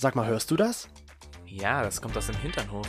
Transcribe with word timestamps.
Sag 0.00 0.14
mal, 0.14 0.28
hörst 0.28 0.48
du 0.52 0.54
das? 0.54 0.88
Ja, 1.44 1.82
das 1.82 2.00
kommt 2.00 2.16
aus 2.16 2.28
dem 2.28 2.36
Hinternhof. 2.36 2.86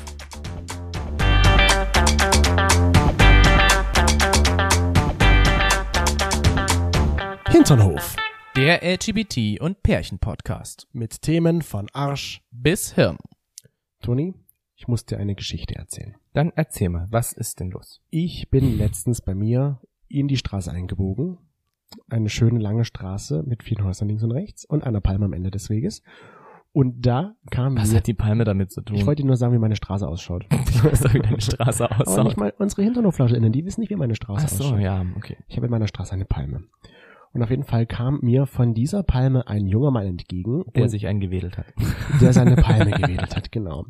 Hinternhof. 7.48 8.16
Der 8.56 8.84
LGBT- 8.84 9.60
und 9.60 9.82
Pärchen-Podcast. 9.82 10.88
Mit 10.92 11.24
Themen 11.24 11.64
von 11.64 11.88
Arsch. 11.94 12.44
Bis 12.52 12.94
Hirn. 12.94 13.18
Toni, 14.04 14.36
ich 14.76 14.88
muss 14.88 15.04
dir 15.04 15.18
eine 15.18 15.34
Geschichte 15.34 15.74
erzählen. 15.74 16.16
Dann 16.34 16.52
erzähl 16.56 16.90
mal, 16.90 17.08
was 17.10 17.34
ist 17.34 17.60
denn 17.60 17.72
los? 17.72 18.04
Ich 18.12 18.52
bin 18.52 18.78
letztens 18.78 19.22
bei 19.22 19.34
mir 19.34 19.82
in 20.10 20.28
die 20.28 20.38
Straße 20.38 20.72
eingebogen. 20.72 21.40
Eine 22.08 22.30
schöne 22.30 22.60
lange 22.60 22.86
Straße 22.86 23.42
mit 23.48 23.64
vielen 23.64 23.84
Häusern 23.84 24.10
links 24.10 24.22
und 24.22 24.32
rechts 24.32 24.64
und 24.64 24.84
einer 24.84 25.02
Palme 25.02 25.26
am 25.26 25.34
Ende 25.34 25.50
des 25.50 25.72
Weges. 25.72 26.04
Und 26.72 27.06
da 27.06 27.34
kam 27.52 27.76
Was 27.78 27.94
hat 27.96 28.06
die 28.08 28.14
Palme 28.14 28.44
damit 28.44 28.72
zu 28.72 28.82
tun? 28.82 28.96
ich 28.96 29.06
wollte 29.06 29.24
dir 29.24 29.28
nur 29.28 29.38
sagen, 29.38 29.54
wie 29.54 29.60
meine 29.60 29.76
Straße 29.76 30.08
ausschaut. 30.08 30.46
ich 30.70 30.84
weiß 30.84 31.02
doch, 31.02 31.14
wie 31.14 31.20
deine 31.20 31.42
Straße 31.42 31.90
Aber 31.90 32.08
aussieht. 32.08 32.24
nicht 32.26 32.38
mal 32.38 32.54
unsere 32.58 32.84
HinternhoflauscherInnen, 32.84 33.52
die 33.52 33.66
wissen 33.66 33.82
nicht, 33.82 33.90
wie 33.90 33.96
meine 33.96 34.16
Straße 34.16 34.46
Ach 34.46 34.50
so, 34.50 34.64
ausschaut. 34.66 34.80
ja, 34.82 35.04
okay. 35.18 35.38
Ich 35.48 35.58
habe 35.58 35.66
in 35.66 35.72
meiner 35.72 35.88
Straße 35.88 36.14
eine 36.14 36.26
Palme. 36.26 36.64
Und 37.32 37.44
auf 37.44 37.52
jeden 37.52 37.64
Fall 37.64 37.86
kam 37.86 38.20
mir 38.22 38.48
von 38.48 38.74
dieser 38.74 39.04
Palme 39.04 39.48
ein 39.48 39.68
junger 39.68 39.92
Mann 39.92 40.08
entgegen, 40.08 40.64
Der 40.76 40.84
und 40.84 40.90
sich 40.90 41.06
eingewedelt 41.06 41.58
hat. 41.60 41.68
der 42.22 42.34
seine 42.34 42.56
Palme 42.56 42.90
gewedelt 43.00 43.36
hat, 43.36 43.52
genau. 43.52 43.86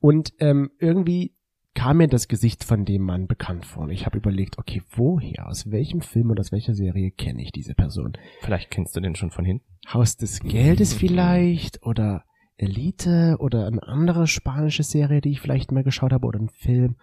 Und 0.00 0.32
ähm, 0.40 0.70
irgendwie 0.80 1.35
kam 1.76 1.98
mir 1.98 2.08
das 2.08 2.26
Gesicht 2.26 2.64
von 2.64 2.86
dem 2.86 3.02
Mann 3.02 3.28
bekannt 3.28 3.66
vor. 3.66 3.84
Und 3.84 3.90
ich 3.90 4.06
habe 4.06 4.16
überlegt, 4.16 4.58
okay, 4.58 4.82
woher, 4.92 5.46
aus 5.46 5.70
welchem 5.70 6.00
Film 6.00 6.30
oder 6.30 6.40
aus 6.40 6.50
welcher 6.50 6.74
Serie 6.74 7.10
kenne 7.10 7.42
ich 7.42 7.52
diese 7.52 7.74
Person? 7.74 8.14
Vielleicht 8.40 8.70
kennst 8.70 8.96
du 8.96 9.00
den 9.00 9.14
schon 9.14 9.30
von 9.30 9.44
hinten. 9.44 9.64
Haus 9.92 10.16
des 10.16 10.40
Geldes 10.40 10.94
vielleicht 10.94 11.82
oder 11.82 12.24
Elite 12.56 13.36
oder 13.38 13.66
eine 13.66 13.82
andere 13.86 14.26
spanische 14.26 14.82
Serie, 14.82 15.20
die 15.20 15.32
ich 15.32 15.40
vielleicht 15.40 15.70
mal 15.70 15.84
geschaut 15.84 16.12
habe 16.12 16.26
oder 16.26 16.40
ein 16.40 16.48
Film. 16.48 16.96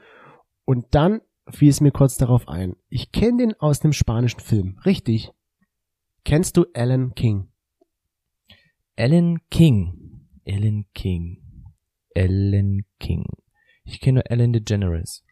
Und 0.65 0.87
dann 0.95 1.21
fiel 1.49 1.69
es 1.69 1.79
mir 1.79 1.91
kurz 1.91 2.17
darauf 2.17 2.47
ein. 2.47 2.75
Ich 2.89 3.11
kenne 3.11 3.37
den 3.37 3.53
aus 3.59 3.83
einem 3.83 3.93
spanischen 3.93 4.39
Film. 4.39 4.79
Richtig. 4.85 5.31
Kennst 6.25 6.57
du 6.57 6.65
Alan 6.73 7.13
King? 7.13 7.47
Ellen 8.95 9.39
King. 9.51 10.27
Ellen 10.45 10.87
King. 10.95 11.37
Ellen 12.15 12.85
King. 12.99 13.25
Ich 13.83 13.99
kenne 13.99 14.15
nur 14.19 14.31
Ellen 14.31 14.53
DeGeneres. 14.53 15.23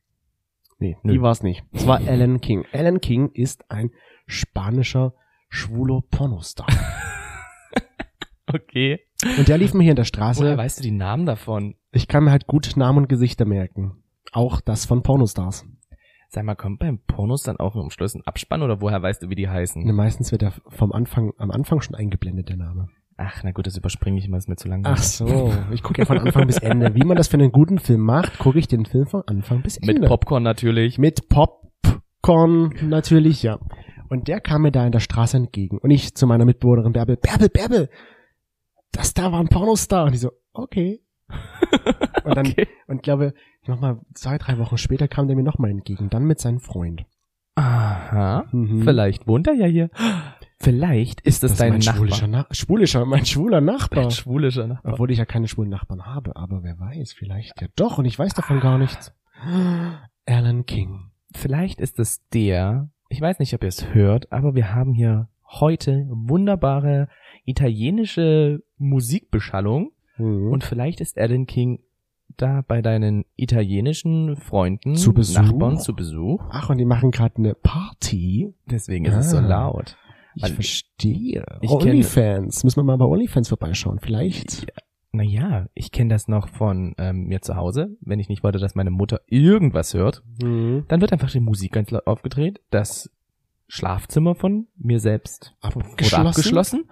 Nee, 0.80 0.98
Nö. 1.04 1.14
die 1.14 1.22
war 1.22 1.32
es 1.32 1.44
nicht. 1.44 1.64
Es 1.72 1.86
war 1.86 2.00
Alan 2.08 2.42
King. 2.42 2.66
Alan 2.74 3.00
King 3.02 3.30
ist 3.34 3.70
ein 3.70 3.92
spanischer 4.28 5.14
schwuler 5.50 6.02
Pornostar. 6.10 6.68
Okay. 8.54 9.00
Und 9.38 9.48
der 9.48 9.58
lief 9.58 9.74
mir 9.74 9.84
hier 9.84 9.92
in 9.92 9.96
der 9.96 10.04
Woher 10.04 10.34
Straße. 10.34 10.58
weißt 10.58 10.80
du 10.80 10.84
die 10.84 10.92
Namen 10.92 11.26
davon? 11.26 11.76
Ich 11.92 12.10
kann 12.10 12.26
mir 12.26 12.32
halt 12.32 12.48
gut 12.48 12.76
Namen 12.76 12.98
und 13.00 13.08
Gesichter 13.08 13.46
merken. 13.46 14.04
Auch 14.34 14.60
das 14.60 14.86
von 14.86 15.04
Pornostars. 15.04 15.66
Sag 16.28 16.44
mal, 16.44 16.56
kommt 16.56 16.80
beim 16.80 17.00
Pornos 17.00 17.44
dann 17.44 17.58
auch 17.58 17.76
im 17.76 17.90
Schluss 17.92 18.16
ein 18.16 18.26
Abspann 18.26 18.62
oder 18.62 18.82
woher 18.82 19.02
weißt 19.02 19.24
du, 19.24 19.30
wie 19.30 19.36
die 19.36 19.50
heißen? 19.50 19.84
Ne, 19.84 19.94
meistens 19.94 20.32
wird 20.32 20.44
er 20.44 20.54
vom 20.68 20.92
Anfang, 20.92 21.34
am 21.38 21.52
Anfang 21.52 21.82
schon 21.82 21.96
eingeblendet, 21.96 22.50
der 22.50 22.58
Name. 22.58 22.90
Ach, 23.24 23.44
na 23.44 23.52
gut, 23.52 23.68
das 23.68 23.78
überspringe 23.78 24.18
ich 24.18 24.26
immer, 24.26 24.38
ist 24.38 24.50
mir 24.50 24.56
zu 24.56 24.68
langweilig. 24.68 24.98
Ach 25.00 25.04
so, 25.04 25.54
ich 25.72 25.84
gucke 25.84 26.00
ja 26.02 26.06
von 26.06 26.18
Anfang 26.18 26.48
bis 26.48 26.58
Ende. 26.58 26.96
Wie 26.96 27.04
man 27.04 27.18
das 27.18 27.28
für 27.28 27.36
einen 27.38 27.52
guten 27.52 27.78
Film 27.78 28.02
macht, 28.02 28.40
gucke 28.40 28.58
ich 28.58 28.68
den 28.68 28.86
Film 28.86 29.06
von 29.06 29.24
Anfang 29.28 29.62
bis 29.62 29.78
Ende. 29.78 29.94
Mit 30.02 30.06
Popcorn 30.10 30.44
natürlich. 30.44 30.98
Mit 30.98 31.30
Popcorn 31.30 32.74
natürlich, 32.82 33.44
ja. 33.44 33.60
Und 34.10 34.28
der 34.28 34.42
kam 34.42 34.64
mir 34.64 34.72
da 34.72 34.86
in 34.86 34.92
der 34.92 35.00
Straße 35.00 35.38
entgegen. 35.38 35.78
Und 35.78 35.92
ich 35.92 36.16
zu 36.16 36.26
meiner 36.28 36.46
Mitbewohnerin 36.46 36.94
Bärbel, 36.94 37.18
Bärbel, 37.18 37.50
Bärbel, 37.50 37.90
das 38.92 39.14
da 39.14 39.32
war 39.32 39.40
ein 39.40 39.48
Pornostar. 39.48 40.06
Und 40.06 40.14
die 40.14 40.18
so, 40.18 40.32
okay. 40.54 41.02
Und 42.24 42.36
dann, 42.38 42.46
Okay. 42.48 42.68
und 42.88 43.04
glaube, 43.04 43.34
nochmal 43.66 44.00
zwei, 44.14 44.38
drei 44.38 44.58
Wochen 44.60 44.78
später 44.78 45.08
kam 45.08 45.28
der 45.28 45.36
mir 45.36 45.44
nochmal 45.44 45.72
entgegen. 45.72 46.10
Dann 46.10 46.26
mit 46.26 46.40
seinem 46.40 46.60
Freund. 46.60 47.04
Aha. 47.56 48.46
Mhm. 48.52 48.84
Vielleicht 48.84 49.28
wohnt 49.28 49.48
er 49.48 49.54
ja 49.54 49.66
hier. 49.66 49.90
Vielleicht 50.62 51.22
ist 51.22 51.44
das, 51.44 51.52
Das 51.52 51.60
dein 51.60 51.70
mein 51.72 51.80
Nachbar. 51.80 51.96
schwulischer, 51.96 52.28
Na 52.28 52.46
schwulischer, 52.52 53.06
mein 53.06 53.26
schwuler 53.26 53.62
Nachbar. 53.62 54.04
Dein 54.04 54.12
schwulischer 54.12 54.68
Nachbar. 54.68 54.94
Obwohl 54.94 55.12
ich 55.12 55.18
ja 55.18 55.26
keine 55.26 55.48
schwulen 55.48 55.70
Nachbarn 55.70 56.06
habe, 56.06 56.36
aber 56.36 56.64
wer 56.64 56.80
weiß, 56.80 57.14
vielleicht 57.14 57.60
ja 57.62 57.68
doch 57.76 57.98
und 57.98 58.06
ich 58.06 58.18
weiß 58.18 58.34
davon 58.34 58.60
gar 58.60 58.78
nichts. 58.78 59.14
Alan 60.26 60.66
King. 60.66 61.12
Vielleicht 61.34 61.80
ist 61.82 62.00
es 62.00 62.22
der, 62.34 62.90
ich 63.10 63.20
weiß 63.22 63.40
nicht, 63.40 63.54
ob 63.54 63.64
ihr 63.64 63.70
es 63.70 63.94
hört, 63.94 64.32
aber 64.32 64.54
wir 64.56 64.74
haben 64.74 64.94
hier 64.94 65.30
heute 65.60 66.08
wunderbare 66.10 67.08
italienische 67.46 68.62
Musikbeschallung 68.78 69.92
Mhm. 70.18 70.52
und 70.52 70.64
vielleicht 70.64 71.02
ist 71.02 71.18
Alan 71.18 71.46
King 71.48 71.80
da 72.38 72.62
bei 72.66 72.82
deinen 72.82 73.26
italienischen 73.36 74.36
Freunden, 74.38 74.96
Zu 74.96 75.14
Besuch? 75.14 75.42
Nachbarn 75.42 75.78
zu 75.80 75.96
Besuch. 75.96 76.42
Ach, 76.50 76.70
und 76.70 76.78
die 76.78 76.86
machen 76.86 77.12
gerade 77.12 77.36
eine 77.38 77.56
Party. 77.56 78.54
Deswegen 78.70 79.06
ist 79.06 79.16
es 79.16 79.32
so 79.32 79.38
Ah. 79.38 79.42
laut. 79.42 79.98
Ich 80.36 80.44
Weil- 80.44 80.54
verstehe. 80.54 81.44
Ich 81.62 81.70
kenn- 81.70 81.90
Onlyfans. 81.90 82.64
Müssen 82.64 82.78
wir 82.80 82.84
mal 82.84 82.98
bei 82.98 83.06
Onlyfans 83.06 83.50
vorbeischauen, 83.50 84.00
vielleicht. 84.00 84.68
Naja, 85.14 85.66
ich 85.74 85.92
kenne 85.92 86.10
das 86.14 86.30
noch 86.30 86.48
von 86.48 86.96
ähm, 86.98 87.26
mir 87.26 87.42
zu 87.42 87.58
Hause. 87.58 87.98
Wenn 88.00 88.20
ich 88.20 88.30
nicht 88.30 88.44
wollte, 88.44 88.60
dass 88.60 88.76
meine 88.76 88.92
Mutter 88.92 89.20
irgendwas 89.28 89.94
hört, 89.94 90.24
Mhm. 90.42 90.86
dann 90.88 91.02
wird 91.02 91.12
einfach 91.12 91.30
die 91.32 91.42
Musik 91.42 91.74
ganz 91.74 91.92
laut 91.92 92.08
aufgedreht. 92.08 92.62
Das 92.70 93.12
Schlafzimmer 93.68 94.36
von 94.36 94.68
mir 94.78 95.00
selbst 95.02 95.54
wurde 95.62 95.86
Abgeschlossen? 95.86 96.28
abgeschlossen. 96.28 96.84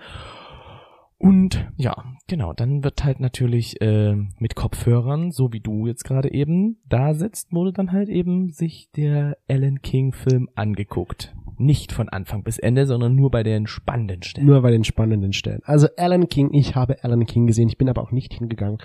Und 1.18 1.68
ja, 1.76 2.06
genau, 2.28 2.54
dann 2.54 2.82
wird 2.84 3.04
halt 3.04 3.20
natürlich 3.20 3.82
äh, 3.82 4.16
mit 4.38 4.56
Kopfhörern, 4.56 5.32
so 5.32 5.52
wie 5.52 5.60
du 5.60 5.86
jetzt 5.86 6.06
gerade 6.06 6.32
eben 6.34 6.78
da 6.88 7.14
sitzt, 7.14 7.52
wurde 7.52 7.74
dann 7.74 7.92
halt 7.92 8.08
eben 8.08 8.50
sich 8.52 8.90
der 8.96 9.38
Alan 9.50 9.82
King 9.82 10.14
Film 10.14 10.50
angeguckt. 10.56 11.36
Nicht 11.60 11.92
von 11.92 12.08
Anfang 12.08 12.44
bis 12.44 12.58
Ende, 12.58 12.86
sondern 12.86 13.16
nur 13.16 13.32
bei 13.32 13.44
den 13.44 13.68
spannenden 13.68 14.24
Stellen. 14.24 14.48
Nur 14.48 14.62
bei 14.62 14.72
den 14.72 14.86
spannenden 14.86 15.34
Stellen. 15.34 15.60
Also 15.66 15.88
Alan 15.98 16.30
King, 16.30 16.54
ich 16.54 16.76
habe 16.76 17.04
Alan 17.04 17.26
King 17.26 17.48
gesehen. 17.48 17.68
Ich 17.68 17.78
bin 17.78 17.90
aber 17.90 18.02
auch 18.02 18.12
nicht 18.12 18.34
hingegangen 18.34 18.78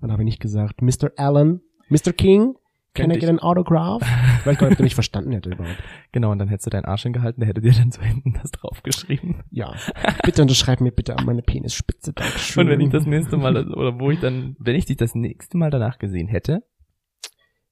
und 0.00 0.10
habe 0.10 0.24
nicht 0.24 0.40
gesagt, 0.40 0.80
Mr. 0.80 1.10
Alan, 1.16 1.60
Mr. 1.90 2.14
King, 2.14 2.54
can 2.94 3.10
I 3.10 3.18
get 3.18 3.28
an 3.28 3.40
autograph? 3.40 4.02
Ich 4.40 4.46
weiß 4.46 4.56
gar 4.56 4.68
nicht, 4.68 4.76
ob 4.76 4.80
er 4.80 4.84
mich 4.84 4.94
verstanden 4.94 5.32
hätte 5.32 5.50
überhaupt. 5.50 5.76
Genau, 6.12 6.30
und 6.30 6.38
dann 6.38 6.48
hättest 6.48 6.66
du 6.66 6.70
deinen 6.70 6.86
Arsch 6.86 7.02
hingehalten, 7.02 7.40
der 7.40 7.48
hätte 7.48 7.60
dir 7.60 7.72
dann 7.72 7.90
so 7.90 8.00
hinten 8.00 8.34
das 8.40 8.52
draufgeschrieben. 8.52 9.42
Ja. 9.50 9.74
Bitte 10.22 10.42
unterschreib 10.42 10.80
mir 10.80 10.92
bitte 10.92 11.18
an 11.18 11.26
meine 11.26 11.42
Penisspitze. 11.42 12.12
Dankeschön. 12.14 12.62
Und 12.64 12.70
wenn 12.70 12.80
ich 12.80 12.90
das 12.90 13.04
nächste 13.04 13.36
Mal, 13.36 13.70
oder 13.70 14.00
wo 14.00 14.10
ich 14.10 14.20
dann, 14.20 14.56
wenn 14.58 14.76
ich 14.76 14.86
dich 14.86 14.96
das 14.96 15.14
nächste 15.14 15.58
Mal 15.58 15.70
danach 15.70 15.98
gesehen 15.98 16.28
hätte, 16.28 16.62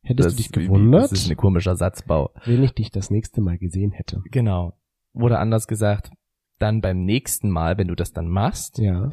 Hättest 0.04 0.26
das, 0.26 0.34
du 0.36 0.42
dich 0.42 0.52
gewundert, 0.52 1.04
Das 1.04 1.12
ist 1.12 1.30
ein 1.30 1.36
komischer 1.36 1.76
Satzbau. 1.76 2.30
wenn 2.44 2.62
ich 2.62 2.72
dich 2.74 2.90
das 2.90 3.10
nächste 3.10 3.40
Mal 3.40 3.58
gesehen 3.58 3.92
hätte? 3.92 4.20
Genau. 4.30 4.74
Oder 5.12 5.38
anders 5.40 5.66
gesagt, 5.68 6.10
dann 6.58 6.80
beim 6.80 7.04
nächsten 7.04 7.50
Mal, 7.50 7.78
wenn 7.78 7.88
du 7.88 7.94
das 7.94 8.12
dann 8.12 8.28
machst, 8.28 8.78
Ja. 8.78 9.12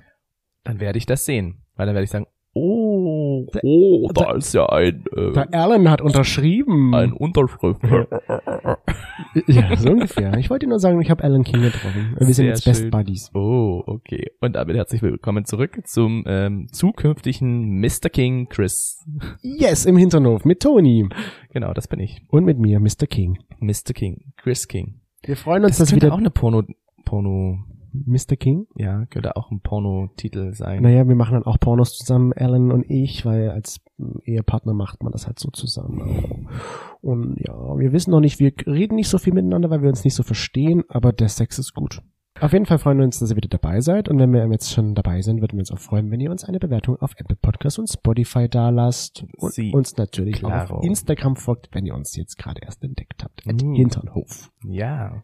dann 0.64 0.80
werde 0.80 0.98
ich 0.98 1.06
das 1.06 1.26
sehen. 1.26 1.62
Weil 1.76 1.86
dann 1.86 1.96
werde 1.96 2.06
ich 2.06 2.10
sagen, 2.12 2.28
oh, 3.64 4.08
oh, 4.08 4.12
da 4.14 4.34
ist 4.34 4.54
ja 4.54 4.66
ein, 4.68 5.04
äh, 5.16 5.32
Der 5.34 5.54
Alan 5.54 5.90
hat 5.90 6.02
unterschrieben. 6.02 6.94
ein 6.94 7.14
Unterschrift. 7.14 7.82
ja, 9.48 9.76
so 9.78 9.90
ungefähr. 9.92 10.38
Ich 10.38 10.50
wollte 10.50 10.68
nur 10.68 10.80
sagen, 10.80 11.02
ich 11.02 11.10
habe 11.10 11.24
Alan 11.24 11.44
King 11.44 11.62
getroffen. 11.62 12.16
Wir 12.18 12.26
sind 12.26 12.36
Sehr 12.36 12.46
jetzt 12.46 12.66
Best 12.66 12.82
schön. 12.82 12.92
Buddies. 12.92 13.32
Oh, 13.34 13.84
okay. 13.86 14.32
Und 14.42 14.56
damit 14.56 14.76
herzlich 14.76 15.02
willkommen 15.02 15.46
zurück 15.46 15.80
zum 15.86 16.24
ähm, 16.28 16.68
zukünftigen 16.72 17.80
Mr. 17.80 18.10
King 18.12 18.48
Chris. 18.50 19.06
Yes, 19.42 19.86
im 19.86 19.98
Hinternhof 19.98 20.46
mit 20.46 20.62
Toni. 20.62 21.08
Genau, 21.52 21.74
das 21.74 21.88
bin 21.88 22.00
ich. 22.00 22.22
Und 22.30 22.46
mit 22.46 22.60
mir, 22.60 22.80
Mr. 22.80 23.08
King. 23.08 23.40
Mr. 23.60 23.94
King. 23.94 24.34
Chris 24.38 24.68
King. 24.68 25.02
Wir 25.24 25.36
freuen 25.36 25.64
uns, 25.66 25.78
Das 25.78 25.90
dass 25.90 25.96
wieder 25.96 26.14
auch 26.14 26.18
eine 26.18 26.30
Porno, 26.30 26.64
Porno, 27.06 27.60
Mr. 27.94 28.36
King. 28.36 28.68
ja, 28.76 29.06
könnte 29.08 29.36
auch 29.36 29.52
ein 29.52 29.62
Pornotitel 29.62 30.54
sein. 30.54 30.82
Naja, 30.84 31.08
wir 31.08 31.16
machen 31.16 31.34
dann 31.34 31.44
auch 31.44 31.60
Pornos 31.60 31.98
zusammen, 31.98 32.34
Alan 32.34 32.72
und 32.72 32.90
ich, 32.90 33.26
weil 33.26 33.50
als 33.52 33.80
Ehepartner 34.24 34.74
macht 34.74 35.04
man 35.04 35.12
das 35.12 35.28
halt 35.28 35.40
so 35.40 35.50
zusammen. 35.52 36.48
Und 37.02 37.38
ja, 37.40 37.54
wir 37.78 37.92
wissen 37.92 38.12
noch 38.12 38.20
nicht, 38.20 38.40
wir 38.40 38.52
reden 38.68 38.96
nicht 38.96 39.10
so 39.10 39.18
viel 39.18 39.34
miteinander, 39.34 39.70
weil 39.70 39.82
wir 39.82 39.90
uns 39.90 40.04
nicht 40.04 40.16
so 40.16 40.24
verstehen, 40.24 40.84
aber 40.90 41.14
der 41.14 41.30
Sex 41.30 41.60
ist 41.60 41.74
gut. 41.74 42.02
Auf 42.42 42.54
jeden 42.54 42.66
Fall 42.66 42.78
freuen 42.78 43.00
wir 43.00 43.04
uns, 43.06 43.20
dass 43.20 43.32
ihr 43.32 43.36
wieder 43.36 43.50
dabei 43.50 43.82
seid. 43.82 44.08
Und 44.08 44.18
wenn 44.20 44.32
wir 44.32 44.48
jetzt 44.50 44.72
schon 44.72 44.96
dabei 44.96 45.22
sind, 45.22 45.42
würden 45.42 45.54
wir 45.58 45.60
uns 45.62 45.72
auch 45.72 45.80
freuen, 45.80 46.10
wenn 46.10 46.22
ihr 46.22 46.32
uns 46.32 46.46
eine 46.46 46.60
Bewertung 46.60 46.96
auf 47.02 47.12
Apple 47.18 47.36
Podcasts 47.36 47.80
und 47.80 47.88
Spotify 47.90 48.48
da 48.48 48.70
lasst. 48.70 49.26
Und 49.38 49.52
Sie. 49.52 49.74
uns 49.74 49.98
natürlich 49.98 50.36
Claro. 50.38 50.78
auf 50.78 50.84
Instagram 50.86 51.36
folgt, 51.36 51.68
wenn 51.74 51.86
ihr 51.86 51.96
uns 51.96 52.16
jetzt 52.16 52.38
gerade 52.38 52.62
erst 52.64 52.82
entdeckt 52.82 53.26
habt. 53.26 53.46
At 53.46 53.62
Mm. 53.62 53.74
Hinternhof. 53.74 54.52
Ja. 54.66 55.24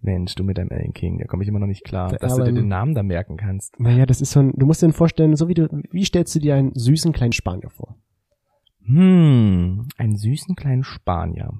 Mensch, 0.00 0.34
du 0.34 0.44
mit 0.44 0.58
deinem 0.58 0.70
Alan 0.70 0.92
King, 0.92 1.18
da 1.18 1.24
komme 1.26 1.42
ich 1.42 1.48
immer 1.48 1.58
noch 1.58 1.66
nicht 1.66 1.84
klar, 1.84 2.10
Der 2.10 2.18
dass 2.18 2.36
du 2.36 2.44
dir 2.44 2.52
den 2.52 2.68
Namen 2.68 2.94
da 2.94 3.02
merken 3.02 3.36
kannst. 3.36 3.78
Naja, 3.80 4.06
das 4.06 4.20
ist 4.20 4.30
so 4.30 4.40
ein, 4.40 4.52
du 4.54 4.66
musst 4.66 4.82
dir 4.82 4.92
vorstellen, 4.92 5.34
so 5.36 5.48
wie 5.48 5.54
du, 5.54 5.68
wie 5.90 6.04
stellst 6.04 6.34
du 6.34 6.38
dir 6.38 6.54
einen 6.54 6.74
süßen 6.74 7.12
kleinen 7.12 7.32
Spanier 7.32 7.70
vor? 7.70 7.96
Hm, 8.84 9.88
einen 9.96 10.16
süßen 10.16 10.54
kleinen 10.54 10.84
Spanier. 10.84 11.50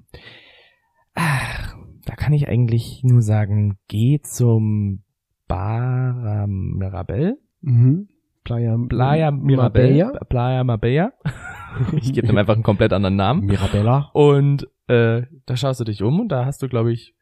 Ach, 1.14 1.76
da 2.04 2.14
kann 2.14 2.32
ich 2.32 2.48
eigentlich 2.48 3.02
nur 3.02 3.22
sagen, 3.22 3.78
geh 3.88 4.20
zum 4.20 5.02
Bar 5.48 6.46
Mirabel. 6.46 7.38
Mhm. 7.62 8.08
Playa, 8.44 8.78
Playa 8.88 9.30
Mirabella. 9.32 10.12
Playa 10.28 10.62
Marbella. 10.62 11.12
ich 11.96 12.12
gebe 12.12 12.28
dem 12.28 12.36
einfach 12.36 12.54
einen 12.54 12.62
komplett 12.62 12.92
anderen 12.92 13.16
Namen. 13.16 13.44
Mirabella. 13.44 14.10
Und 14.12 14.68
äh, 14.86 15.22
da 15.46 15.56
schaust 15.56 15.80
du 15.80 15.84
dich 15.84 16.02
um 16.02 16.20
und 16.20 16.28
da 16.28 16.46
hast 16.46 16.62
du, 16.62 16.68
glaube 16.68 16.92
ich, 16.92 17.15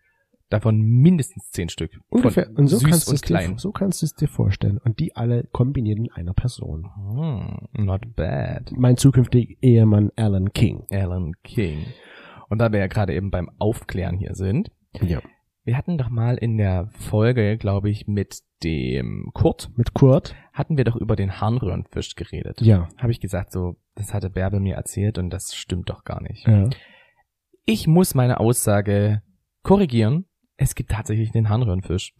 davon 0.50 0.81
mindestens 0.82 1.50
zehn 1.50 1.69
Stück. 1.69 1.99
Ungefähr. 2.08 2.49
Und 2.55 2.69
so 2.69 2.76
süß 2.79 2.88
kannst, 2.88 3.06
du 3.06 3.11
und 3.11 3.14
es 3.17 3.20
dir, 3.23 3.26
klein. 3.26 3.58
so 3.58 3.73
kannst 3.73 4.02
du 4.02 4.06
es 4.06 4.14
dir 4.14 4.29
vorstellen. 4.29 4.79
Und 4.79 5.00
die 5.00 5.17
alle 5.17 5.44
kombiniert 5.52 5.99
in 5.99 6.11
einer 6.12 6.35
Person. 6.35 6.91
Hm, 6.94 7.85
not 7.85 8.14
bad. 8.14 8.70
Mein 8.76 8.96
zukünftiger 8.96 9.55
Ehemann 9.62 10.11
Alan 10.17 10.52
King. 10.52 10.87
Alan 10.91 11.32
King. 11.43 11.87
Und 12.49 12.58
da 12.58 12.73
wir 12.73 12.79
ja 12.81 12.87
gerade 12.87 13.14
eben 13.14 13.31
beim 13.31 13.50
Aufklären 13.58 14.17
hier 14.19 14.35
sind, 14.35 14.70
Ja. 15.00 15.20
wir 15.64 15.76
hatten 15.79 15.99
doch 15.99 16.11
mal 16.11 16.37
in 16.37 16.56
der 16.58 16.88
Folge, 16.93 17.56
glaube 17.56 17.91
ich, 17.91 18.06
mit 18.06 18.41
dem 18.62 19.31
Kurt, 19.35 19.70
Mit 19.76 19.93
Kurt. 19.94 20.35
hatten 20.52 20.76
wir 20.76 20.85
doch 20.85 20.96
über 20.96 21.17
den 21.17 21.41
Harnröhrenfisch 21.41 22.14
geredet. 22.14 22.61
Ja. 22.61 22.88
Habe 22.99 23.11
ich 23.12 23.20
gesagt, 23.20 23.50
so, 23.50 23.76
das 23.94 24.14
hatte 24.14 24.31
Bärbel 24.31 24.61
mir 24.61 24.76
erzählt 24.76 25.19
und 25.19 25.31
das 25.31 25.55
stimmt 25.55 25.88
doch 25.91 26.05
gar 26.05 26.23
nicht. 26.23 26.46
ja. 26.46 26.69
Ich 27.67 27.87
muss 27.87 28.14
meine 28.14 28.41
Aussage 28.41 29.23
korrigieren. 29.62 30.26
Es 30.56 30.75
gibt 30.75 30.91
tatsächlich 30.91 31.33
den 31.33 31.49
Harnröhrenfisch. 31.49 32.15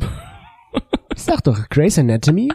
Ich 1.15 1.23
sag 1.23 1.43
doch, 1.45 1.69
Grey's 1.69 1.99
Anatomy 1.99 2.51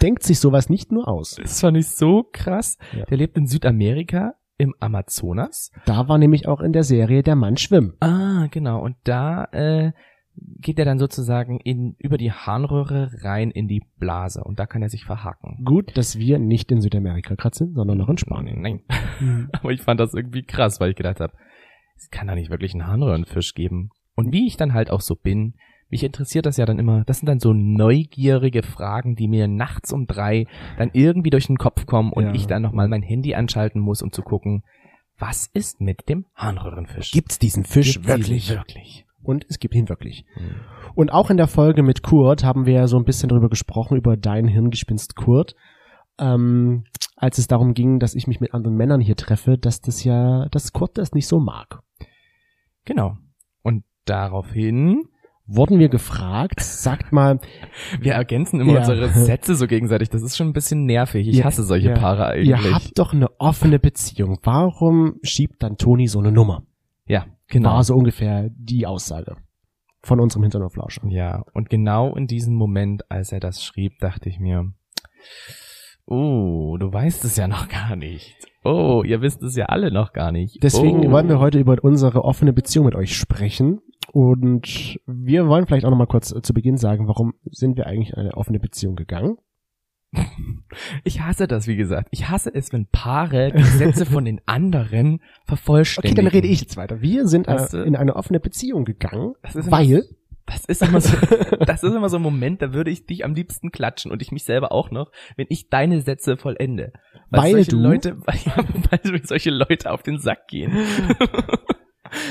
denkt 0.00 0.22
sich 0.22 0.38
sowas 0.40 0.68
nicht 0.68 0.92
nur 0.92 1.08
aus. 1.08 1.36
Das 1.40 1.60
fand 1.60 1.76
ich 1.76 1.88
so 1.88 2.28
krass. 2.32 2.78
Ja. 2.96 3.04
Der 3.06 3.16
lebt 3.16 3.36
in 3.36 3.46
Südamerika, 3.46 4.34
im 4.58 4.74
Amazonas. 4.80 5.70
Da 5.86 6.08
war 6.08 6.18
nämlich 6.18 6.46
auch 6.46 6.60
in 6.60 6.72
der 6.72 6.84
Serie 6.84 7.22
Der 7.22 7.36
Mann 7.36 7.56
schwimmen. 7.56 7.94
Ah, 8.00 8.48
genau. 8.50 8.82
Und 8.82 8.96
da 9.04 9.44
äh, 9.52 9.92
geht 10.34 10.78
er 10.78 10.84
dann 10.84 10.98
sozusagen 10.98 11.60
in 11.60 11.94
über 11.98 12.18
die 12.18 12.32
Harnröhre 12.32 13.10
rein 13.22 13.50
in 13.50 13.68
die 13.68 13.82
Blase 13.98 14.42
und 14.44 14.58
da 14.58 14.66
kann 14.66 14.82
er 14.82 14.88
sich 14.88 15.04
verhaken. 15.04 15.62
Gut, 15.64 15.96
dass 15.96 16.18
wir 16.18 16.38
nicht 16.38 16.70
in 16.72 16.80
Südamerika 16.80 17.34
gerade 17.34 17.56
sind, 17.56 17.74
sondern 17.74 17.98
noch 17.98 18.08
in 18.08 18.18
Spanien. 18.18 18.60
Nein. 18.60 18.82
Aber 19.52 19.70
ich 19.70 19.82
fand 19.82 20.00
das 20.00 20.14
irgendwie 20.14 20.42
krass, 20.42 20.80
weil 20.80 20.90
ich 20.90 20.96
gedacht 20.96 21.20
habe, 21.20 21.34
es 21.96 22.10
kann 22.10 22.26
da 22.26 22.34
nicht 22.34 22.50
wirklich 22.50 22.72
einen 22.74 22.86
Harnröhrenfisch 22.86 23.54
geben. 23.54 23.90
Und 24.14 24.32
wie 24.32 24.46
ich 24.46 24.56
dann 24.56 24.74
halt 24.74 24.90
auch 24.90 25.00
so 25.00 25.14
bin, 25.14 25.54
mich 25.88 26.04
interessiert 26.04 26.46
das 26.46 26.56
ja 26.56 26.64
dann 26.64 26.78
immer, 26.78 27.04
das 27.04 27.18
sind 27.18 27.26
dann 27.26 27.40
so 27.40 27.52
neugierige 27.52 28.62
Fragen, 28.62 29.14
die 29.14 29.28
mir 29.28 29.46
nachts 29.46 29.92
um 29.92 30.06
drei 30.06 30.46
dann 30.78 30.90
irgendwie 30.94 31.30
durch 31.30 31.46
den 31.46 31.58
Kopf 31.58 31.84
kommen 31.86 32.12
und 32.12 32.24
Ja. 32.24 32.34
ich 32.34 32.46
dann 32.46 32.62
nochmal 32.62 32.88
mein 32.88 33.02
Handy 33.02 33.34
anschalten 33.34 33.80
muss, 33.80 34.00
um 34.02 34.10
zu 34.10 34.22
gucken, 34.22 34.62
was 35.18 35.46
ist 35.52 35.80
mit 35.80 36.08
dem 36.08 36.24
Harnröhrenfisch? 36.34 37.10
Gibt's 37.12 37.38
diesen 37.38 37.64
Fisch 37.64 37.92
Gibt's 37.94 38.08
wirklich? 38.08 38.48
Wirklich. 38.50 39.06
Und 39.22 39.46
es 39.48 39.58
gibt 39.60 39.74
ihn 39.74 39.88
wirklich. 39.88 40.24
Und 40.94 41.12
auch 41.12 41.30
in 41.30 41.36
der 41.36 41.46
Folge 41.46 41.82
mit 41.82 42.02
Kurt 42.02 42.42
haben 42.42 42.66
wir 42.66 42.72
ja 42.74 42.86
so 42.88 42.96
ein 42.98 43.04
bisschen 43.04 43.28
drüber 43.28 43.48
gesprochen, 43.48 43.96
über 43.96 44.16
dein 44.16 44.48
Hirngespinst 44.48 45.14
Kurt. 45.14 45.54
Ähm, 46.18 46.84
als 47.16 47.38
es 47.38 47.46
darum 47.46 47.72
ging, 47.74 48.00
dass 48.00 48.14
ich 48.14 48.26
mich 48.26 48.40
mit 48.40 48.52
anderen 48.52 48.76
Männern 48.76 49.00
hier 49.00 49.14
treffe, 49.16 49.58
dass 49.58 49.80
das 49.80 50.02
ja, 50.04 50.48
dass 50.50 50.72
Kurt 50.72 50.98
das 50.98 51.12
nicht 51.12 51.28
so 51.28 51.38
mag. 51.38 51.82
Genau. 52.84 53.16
Und 53.62 53.84
daraufhin, 54.04 55.08
Wurden 55.46 55.80
wir 55.80 55.88
gefragt, 55.88 56.60
sagt 56.60 57.12
mal, 57.12 57.40
wir 58.00 58.12
ergänzen 58.12 58.60
immer 58.60 58.74
Ja. 58.74 58.78
unsere 58.78 59.08
Sätze 59.08 59.56
so 59.56 59.66
gegenseitig. 59.66 60.08
Das 60.08 60.22
ist 60.22 60.36
schon 60.36 60.46
ein 60.48 60.52
bisschen 60.52 60.86
nervig. 60.86 61.26
Ich 61.26 61.36
Ja, 61.36 61.44
hasse 61.44 61.64
solche 61.64 61.88
ja. 61.88 61.94
Paare 61.94 62.26
eigentlich. 62.26 62.48
ihr 62.48 62.72
habt 62.72 62.96
doch 62.98 63.12
eine 63.12 63.28
offene 63.40 63.80
Beziehung. 63.80 64.38
Warum 64.44 65.16
schiebt 65.22 65.62
dann 65.62 65.76
Toni 65.76 66.06
so 66.06 66.20
eine 66.20 66.32
Nummer? 66.32 66.64
ja, 67.06 67.26
genau. 67.48 67.70
War 67.70 67.84
so 67.84 67.94
ungefähr 67.94 68.48
die 68.56 68.86
Aussage 68.86 69.36
von 70.02 70.20
unserem 70.20 70.44
Hinterhoflauscher. 70.44 71.02
Ja, 71.08 71.42
und 71.52 71.68
genau 71.68 72.14
in 72.14 72.28
diesem 72.28 72.54
Moment, 72.54 73.10
als 73.10 73.32
er 73.32 73.40
das 73.40 73.62
schrieb, 73.64 73.98
dachte 73.98 74.28
ich 74.28 74.38
mir, 74.38 74.72
oh, 76.06 76.76
du 76.78 76.92
weißt 76.92 77.24
es 77.24 77.36
ja 77.36 77.48
noch 77.48 77.68
gar 77.68 77.96
nicht. 77.96 78.36
Oh, 78.64 79.02
ihr 79.04 79.20
wisst 79.20 79.42
es 79.42 79.56
ja 79.56 79.66
alle 79.66 79.92
noch 79.92 80.12
gar 80.12 80.30
nicht. 80.30 80.62
Deswegen 80.62 81.08
oh. 81.08 81.10
wollen 81.10 81.28
wir 81.28 81.40
heute 81.40 81.58
über 81.58 81.76
unsere 81.82 82.24
offene 82.24 82.52
Beziehung 82.52 82.86
mit 82.86 82.94
euch 82.94 83.16
sprechen. 83.16 83.80
Und 84.12 84.98
wir 85.06 85.46
wollen 85.48 85.66
vielleicht 85.66 85.84
auch 85.86 85.90
noch 85.90 85.96
mal 85.96 86.06
kurz 86.06 86.32
äh, 86.32 86.42
zu 86.42 86.52
Beginn 86.54 86.76
sagen, 86.76 87.08
warum 87.08 87.34
sind 87.50 87.76
wir 87.76 87.86
eigentlich 87.86 88.10
in 88.10 88.16
eine 88.18 88.34
offene 88.36 88.60
Beziehung 88.60 88.94
gegangen? 88.96 89.36
Ich 91.04 91.20
hasse 91.20 91.46
das, 91.46 91.66
wie 91.66 91.76
gesagt. 91.76 92.08
Ich 92.12 92.28
hasse 92.30 92.50
es, 92.54 92.72
wenn 92.72 92.86
Paare 92.86 93.52
die 93.52 93.62
Sätze 93.62 94.06
von 94.06 94.24
den 94.24 94.40
anderen 94.46 95.14
Okay, 95.16 95.22
vervollständigen. 95.46 96.16
dann 96.24 96.26
rede 96.28 96.48
ich 96.48 96.60
jetzt 96.62 96.76
weiter. 96.78 97.00
Wir 97.02 97.26
sind 97.28 97.46
Weißt 97.46 97.74
du? 97.74 97.82
in 97.82 97.94
eine 97.96 98.16
offene 98.16 98.40
Beziehung 98.40 98.84
gegangen, 98.86 99.34
Das 99.42 99.70
weil 99.70 100.04
Das 100.46 100.64
ist 100.64 100.82
immer 100.82 101.00
so, 101.00 101.14
das 101.66 101.82
ist 101.82 101.94
immer 101.94 102.08
so 102.08 102.16
ein 102.16 102.22
Moment, 102.22 102.62
da 102.62 102.72
würde 102.72 102.90
ich 102.90 103.04
dich 103.06 103.24
am 103.24 103.34
liebsten 103.34 103.70
klatschen 103.70 104.10
und 104.12 104.22
ich 104.22 104.32
mich 104.32 104.44
selber 104.44 104.72
auch 104.72 104.90
noch, 104.90 105.10
wenn 105.36 105.46
ich 105.50 105.68
deine 105.68 106.00
Sätze 106.00 106.36
vollende. 106.38 106.92
Weil 107.30 107.52
solche 107.52 107.70
du- 107.72 107.78
Leute, 107.78 108.16
weil 108.26 109.12
mir 109.12 109.20
solche 109.24 109.50
Leute 109.50 109.90
auf 109.90 110.02
den 110.02 110.18
Sack 110.18 110.48
gehen. 110.48 110.72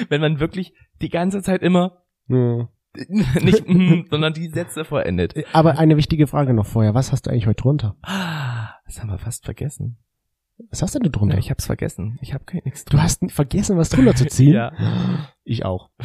Wenn 0.09 0.21
man 0.21 0.39
wirklich 0.39 0.73
die 1.01 1.09
ganze 1.09 1.41
Zeit 1.41 1.61
immer 1.61 2.03
Hm. 2.27 2.67
nicht, 3.41 3.67
mm, 3.67 4.07
sondern 4.09 4.33
die 4.33 4.49
Sätze 4.49 4.83
vollendet. 4.85 5.33
Aber 5.53 5.79
eine 5.79 5.95
wichtige 5.97 6.27
Frage 6.27 6.53
noch 6.53 6.65
vorher. 6.65 6.93
Was 6.93 7.11
hast 7.13 7.25
du 7.25 7.29
eigentlich 7.31 7.47
heute 7.47 7.61
drunter? 7.61 7.95
Ah, 8.01 8.75
Das 8.85 8.99
haben 9.01 9.09
wir 9.09 9.17
fast 9.17 9.45
vergessen. 9.45 9.97
Was 10.69 10.81
hast 10.81 10.93
denn 10.93 11.01
du 11.03 11.09
drunter? 11.09 11.35
Ja, 11.35 11.39
ich 11.39 11.49
hab's 11.49 11.65
vergessen. 11.65 12.19
Ich 12.21 12.33
hab 12.33 12.45
kein 12.45 12.61
nichts 12.65 12.85
du 12.85 12.99
hast 13.01 13.21
vergessen, 13.31 13.77
was 13.77 13.89
drunter 13.89 14.13
zu 14.15 14.27
ziehen? 14.27 14.53
Ja. 14.55 14.71
Ich 15.43 15.65
auch. 15.65 15.89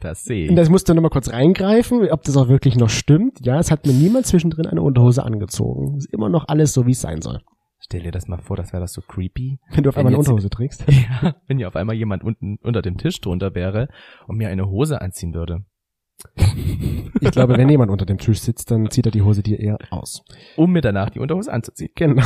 Das 0.00 0.22
sehe 0.24 0.44
Und 0.44 0.50
ich. 0.50 0.56
das 0.56 0.68
musst 0.70 0.88
du 0.88 0.94
noch 0.94 1.02
mal 1.02 1.08
kurz 1.08 1.30
reingreifen, 1.32 2.08
ob 2.10 2.22
das 2.22 2.36
auch 2.36 2.48
wirklich 2.48 2.76
noch 2.76 2.90
stimmt. 2.90 3.44
Ja, 3.44 3.58
es 3.58 3.72
hat 3.72 3.86
mir 3.86 3.92
niemand 3.92 4.24
zwischendrin 4.26 4.66
eine 4.66 4.82
Unterhose 4.82 5.24
angezogen. 5.24 5.96
Ist 5.98 6.12
immer 6.12 6.28
noch 6.28 6.46
alles 6.46 6.72
so, 6.72 6.86
wie 6.86 6.92
es 6.92 7.00
sein 7.00 7.22
soll. 7.22 7.40
Stell 7.90 8.02
dir 8.02 8.10
das 8.12 8.28
mal 8.28 8.36
vor, 8.38 8.54
das 8.56 8.72
wäre 8.74 8.82
das 8.82 8.92
so 8.92 9.00
creepy. 9.00 9.58
Wenn 9.70 9.82
du 9.82 9.88
auf 9.88 9.96
Wenn 9.96 10.00
einmal 10.00 10.12
eine 10.12 10.18
jetzt- 10.18 10.28
Unterhose 10.28 10.50
trägst. 10.50 10.84
Ja, 10.90 11.34
wenn 11.46 11.58
ja 11.58 11.68
auf 11.68 11.76
einmal 11.76 11.96
jemand 11.96 12.22
unten 12.22 12.58
unter 12.62 12.82
dem 12.82 12.98
Tisch 12.98 13.18
drunter 13.20 13.54
wäre 13.54 13.88
und 14.26 14.36
mir 14.36 14.48
eine 14.50 14.68
Hose 14.68 15.00
anziehen 15.00 15.32
würde. 15.34 15.64
Ich 17.20 17.30
glaube, 17.32 17.56
wenn 17.56 17.68
jemand 17.68 17.90
unter 17.90 18.06
dem 18.06 18.18
Tisch 18.18 18.38
sitzt, 18.40 18.70
dann 18.70 18.90
zieht 18.90 19.06
er 19.06 19.10
die 19.12 19.22
Hose 19.22 19.42
dir 19.42 19.58
eher 19.58 19.78
aus. 19.90 20.22
Um 20.56 20.70
mir 20.72 20.82
danach 20.82 21.10
die 21.10 21.18
Unterhose 21.18 21.52
anzuziehen. 21.52 21.90
Genau. 21.96 22.22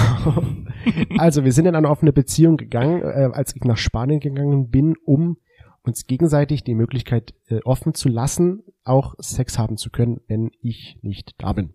Also 1.17 1.44
wir 1.44 1.53
sind 1.53 1.65
in 1.67 1.75
eine 1.75 1.88
offene 1.88 2.12
Beziehung 2.12 2.56
gegangen, 2.58 3.00
äh, 3.03 3.31
als 3.32 3.56
ich 3.56 3.65
nach 3.65 3.79
Spanien 3.79 4.20
gegangen 4.20 4.69
bin, 4.69 4.97
um 5.05 5.38
uns 5.82 6.06
gegenseitig 6.06 6.62
die 6.65 6.75
Möglichkeit 6.75 7.35
äh, 7.49 7.61
offen 7.65 7.94
zu 7.94 8.08
lassen, 8.11 8.62
auch 8.85 9.15
Sex 9.19 9.58
haben 9.58 9.76
zu 9.79 9.88
können, 9.91 10.20
wenn 10.29 10.50
ich 10.61 10.99
nicht 11.03 11.35
da 11.38 11.53
bin. 11.55 11.73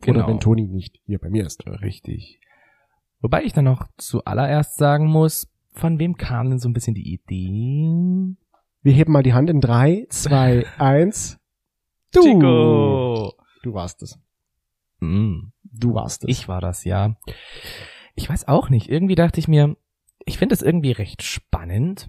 Genau. 0.00 0.20
Oder 0.20 0.28
wenn 0.28 0.40
Toni 0.40 0.66
nicht 0.66 1.00
hier 1.04 1.18
bei 1.18 1.28
mir 1.28 1.44
ist. 1.44 1.66
Richtig. 1.66 2.40
Wobei 3.20 3.42
ich 3.44 3.52
dann 3.52 3.64
noch 3.64 3.86
zuallererst 3.96 4.76
sagen 4.76 5.06
muss, 5.06 5.48
von 5.72 5.98
wem 5.98 6.16
kam 6.16 6.50
denn 6.50 6.58
so 6.58 6.68
ein 6.68 6.72
bisschen 6.72 6.94
die 6.94 7.12
Idee? 7.12 8.36
Wir 8.82 8.92
heben 8.92 9.12
mal 9.12 9.22
die 9.22 9.34
Hand 9.34 9.50
in 9.50 9.60
drei, 9.60 10.06
zwei, 10.10 10.64
eins. 10.78 11.38
Du! 12.12 12.22
Chico! 12.22 13.32
Du 13.62 13.74
warst 13.74 14.02
es. 14.02 14.18
Mm, 15.00 15.50
Du 15.62 15.94
warst 15.94 16.24
es. 16.24 16.30
ich 16.30 16.48
war 16.48 16.60
das, 16.60 16.84
ja. 16.84 17.16
Ich 18.14 18.28
weiß 18.28 18.48
auch 18.48 18.68
nicht. 18.70 18.88
Irgendwie 18.88 19.14
dachte 19.14 19.38
ich 19.40 19.48
mir, 19.48 19.76
ich 20.24 20.38
finde 20.38 20.54
es 20.54 20.62
irgendwie 20.62 20.92
recht 20.92 21.22
spannend, 21.22 22.08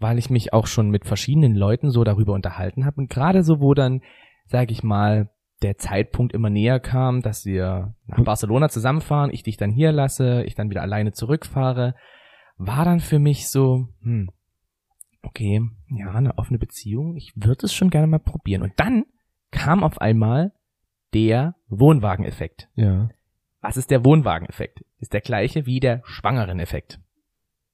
weil 0.00 0.18
ich 0.18 0.30
mich 0.30 0.52
auch 0.52 0.66
schon 0.66 0.90
mit 0.90 1.04
verschiedenen 1.04 1.54
Leuten 1.54 1.90
so 1.90 2.04
darüber 2.04 2.32
unterhalten 2.32 2.84
habe. 2.84 3.00
Und 3.00 3.10
gerade 3.10 3.42
so, 3.44 3.60
wo 3.60 3.74
dann, 3.74 4.02
sage 4.46 4.72
ich 4.72 4.82
mal, 4.82 5.30
der 5.62 5.78
Zeitpunkt 5.78 6.34
immer 6.34 6.50
näher 6.50 6.80
kam, 6.80 7.22
dass 7.22 7.44
wir 7.44 7.94
nach 8.06 8.22
Barcelona 8.22 8.68
zusammenfahren, 8.68 9.30
ich 9.32 9.42
dich 9.42 9.56
dann 9.56 9.70
hier 9.70 9.92
lasse, 9.92 10.42
ich 10.44 10.54
dann 10.54 10.70
wieder 10.70 10.82
alleine 10.82 11.12
zurückfahre, 11.12 11.94
war 12.56 12.84
dann 12.84 13.00
für 13.00 13.18
mich 13.18 13.48
so, 13.48 13.88
hm, 14.02 14.30
okay, 15.22 15.62
ja, 15.88 16.10
eine 16.12 16.38
offene 16.38 16.58
Beziehung, 16.58 17.16
ich 17.16 17.32
würde 17.34 17.66
es 17.66 17.74
schon 17.74 17.90
gerne 17.90 18.06
mal 18.06 18.18
probieren. 18.18 18.62
Und 18.62 18.72
dann 18.76 19.04
kam 19.50 19.82
auf 19.82 20.00
einmal 20.00 20.52
der 21.14 21.54
Wohnwageneffekt. 21.68 22.68
Ja. 22.74 23.08
Was 23.60 23.76
ist 23.76 23.90
der 23.90 24.04
Wohnwageneffekt? 24.04 24.84
Ist 24.98 25.12
der 25.12 25.20
gleiche 25.20 25.64
wie 25.64 25.80
der 25.80 26.02
Schwangeren-Effekt. 26.04 27.00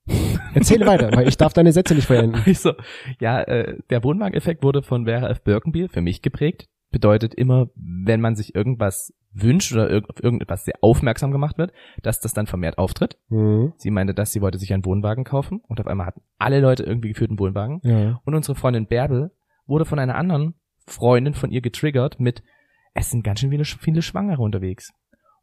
Erzähle 0.55 0.87
weiter, 0.87 1.11
weil 1.13 1.29
ich 1.29 1.37
darf 1.37 1.53
deine 1.53 1.73
Sätze 1.73 1.95
nicht 1.95 2.07
vollenden. 2.07 2.43
Also, 2.47 2.75
ja, 3.21 3.41
äh, 3.43 3.79
der 3.91 4.05
Wohnwageneffekt 4.05 4.63
wurde 4.63 4.83
von 4.83 5.07
Vera 5.07 5.29
F. 5.29 5.43
Birkenbiel 5.43 5.89
für 5.89 6.01
mich 6.01 6.23
geprägt. 6.23 6.69
Bedeutet 6.91 7.35
immer, 7.35 7.69
wenn 7.77 8.21
man 8.21 8.35
sich 8.35 8.55
irgendwas 8.55 9.13
wünscht 9.33 9.73
oder 9.73 9.89
irg 9.89 10.11
auf 10.11 10.23
irgendetwas 10.23 10.65
sehr 10.65 10.75
aufmerksam 10.81 11.31
gemacht 11.31 11.57
wird, 11.57 11.73
dass 12.03 12.21
das 12.21 12.33
dann 12.33 12.47
vermehrt 12.47 12.79
auftritt. 12.79 13.17
Mhm. 13.29 13.73
Sie 13.77 13.91
meinte, 13.91 14.13
dass 14.15 14.33
sie 14.33 14.41
wollte 14.41 14.59
sich 14.59 14.73
einen 14.73 14.85
Wohnwagen 14.85 15.25
kaufen 15.25 15.61
und 15.69 15.81
auf 15.81 15.87
einmal 15.87 16.07
hatten 16.07 16.23
alle 16.39 16.61
Leute 16.61 16.83
irgendwie 16.83 17.11
geführt 17.11 17.31
einen 17.31 17.39
Wohnwagen. 17.39 17.81
Ja. 17.85 18.21
Und 18.25 18.35
unsere 18.35 18.57
Freundin 18.57 18.87
Bärbel 18.87 19.31
wurde 19.67 19.85
von 19.85 19.99
einer 19.99 20.17
anderen 20.17 20.55
Freundin 20.87 21.35
von 21.35 21.53
ihr 21.53 21.61
getriggert 21.61 22.19
mit, 22.19 22.43
es 22.95 23.11
sind 23.11 23.23
ganz 23.23 23.41
schön 23.41 23.51
viele, 23.51 23.65
viele 23.65 24.03
Schwangere 24.03 24.43
unterwegs. 24.43 24.93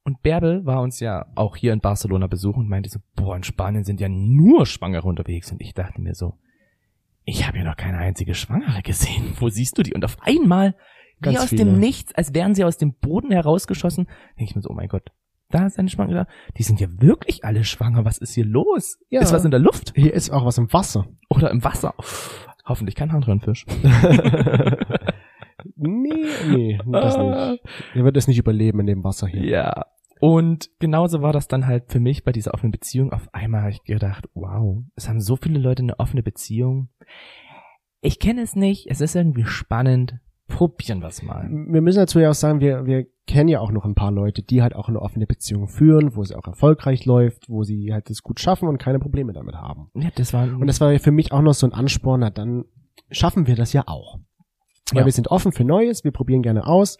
Und 0.04 0.22
Bärbel 0.22 0.66
war 0.66 0.82
uns 0.82 1.00
ja 1.00 1.26
auch 1.36 1.56
hier 1.56 1.74
in 1.74 1.80
Barcelona 1.80 2.28
besuchen 2.28 2.62
und 2.62 2.70
meinte 2.70 2.90
so, 2.90 3.00
boah, 3.16 3.36
in 3.36 3.44
Spanien 3.44 3.84
sind 3.84 4.00
ja 4.00 4.08
nur 4.10 4.66
Schwangere 4.66 5.08
unterwegs. 5.08 5.52
Und 5.52 5.62
ich 5.62 5.74
dachte 5.74 6.02
mir 6.02 6.14
so, 6.14 6.38
ich 7.24 7.46
habe 7.46 7.58
ja 7.58 7.66
noch 7.66 7.76
keine 7.76 7.98
einzige 7.98 8.34
Schwangere 8.34 8.82
gesehen. 8.84 9.34
Wo 9.40 9.50
siehst 9.50 9.78
du 9.78 9.84
die? 9.84 9.94
Und 9.94 10.06
auf 10.06 10.18
einmal 10.22 10.76
Wie 11.20 11.26
Ganz 11.26 11.40
aus 11.40 11.50
viele. 11.50 11.66
dem 11.66 11.80
Nichts, 11.80 12.14
als 12.14 12.34
wären 12.34 12.56
sie 12.56 12.64
aus 12.64 12.78
dem 12.78 12.94
Boden 12.94 13.32
herausgeschossen. 13.32 14.08
Denke 14.38 14.52
ich 14.52 14.56
mir 14.56 14.62
so, 14.62 14.70
oh 14.70 14.74
mein 14.74 14.88
Gott, 14.88 15.12
da 15.50 15.66
ist 15.66 15.80
eine 15.80 15.90
Schwangere. 15.90 16.28
Die 16.58 16.64
sind 16.64 16.80
ja 16.80 16.88
wirklich 17.00 17.46
alle 17.46 17.64
schwanger. 17.64 18.06
Was 18.06 18.18
ist 18.18 18.34
hier 18.34 18.46
los? 18.46 19.00
Ja. 19.10 19.22
Ist 19.22 19.34
was 19.34 19.46
in 19.46 19.52
der 19.52 19.60
Luft? 19.60 19.94
Hier 19.96 20.14
ist 20.14 20.30
auch 20.30 20.46
was 20.46 20.58
im 20.58 20.72
Wasser. 20.74 21.08
Oder 21.30 21.52
im 21.52 21.64
Wasser? 21.64 21.94
Hoffentlich 22.66 22.96
kein 22.96 23.14
Harnröhrenfisch. 23.14 23.66
nee, 25.76 26.26
nee, 26.50 26.80
das 26.92 27.18
nicht. 27.18 27.64
Er 27.96 28.04
wird 28.04 28.18
es 28.18 28.28
nicht 28.28 28.40
überleben 28.40 28.82
in 28.82 28.88
dem 28.88 29.04
Wasser 29.04 29.28
hier. 29.28 29.46
Ja. 29.46 29.86
Und 30.20 30.70
genauso 30.80 31.22
war 31.22 31.32
das 31.32 31.48
dann 31.48 31.68
halt 31.68 31.92
für 31.92 32.00
mich 32.00 32.24
bei 32.24 32.32
dieser 32.32 32.54
offenen 32.54 32.72
Beziehung. 32.72 33.14
Auf 33.14 33.34
einmal 33.34 33.62
habe 33.62 33.72
ich 33.72 33.84
gedacht, 33.84 34.28
wow, 34.34 34.84
es 34.96 35.08
haben 35.08 35.22
so 35.22 35.36
viele 35.36 35.60
Leute 35.60 35.84
eine 35.84 36.00
offene 36.00 36.24
Beziehung. 36.24 36.90
Ich 38.02 38.20
kenne 38.20 38.42
es 38.42 38.56
nicht, 38.56 38.88
es 38.90 39.00
ist 39.00 39.16
irgendwie 39.16 39.46
spannend. 39.46 40.16
Probieren 40.48 41.02
wir 41.02 41.08
es 41.10 41.22
mal. 41.24 41.50
Wir 41.50 41.82
müssen 41.82 42.00
dazu 42.00 42.20
ja 42.20 42.30
auch 42.30 42.34
sagen, 42.36 42.62
wir, 42.62 42.86
wir 42.86 43.06
kennen 43.28 43.50
ja 43.50 43.60
auch 43.60 43.72
noch 43.72 43.84
ein 43.84 43.96
paar 43.96 44.12
Leute, 44.12 44.42
die 44.44 44.62
halt 44.62 44.74
auch 44.76 44.88
eine 44.88 45.02
offene 45.02 45.28
Beziehung 45.28 45.68
führen, 45.68 46.16
wo 46.16 46.24
sie 46.24 46.36
auch 46.36 46.48
erfolgreich 46.48 47.06
läuft, 47.06 47.50
wo 47.50 47.64
sie 47.64 47.92
halt 47.92 48.10
das 48.10 48.24
gut 48.24 48.40
schaffen 48.40 48.70
und 48.70 48.78
keine 48.78 49.00
Probleme 49.00 49.34
damit 49.34 49.56
haben. 49.56 49.90
Ja, 49.94 50.10
das 50.16 50.32
war 50.34 50.44
Und 50.44 50.68
das 50.68 50.80
war 50.80 50.94
ja 50.94 51.00
für 51.00 51.12
mich 51.12 51.34
auch 51.34 51.42
noch 51.42 51.54
so 51.54 51.68
ein 51.68 51.74
Ansporn, 51.74 52.22
na 52.22 52.30
dann 52.30 52.64
schaffen 53.12 53.46
wir 53.46 53.56
das 53.56 53.74
ja 53.74 53.84
auch. 53.88 54.20
Weil 54.94 55.02
Ja. 55.02 55.06
wir 55.06 55.12
sind 55.12 55.28
offen 55.30 55.52
für 55.52 55.66
Neues, 55.66 56.06
wir 56.06 56.12
probieren 56.12 56.42
gerne 56.42 56.66
aus. 56.66 56.98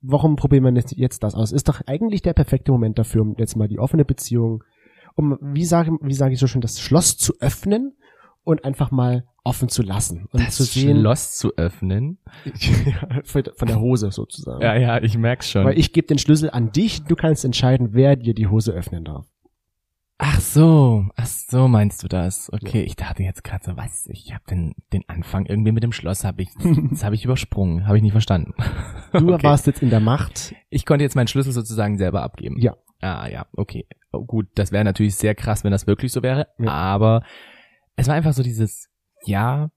Warum 0.00 0.34
probieren 0.36 0.64
wir 0.64 0.72
jetzt- 0.74 0.96
jetzt 0.96 1.22
das 1.22 1.34
aus? 1.36 1.52
Ist 1.52 1.68
doch 1.68 1.80
eigentlich 1.86 2.22
der 2.22 2.34
perfekte 2.34 2.72
Moment 2.72 2.98
dafür, 2.98 3.22
um 3.22 3.36
jetzt 3.38 3.56
mal 3.56 3.68
die 3.68 3.78
offene 3.78 4.04
Beziehung, 4.04 4.64
um, 5.14 5.38
wie 5.40 5.64
sage, 5.64 5.92
wie 6.02 6.12
sage 6.14 6.34
ich 6.34 6.40
so 6.40 6.48
schön, 6.48 6.60
das 6.60 6.80
Schloss 6.80 7.16
zu 7.16 7.34
öffnen 7.40 7.96
und 8.42 8.64
einfach 8.64 8.90
mal 8.90 9.24
offen 9.44 9.68
zu 9.68 9.82
lassen 9.82 10.26
und 10.32 10.42
das 10.42 10.56
zu 10.56 10.64
sehen, 10.64 11.00
Schloss 11.00 11.36
zu 11.36 11.54
öffnen. 11.56 12.18
von 13.24 13.68
der 13.68 13.78
Hose 13.80 14.10
sozusagen. 14.10 14.62
Ja, 14.62 14.74
ja, 14.76 15.02
ich 15.02 15.16
merk's 15.18 15.50
schon. 15.50 15.64
Weil 15.64 15.78
ich 15.78 15.92
gebe 15.92 16.06
den 16.06 16.18
Schlüssel 16.18 16.50
an 16.50 16.72
dich, 16.72 17.04
du 17.04 17.14
kannst 17.14 17.44
entscheiden, 17.44 17.90
wer 17.92 18.16
dir 18.16 18.34
die 18.34 18.46
Hose 18.46 18.72
öffnen 18.72 19.04
darf. 19.04 19.26
ach 20.18 20.40
so, 20.40 21.06
ach 21.16 21.26
so 21.26 21.68
meinst 21.68 22.02
du 22.02 22.08
das? 22.08 22.50
Okay, 22.52 22.82
ich 22.82 22.96
dachte 22.96 23.22
jetzt 23.22 23.44
gerade 23.44 23.64
so, 23.64 23.76
was? 23.76 24.06
Ich 24.06 24.32
habe 24.32 24.44
den 24.48 24.74
den 24.92 25.02
Anfang 25.08 25.44
irgendwie 25.46 25.72
mit 25.72 25.82
dem 25.82 25.92
Schloss 25.92 26.24
habe 26.24 26.40
ich 26.42 26.48
das 26.90 27.04
habe 27.04 27.14
ich 27.14 27.24
übersprungen, 27.24 27.86
habe 27.86 27.96
ich 27.98 28.02
nicht 28.02 28.12
verstanden. 28.12 28.54
Du 29.12 29.32
Okay. 29.32 29.44
warst 29.44 29.68
jetzt 29.68 29.80
in 29.82 29.90
der 29.90 30.00
Macht. 30.00 30.54
Ich 30.70 30.84
konnte 30.86 31.04
jetzt 31.04 31.14
meinen 31.14 31.28
Schlüssel 31.28 31.52
sozusagen 31.52 31.98
selber 31.98 32.22
abgeben. 32.22 32.58
Ja. 32.58 32.74
Ah, 33.00 33.28
ja, 33.28 33.46
okay. 33.52 33.86
Oh, 34.10 34.24
gut, 34.24 34.46
das 34.56 34.72
wäre 34.72 34.82
natürlich 34.82 35.14
sehr 35.14 35.34
krass, 35.36 35.62
wenn 35.62 35.70
das 35.70 35.86
wirklich 35.86 36.10
so 36.10 36.22
wäre. 36.24 36.48
Ja. 36.58 36.70
Aber 36.70 37.22
es 37.94 38.08
war 38.08 38.14
einfach 38.16 38.32
so 38.32 38.42
dieses, 38.42 38.88
ja, 39.26 39.70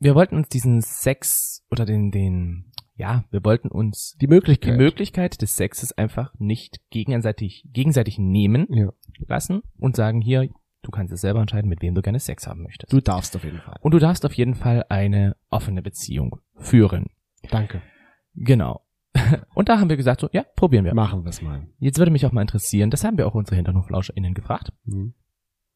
wir 0.00 0.14
wollten 0.14 0.36
uns 0.36 0.48
diesen 0.48 0.80
Sex 0.80 1.64
oder 1.70 1.84
den, 1.84 2.10
den, 2.10 2.72
ja, 2.94 3.24
wir 3.30 3.44
wollten 3.44 3.68
uns 3.68 4.14
Die 4.14 4.26
die 4.26 4.26
Möglichkeit. 4.28 4.76
Möglichkeit 4.76 5.42
des 5.42 5.56
Sexes 5.56 5.92
einfach 5.92 6.32
nicht 6.38 6.80
gegenseitig, 6.90 7.64
gegenseitig 7.72 8.18
nehmen 8.18 8.66
ja. 8.70 8.92
lassen 9.26 9.62
und 9.78 9.96
sagen, 9.96 10.20
hier, 10.20 10.48
du 10.82 10.90
kannst 10.90 11.12
es 11.12 11.20
selber 11.20 11.40
entscheiden, 11.40 11.68
mit 11.68 11.82
wem 11.82 11.94
du 11.94 12.02
gerne 12.02 12.20
Sex 12.20 12.46
haben 12.46 12.62
möchtest. 12.62 12.92
Du 12.92 13.00
darfst 13.00 13.34
auf 13.34 13.44
jeden 13.44 13.60
Fall. 13.60 13.76
und 13.80 13.92
du 13.92 13.98
darfst 13.98 14.24
auf 14.24 14.34
jeden 14.34 14.54
Fall 14.54 14.84
eine 14.88 15.36
offene 15.50 15.82
Beziehung 15.82 16.40
führen. 16.56 17.06
Danke. 17.50 17.82
Genau. 18.34 18.84
Und 19.54 19.68
da 19.68 19.80
haben 19.80 19.88
wir 19.88 19.96
gesagt, 19.96 20.20
so, 20.20 20.28
ja, 20.32 20.44
probieren 20.54 20.84
wir. 20.84 20.94
Machen 20.94 21.24
wir 21.24 21.30
es 21.30 21.42
mal. 21.42 21.66
Jetzt 21.78 21.98
würde 21.98 22.10
mich 22.12 22.24
auch 22.26 22.32
mal 22.32 22.42
interessieren, 22.42 22.90
das 22.90 23.04
haben 23.04 23.18
wir 23.18 23.26
auch 23.26 23.34
unsere 23.34 23.56
HinternhoflauscherInnen 23.56 24.34
gefragt. 24.34 24.72
Mhm. 24.84 25.14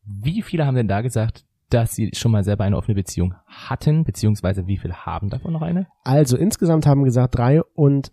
Wie 0.05 0.43
viele 0.43 0.67
haben 0.67 0.75
denn 0.75 0.87
da 0.87 1.01
gesagt, 1.01 1.45
dass 1.73 1.95
sie 1.95 2.11
schon 2.15 2.33
mal 2.33 2.45
selber 2.45 2.65
eine 2.65 2.77
offene 2.77 2.95
Beziehung 2.95 3.35
hatten, 3.47 4.05
beziehungsweise 4.05 4.67
wie 4.67 4.77
viele 4.77 5.07
haben 5.07 5.31
davon 5.31 5.53
noch 5.53 5.63
eine? 5.63 5.87
Also 6.05 6.37
insgesamt 6.37 6.87
haben 6.87 7.05
gesagt 7.05 7.39
73 7.39 8.13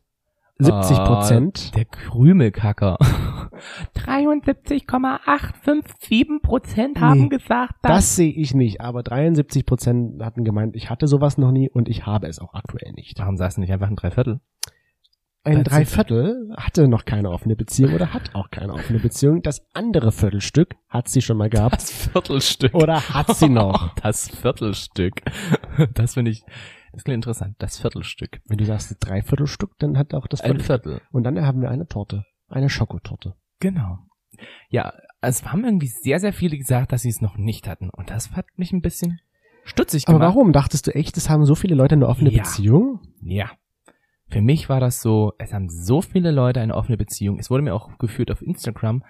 Prozent. 0.59 1.71
Ah, 1.71 1.75
Der 1.75 1.85
Krümelkacker. 1.85 2.97
73,857 3.93 6.41
Prozent 6.41 6.99
haben 6.99 7.21
Nee, 7.23 7.29
gesagt, 7.29 7.73
Das 7.83 8.15
sehe 8.15 8.31
ich 8.31 8.53
nicht, 8.53 8.81
aber 8.81 9.03
73 9.03 9.65
Prozent 9.65 10.21
hatten 10.23 10.43
gemeint, 10.43 10.75
ich 10.75 10.89
hatte 10.89 11.07
sowas 11.07 11.37
noch 11.37 11.51
nie 11.51 11.69
und 11.69 11.89
ich 11.89 12.05
habe 12.05 12.27
es 12.27 12.39
auch 12.39 12.53
aktuell 12.53 12.93
nicht. 12.93 13.19
Warum 13.19 13.37
sagst 13.37 13.57
du 13.57 13.61
nicht 13.61 13.71
einfach 13.73 13.87
ein 13.89 13.95
Dreiviertel? 13.95 14.39
Ein 15.43 15.63
Dreiviertel 15.63 16.53
hatte 16.57 16.87
noch 16.87 17.05
keine 17.05 17.29
offene 17.31 17.55
Beziehung 17.55 17.93
oder 17.93 18.13
hat 18.13 18.35
auch 18.35 18.51
keine 18.51 18.73
offene 18.73 18.99
Beziehung. 18.99 19.41
Das 19.41 19.65
andere 19.73 20.11
Viertelstück 20.11 20.75
hat 20.89 21.07
sie 21.07 21.21
schon 21.21 21.37
mal 21.37 21.49
gehabt 21.49 21.75
Das 21.75 21.91
Viertelstück. 21.91 22.73
oder 22.73 23.01
hat 23.13 23.35
sie 23.35 23.49
noch. 23.49 23.93
Das 24.03 24.27
Viertelstück. 24.29 25.21
Das 25.93 26.15
finde 26.15 26.31
ich, 26.31 26.43
das 26.91 27.03
klingt 27.05 27.15
interessant. 27.17 27.55
Das 27.59 27.79
Viertelstück. 27.79 28.41
Wenn 28.47 28.57
du 28.57 28.65
sagst 28.65 28.95
Dreiviertelstück, 28.99 29.71
dann 29.79 29.97
hat 29.97 30.13
auch 30.13 30.27
das 30.27 30.41
Ein 30.41 30.59
Viertel. 30.59 30.65
Viertel. 30.65 31.01
Und 31.11 31.23
dann 31.23 31.39
haben 31.45 31.61
wir 31.61 31.69
eine 31.69 31.87
Torte. 31.87 32.25
Eine 32.49 32.69
Schokotorte. 32.69 33.35
Genau. 33.59 33.99
Ja, 34.69 34.93
es 35.21 35.43
haben 35.45 35.63
irgendwie 35.63 35.87
sehr, 35.87 36.19
sehr 36.19 36.33
viele 36.33 36.57
gesagt, 36.57 36.91
dass 36.91 37.01
sie 37.03 37.09
es 37.09 37.21
noch 37.21 37.37
nicht 37.37 37.67
hatten. 37.67 37.89
Und 37.89 38.09
das 38.09 38.31
hat 38.31 38.45
mich 38.57 38.71
ein 38.73 38.81
bisschen 38.81 39.19
stutzig 39.63 40.07
Aber 40.07 40.19
gemacht. 40.19 40.35
warum? 40.35 40.51
Dachtest 40.53 40.87
du 40.87 40.95
echt, 40.95 41.15
es 41.17 41.29
haben 41.29 41.45
so 41.45 41.55
viele 41.55 41.75
Leute 41.75 41.95
eine 41.95 42.07
offene 42.07 42.29
Ja. 42.31 42.43
Beziehung? 42.43 42.99
Ja. 43.21 43.51
Für 44.29 44.41
mich 44.41 44.69
war 44.69 44.79
das 44.79 45.01
so, 45.01 45.33
es 45.39 45.53
haben 45.53 45.69
so 45.69 46.01
viele 46.01 46.31
Leute 46.31 46.61
eine 46.61 46.75
offene 46.75 46.97
Beziehung. 46.97 47.39
Es 47.39 47.49
wurde 47.49 47.63
mir 47.63 47.73
auch 47.73 47.97
geführt 47.97 48.31
auf 48.31 48.41
Instagram, 48.41 49.03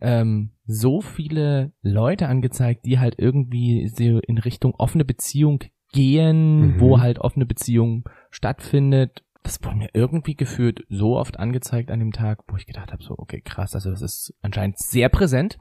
ähm, 0.00 0.50
so 0.66 1.00
viele 1.00 1.72
Leute 1.82 2.28
angezeigt, 2.28 2.84
die 2.84 2.98
halt 2.98 3.14
irgendwie 3.18 3.88
so 3.88 4.18
in 4.18 4.38
Richtung 4.38 4.74
offene 4.74 5.04
Beziehung 5.04 5.60
gehen, 5.92 6.74
Mhm. 6.74 6.80
wo 6.80 7.00
halt 7.00 7.18
offene 7.18 7.46
Beziehung 7.46 8.04
stattfindet. 8.30 9.24
Das 9.42 9.62
wurde 9.64 9.76
mir 9.76 9.90
irgendwie 9.92 10.34
geführt 10.36 10.84
so 10.88 11.16
oft 11.16 11.38
angezeigt 11.38 11.90
an 11.90 11.98
dem 11.98 12.12
Tag, 12.12 12.40
wo 12.48 12.56
ich 12.56 12.66
gedacht 12.66 12.92
habe, 12.92 13.02
so, 13.02 13.14
okay, 13.18 13.40
krass, 13.40 13.74
also 13.74 13.90
das 13.90 14.02
ist 14.02 14.34
anscheinend 14.42 14.78
sehr 14.78 15.08
präsent. 15.08 15.58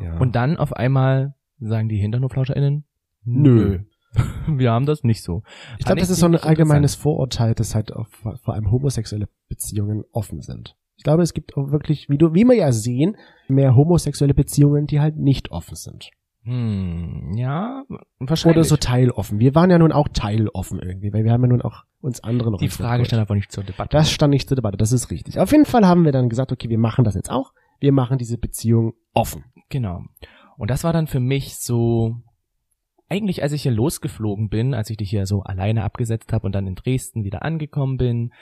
Ja. 0.00 0.16
Und 0.18 0.34
dann 0.36 0.56
auf 0.56 0.72
einmal 0.72 1.34
sagen 1.58 1.88
die 1.88 1.98
HinternhoflauscherInnen, 1.98 2.84
Nö. 3.24 3.80
Wir 4.46 4.72
haben 4.72 4.86
das 4.86 5.04
nicht 5.04 5.22
so. 5.22 5.42
ich 5.78 5.84
glaube, 5.84 6.00
das 6.00 6.10
ist 6.10 6.20
so 6.20 6.26
ein 6.26 6.36
allgemeines 6.36 6.94
Vorurteil, 6.94 7.54
dass 7.54 7.74
halt 7.74 7.92
auf, 7.92 8.08
vor 8.42 8.54
allem 8.54 8.70
homosexuelle 8.70 9.28
Beziehungen 9.48 10.04
offen 10.12 10.40
sind. 10.40 10.76
Ich 10.96 11.04
glaube, 11.04 11.22
es 11.22 11.32
gibt 11.32 11.56
auch 11.56 11.70
wirklich, 11.70 12.08
wie 12.08 12.18
du, 12.18 12.34
wie 12.34 12.44
wir 12.44 12.56
ja 12.56 12.72
sehen, 12.72 13.16
mehr 13.46 13.76
homosexuelle 13.76 14.34
Beziehungen, 14.34 14.86
die 14.86 15.00
halt 15.00 15.16
nicht 15.16 15.50
offen 15.52 15.76
sind. 15.76 16.10
Hm, 16.42 17.34
ja, 17.36 17.84
wahrscheinlich. 18.18 18.56
Oder 18.56 18.64
so 18.64 18.76
teiloffen. 18.76 19.38
Wir 19.38 19.54
waren 19.54 19.70
ja 19.70 19.78
nun 19.78 19.92
auch 19.92 20.08
teiloffen 20.08 20.80
irgendwie, 20.80 21.12
weil 21.12 21.24
wir 21.24 21.32
haben 21.32 21.42
ja 21.42 21.48
nun 21.48 21.62
auch 21.62 21.84
uns 22.00 22.24
andere 22.24 22.50
noch 22.50 22.58
Die 22.58 22.68
Frage 22.68 23.04
stand 23.04 23.20
aber 23.20 23.34
nicht 23.34 23.52
zur 23.52 23.64
Debatte. 23.64 23.90
Das 23.90 24.10
stand 24.10 24.30
nicht 24.30 24.48
zur 24.48 24.56
Debatte, 24.56 24.76
das 24.76 24.92
ist 24.92 25.10
richtig. 25.10 25.38
Auf 25.38 25.52
jeden 25.52 25.66
Fall 25.66 25.86
haben 25.86 26.04
wir 26.04 26.12
dann 26.12 26.28
gesagt, 26.28 26.50
okay, 26.50 26.68
wir 26.68 26.78
machen 26.78 27.04
das 27.04 27.14
jetzt 27.14 27.30
auch. 27.30 27.52
Wir 27.80 27.92
machen 27.92 28.18
diese 28.18 28.38
Beziehung 28.38 28.94
offen. 29.14 29.44
genau. 29.68 30.02
Und 30.56 30.70
das 30.70 30.82
war 30.82 30.92
dann 30.92 31.06
für 31.06 31.20
mich 31.20 31.56
so, 31.56 32.16
eigentlich 33.08 33.42
als 33.42 33.52
ich 33.52 33.62
hier 33.62 33.72
losgeflogen 33.72 34.48
bin, 34.48 34.74
als 34.74 34.90
ich 34.90 34.96
dich 34.96 35.10
hier 35.10 35.26
so 35.26 35.42
alleine 35.42 35.84
abgesetzt 35.84 36.32
habe 36.32 36.46
und 36.46 36.54
dann 36.54 36.66
in 36.66 36.74
Dresden 36.74 37.24
wieder 37.24 37.42
angekommen 37.42 37.96
bin, 37.96 38.32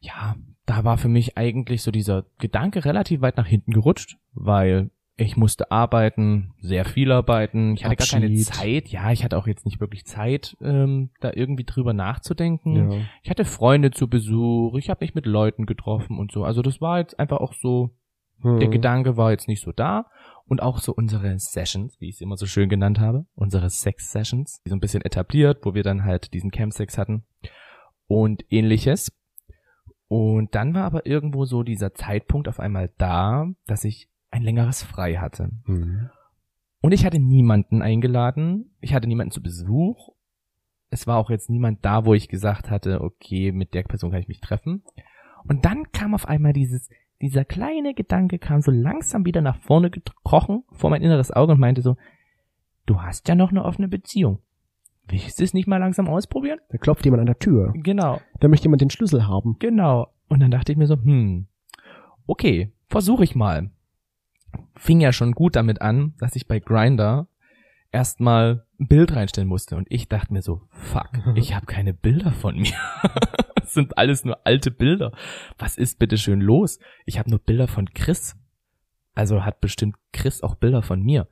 ja, 0.00 0.36
da 0.66 0.84
war 0.84 0.98
für 0.98 1.08
mich 1.08 1.36
eigentlich 1.36 1.82
so 1.82 1.90
dieser 1.90 2.24
Gedanke 2.38 2.84
relativ 2.84 3.20
weit 3.20 3.36
nach 3.36 3.46
hinten 3.46 3.72
gerutscht, 3.72 4.16
weil 4.32 4.90
ich 5.16 5.36
musste 5.36 5.70
arbeiten, 5.70 6.54
sehr 6.58 6.84
viel 6.84 7.12
arbeiten. 7.12 7.74
Ich 7.74 7.84
hatte 7.84 7.96
gar 7.96 8.06
keine 8.06 8.26
Abschied. 8.26 8.46
Zeit. 8.46 8.88
Ja, 8.88 9.12
ich 9.12 9.24
hatte 9.24 9.36
auch 9.36 9.46
jetzt 9.46 9.66
nicht 9.66 9.78
wirklich 9.78 10.06
Zeit, 10.06 10.56
ähm, 10.62 11.10
da 11.20 11.32
irgendwie 11.34 11.64
drüber 11.64 11.92
nachzudenken. 11.92 12.90
Ja. 12.90 12.98
Ich 13.22 13.30
hatte 13.30 13.44
Freunde 13.44 13.90
zu 13.90 14.08
Besuch, 14.08 14.74
ich 14.78 14.88
habe 14.88 15.04
mich 15.04 15.14
mit 15.14 15.26
Leuten 15.26 15.66
getroffen 15.66 16.18
und 16.18 16.32
so. 16.32 16.44
Also 16.44 16.62
das 16.62 16.80
war 16.80 16.98
jetzt 16.98 17.18
einfach 17.20 17.38
auch 17.38 17.52
so, 17.54 17.90
Hm. 18.40 18.58
der 18.58 18.68
Gedanke 18.68 19.16
war 19.16 19.30
jetzt 19.30 19.48
nicht 19.48 19.62
so 19.62 19.70
da. 19.70 20.06
Und 20.52 20.60
auch 20.60 20.80
so 20.80 20.92
unsere 20.92 21.38
Sessions, 21.38 21.98
wie 21.98 22.10
ich 22.10 22.18
sie 22.18 22.24
immer 22.24 22.36
so 22.36 22.44
schön 22.44 22.68
genannt 22.68 23.00
habe, 23.00 23.24
unsere 23.34 23.70
Sex-Sessions, 23.70 24.60
die 24.60 24.68
so 24.68 24.76
ein 24.76 24.80
bisschen 24.80 25.00
etabliert, 25.00 25.64
wo 25.64 25.72
wir 25.72 25.82
dann 25.82 26.04
halt 26.04 26.34
diesen 26.34 26.50
Campsex 26.50 26.98
hatten 26.98 27.24
und 28.06 28.44
ähnliches. 28.52 29.10
Und 30.08 30.54
dann 30.54 30.74
war 30.74 30.84
aber 30.84 31.06
irgendwo 31.06 31.46
so 31.46 31.62
dieser 31.62 31.94
Zeitpunkt 31.94 32.48
auf 32.48 32.60
einmal 32.60 32.92
da, 32.98 33.46
dass 33.66 33.84
ich 33.84 34.10
ein 34.30 34.42
längeres 34.42 34.82
Frei 34.82 35.14
hatte. 35.14 35.48
Hm. 35.64 36.10
Und 36.82 36.92
ich 36.92 37.06
hatte 37.06 37.18
niemanden 37.18 37.80
eingeladen. 37.80 38.76
Ich 38.82 38.92
hatte 38.92 39.08
niemanden 39.08 39.32
zu 39.32 39.42
Besuch. 39.42 40.10
Es 40.90 41.06
war 41.06 41.16
auch 41.16 41.30
jetzt 41.30 41.48
niemand 41.48 41.82
da, 41.82 42.04
wo 42.04 42.12
ich 42.12 42.28
gesagt 42.28 42.68
hatte, 42.68 43.00
okay, 43.00 43.52
mit 43.52 43.72
der 43.72 43.84
Person 43.84 44.10
kann 44.10 44.20
ich 44.20 44.28
mich 44.28 44.42
treffen. 44.42 44.84
Und 45.48 45.64
dann 45.64 45.90
kam 45.92 46.14
auf 46.14 46.28
einmal 46.28 46.52
dieses, 46.52 46.90
dieser 47.22 47.44
kleine 47.44 47.94
Gedanke 47.94 48.38
kam 48.38 48.60
so 48.60 48.70
langsam 48.70 49.24
wieder 49.24 49.40
nach 49.40 49.56
vorne 49.56 49.90
gekrochen 49.90 50.64
vor 50.72 50.90
mein 50.90 51.02
inneres 51.02 51.30
Auge 51.30 51.52
und 51.52 51.60
meinte 51.60 51.80
so, 51.80 51.96
du 52.84 53.00
hast 53.00 53.28
ja 53.28 53.34
noch 53.34 53.50
eine 53.50 53.64
offene 53.64 53.88
Beziehung. 53.88 54.40
Willst 55.08 55.38
du 55.40 55.44
es 55.44 55.54
nicht 55.54 55.66
mal 55.68 55.78
langsam 55.78 56.08
ausprobieren? 56.08 56.58
Da 56.70 56.78
klopft 56.78 57.04
jemand 57.04 57.20
an 57.20 57.26
der 57.26 57.38
Tür. 57.38 57.72
Genau, 57.76 58.20
Da 58.40 58.48
möchte 58.48 58.64
jemand 58.64 58.82
den 58.82 58.90
Schlüssel 58.90 59.26
haben. 59.26 59.56
genau. 59.58 60.08
Und 60.28 60.40
dann 60.40 60.50
dachte 60.50 60.72
ich 60.72 60.78
mir 60.78 60.86
so, 60.86 60.94
hm, 60.94 61.46
okay, 62.26 62.72
versuche 62.88 63.22
ich 63.24 63.34
mal. 63.34 63.70
Fing 64.76 65.00
ja 65.00 65.12
schon 65.12 65.32
gut 65.32 65.56
damit 65.56 65.82
an, 65.82 66.14
dass 66.18 66.36
ich 66.36 66.48
bei 66.48 66.58
Grinder 66.58 67.28
erstmal 67.90 68.64
ein 68.80 68.88
Bild 68.88 69.14
reinstellen 69.14 69.48
musste 69.48 69.76
und 69.76 69.86
ich 69.90 70.08
dachte 70.08 70.32
mir 70.32 70.42
so, 70.42 70.62
fuck, 70.70 71.10
ich 71.34 71.54
habe 71.54 71.66
keine 71.66 71.92
Bilder 71.92 72.32
von 72.32 72.56
mir. 72.56 72.72
Das 73.72 73.76
sind 73.76 73.96
alles 73.96 74.22
nur 74.26 74.46
alte 74.46 74.70
Bilder. 74.70 75.12
Was 75.56 75.78
ist 75.78 75.98
bitte 75.98 76.18
schön 76.18 76.42
los? 76.42 76.78
Ich 77.06 77.18
habe 77.18 77.30
nur 77.30 77.38
Bilder 77.38 77.68
von 77.68 77.86
Chris. 77.94 78.36
Also 79.14 79.46
hat 79.46 79.62
bestimmt 79.62 79.96
Chris 80.12 80.42
auch 80.42 80.56
Bilder 80.56 80.82
von 80.82 81.00
mir. 81.00 81.26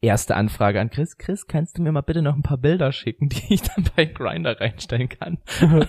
Erste 0.00 0.34
Anfrage 0.34 0.80
an 0.80 0.90
Chris. 0.90 1.16
Chris, 1.18 1.46
kannst 1.46 1.78
du 1.78 1.82
mir 1.82 1.92
mal 1.92 2.00
bitte 2.00 2.20
noch 2.20 2.34
ein 2.34 2.42
paar 2.42 2.58
Bilder 2.58 2.90
schicken, 2.90 3.28
die 3.30 3.54
ich 3.54 3.62
dann 3.62 3.84
bei 3.94 4.06
Grinder 4.06 4.60
reinstellen 4.60 5.08
kann? 5.08 5.38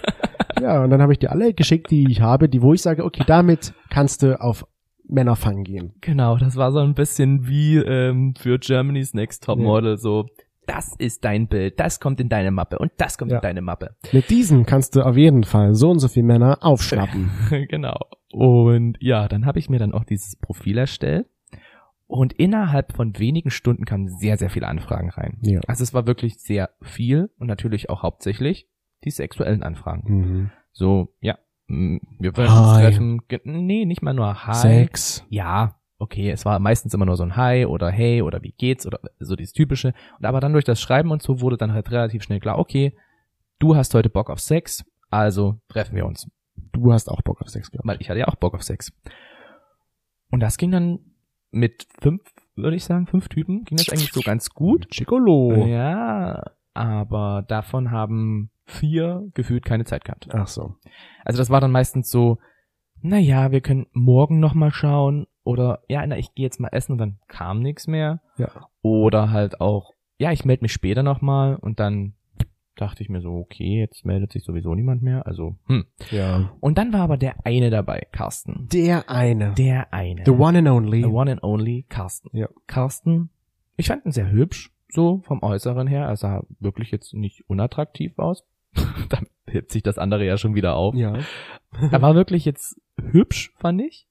ja, 0.62 0.84
und 0.84 0.92
dann 0.92 1.02
habe 1.02 1.12
ich 1.12 1.18
dir 1.18 1.32
alle 1.32 1.56
geschickt, 1.56 1.90
die 1.90 2.06
ich 2.12 2.22
habe, 2.22 2.50
die 2.50 2.62
wo 2.62 2.76
ich 2.76 2.84
sage, 2.84 3.04
okay, 3.04 3.24
damit 3.26 3.74
kannst 3.90 4.22
du 4.22 4.40
auf 4.40 4.64
Männerfang 5.08 5.64
gehen. 5.64 5.96
Genau, 6.02 6.38
das 6.38 6.56
war 6.56 6.72
so 6.72 6.82
ein 6.82 6.94
bisschen 6.94 7.48
wie 7.48 7.78
ähm, 7.78 8.36
für 8.38 8.60
Germany's 8.60 9.16
Next 9.16 9.44
Top 9.44 9.58
Model, 9.58 9.94
ja. 9.94 9.98
so 9.98 10.28
das 10.68 10.96
ist 10.98 11.24
dein 11.26 11.48
Bild, 11.48 11.80
das 11.80 12.00
kommt 12.00 12.20
in 12.20 12.30
deine 12.30 12.52
Mappe 12.52 12.80
und 12.80 12.92
das 12.98 13.18
kommt 13.18 13.32
ja. 13.32 13.38
in 13.38 13.42
deine 13.42 13.62
Mappe. 13.62 13.96
Mit 14.12 14.30
diesen 14.30 14.66
kannst 14.66 14.96
du 14.96 15.02
auf 15.02 15.18
jeden 15.18 15.44
Fall 15.44 15.74
so 15.76 15.90
und 15.90 16.00
so 16.00 16.08
viele 16.08 16.26
Männer 16.26 16.58
aufschnappen. 16.62 17.32
genau. 17.70 17.98
Und 18.32 18.98
ja, 19.00 19.28
dann 19.28 19.46
habe 19.46 19.60
ich 19.60 19.70
mir 19.70 19.80
dann 19.80 19.94
auch 19.94 20.04
dieses 20.04 20.36
Profil 20.36 20.78
erstellt. 20.78 21.28
Und 22.08 22.34
innerhalb 22.34 22.94
von 22.94 23.18
wenigen 23.18 23.50
Stunden 23.50 23.86
kamen 23.86 24.10
sehr, 24.10 24.38
sehr 24.38 24.52
viele 24.52 24.68
Anfragen 24.68 25.10
rein. 25.10 25.40
Ja. 25.42 25.62
Also 25.68 25.84
es 25.84 25.94
war 25.94 26.06
wirklich 26.06 26.38
sehr 26.40 26.70
viel 26.82 27.32
und 27.40 27.48
natürlich 27.48 27.90
auch 27.90 28.04
hauptsächlich 28.04 28.70
die 29.04 29.10
sexuellen 29.10 29.64
Anfragen. 29.64 30.04
Mhm. 30.08 30.52
So, 30.72 31.16
ja, 31.20 31.40
wir 31.68 32.38
wollen 32.38 32.50
uns 32.50 32.78
treffen. 32.78 33.22
Nee, 33.44 33.86
nicht 33.86 34.04
mal 34.04 34.14
nur 34.14 34.46
Hi. 34.46 34.54
Sex. 34.54 35.26
Ja, 35.30 35.80
okay, 35.98 36.30
es 36.30 36.46
war 36.46 36.60
meistens 36.60 36.94
immer 36.94 37.06
nur 37.06 37.18
so 37.18 37.24
ein 37.24 37.36
Hi 37.36 37.66
oder 37.66 37.90
Hey 37.90 38.22
oder 38.22 38.42
wie 38.44 38.52
geht's 38.52 38.86
oder 38.86 39.00
so 39.20 39.36
dieses 39.36 39.54
typische. 39.54 39.94
Und 40.20 40.26
aber 40.26 40.40
dann 40.40 40.54
durch 40.54 40.66
das 40.66 40.82
Schreiben 40.82 41.12
und 41.12 41.22
so 41.22 41.42
wurde 41.42 41.58
dann 41.58 41.74
halt 41.74 41.92
relativ 41.92 42.24
schnell 42.24 42.40
klar, 42.40 42.60
okay, 42.60 42.96
du 43.60 43.76
hast 43.76 43.94
heute 43.94 44.10
Bock 44.10 44.30
auf 44.30 44.40
Sex, 44.40 44.84
also 45.10 45.60
treffen 45.68 45.96
wir 45.96 46.06
uns. 46.06 46.30
Du 46.72 46.92
hast 46.92 47.10
auch 47.10 47.22
Bock 47.22 47.42
auf 47.42 47.50
Sex, 47.50 47.72
glaube 47.72 47.88
Weil 47.88 48.02
ich 48.02 48.10
hatte 48.10 48.20
ja 48.20 48.28
auch 48.28 48.36
Bock 48.36 48.54
auf 48.54 48.64
Sex. 48.64 48.92
Und 50.30 50.42
das 50.42 50.58
ging 50.58 50.72
dann 50.72 51.00
mit 51.52 51.88
fünf, 52.02 52.22
würde 52.56 52.76
ich 52.76 52.84
sagen, 52.84 53.08
fünf 53.08 53.30
Typen, 53.30 53.64
ging 53.64 53.78
das 53.78 53.90
eigentlich 53.90 54.12
so 54.12 54.22
ganz 54.22 54.50
gut. 54.50 54.90
Chicolo. 54.90 55.66
Ja, 55.66 56.44
aber 56.74 57.46
davon 57.48 57.92
haben 57.92 58.50
vier 58.66 59.30
gefühlt 59.34 59.64
keine 59.64 59.86
Zeit 59.86 60.04
gehabt. 60.04 60.28
Ach 60.34 60.48
so. 60.48 60.76
Also 61.24 61.38
das 61.38 61.50
war 61.50 61.62
dann 61.62 61.72
meistens 61.72 62.10
so, 62.10 62.40
na 63.02 63.18
ja, 63.18 63.52
wir 63.52 63.62
können 63.62 63.88
morgen 63.94 64.40
noch 64.40 64.54
mal 64.56 64.72
schauen 64.72 65.28
oder 65.46 65.84
ja, 65.88 66.06
na, 66.06 66.18
ich 66.18 66.36
gehe 66.36 66.44
jetzt 66.44 66.60
mal 66.60 66.70
essen 66.72 66.94
und 66.94 66.98
dann 66.98 67.20
kam 67.28 67.62
nichts 67.62 67.88
mehr. 67.88 68.20
Ja. 68.38 68.50
Oder 68.82 69.32
halt 69.32 69.62
auch, 69.62 69.94
ja, 70.18 70.32
ich 70.32 70.44
melde 70.44 70.64
mich 70.64 70.74
später 70.74 71.04
noch 71.04 71.22
mal 71.22 71.56
und 71.56 71.80
dann 71.80 72.16
dachte 72.76 73.04
ich 73.04 73.10
mir 73.10 73.22
so, 73.22 73.32
okay, 73.36 73.80
jetzt 73.80 74.06
meldet 74.06 74.34
sich 74.34 74.44
sowieso 74.44 74.76
niemand 74.76 75.02
mehr, 75.02 75.26
also 75.26 75.56
hm. 75.68 75.86
Ja. 76.12 76.52
Und 76.60 76.78
dann 76.78 76.92
war 76.92 77.02
aber 77.02 77.18
der 77.18 77.46
eine 77.46 77.70
dabei, 77.70 78.06
Carsten. 78.12 78.68
Der 78.72 79.10
eine. 79.10 79.54
Der 79.54 79.94
eine. 79.94 80.24
The 80.26 80.32
one 80.32 80.58
and 80.60 80.68
only. 80.68 81.02
The 81.02 81.08
one 81.08 81.32
and 81.32 81.44
only 81.44 81.86
Carsten. 81.88 82.30
Ja. 82.34 82.50
Carsten, 82.68 83.30
ich 83.78 83.88
fand 83.88 84.06
ihn 84.06 84.12
sehr 84.12 84.30
hübsch, 84.30 84.74
so 84.90 85.22
vom 85.26 85.42
Äußeren 85.42 85.88
her, 85.88 86.06
er 86.06 86.18
sah 86.18 86.44
wirklich 86.60 86.92
jetzt 86.92 87.14
nicht 87.14 87.50
unattraktiv 87.50 88.18
aus. 88.18 88.46
da 89.10 89.20
hebt 89.48 89.72
sich 89.72 89.84
das 89.84 89.98
andere 89.98 90.26
ja 90.26 90.38
schon 90.38 90.56
wieder 90.56 90.76
auf. 90.76 90.96
Ja. 90.96 91.20
er 91.92 92.02
war 92.02 92.16
wirklich 92.16 92.46
jetzt 92.46 92.80
hübsch, 93.00 93.54
fand 93.58 93.82
ich. 93.82 94.08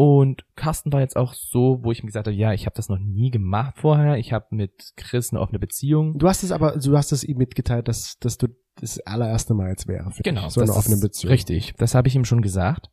Und 0.00 0.44
Carsten 0.54 0.92
war 0.92 1.00
jetzt 1.00 1.16
auch 1.16 1.34
so, 1.34 1.80
wo 1.82 1.90
ich 1.90 2.04
mir 2.04 2.06
gesagt 2.06 2.28
habe, 2.28 2.36
ja, 2.36 2.52
ich 2.52 2.66
habe 2.66 2.76
das 2.76 2.88
noch 2.88 3.00
nie 3.00 3.32
gemacht 3.32 3.78
vorher. 3.78 4.16
Ich 4.16 4.32
habe 4.32 4.46
mit 4.50 4.92
Chris 4.96 5.32
eine 5.32 5.40
offene 5.40 5.58
Beziehung. 5.58 6.16
Du 6.18 6.28
hast 6.28 6.44
es 6.44 6.52
aber, 6.52 6.78
du 6.78 6.96
hast 6.96 7.10
es 7.10 7.24
ihm 7.24 7.36
mitgeteilt, 7.36 7.88
dass, 7.88 8.16
dass 8.20 8.38
du 8.38 8.46
das 8.80 9.00
allererste 9.00 9.54
Mal 9.54 9.70
jetzt 9.70 9.88
wäre. 9.88 10.12
Für 10.12 10.22
genau, 10.22 10.44
dich, 10.44 10.52
so 10.52 10.60
eine 10.60 10.72
offene 10.72 10.98
Beziehung. 10.98 11.32
Richtig, 11.32 11.74
das 11.78 11.96
habe 11.96 12.06
ich 12.06 12.14
ihm 12.14 12.24
schon 12.24 12.42
gesagt. 12.42 12.92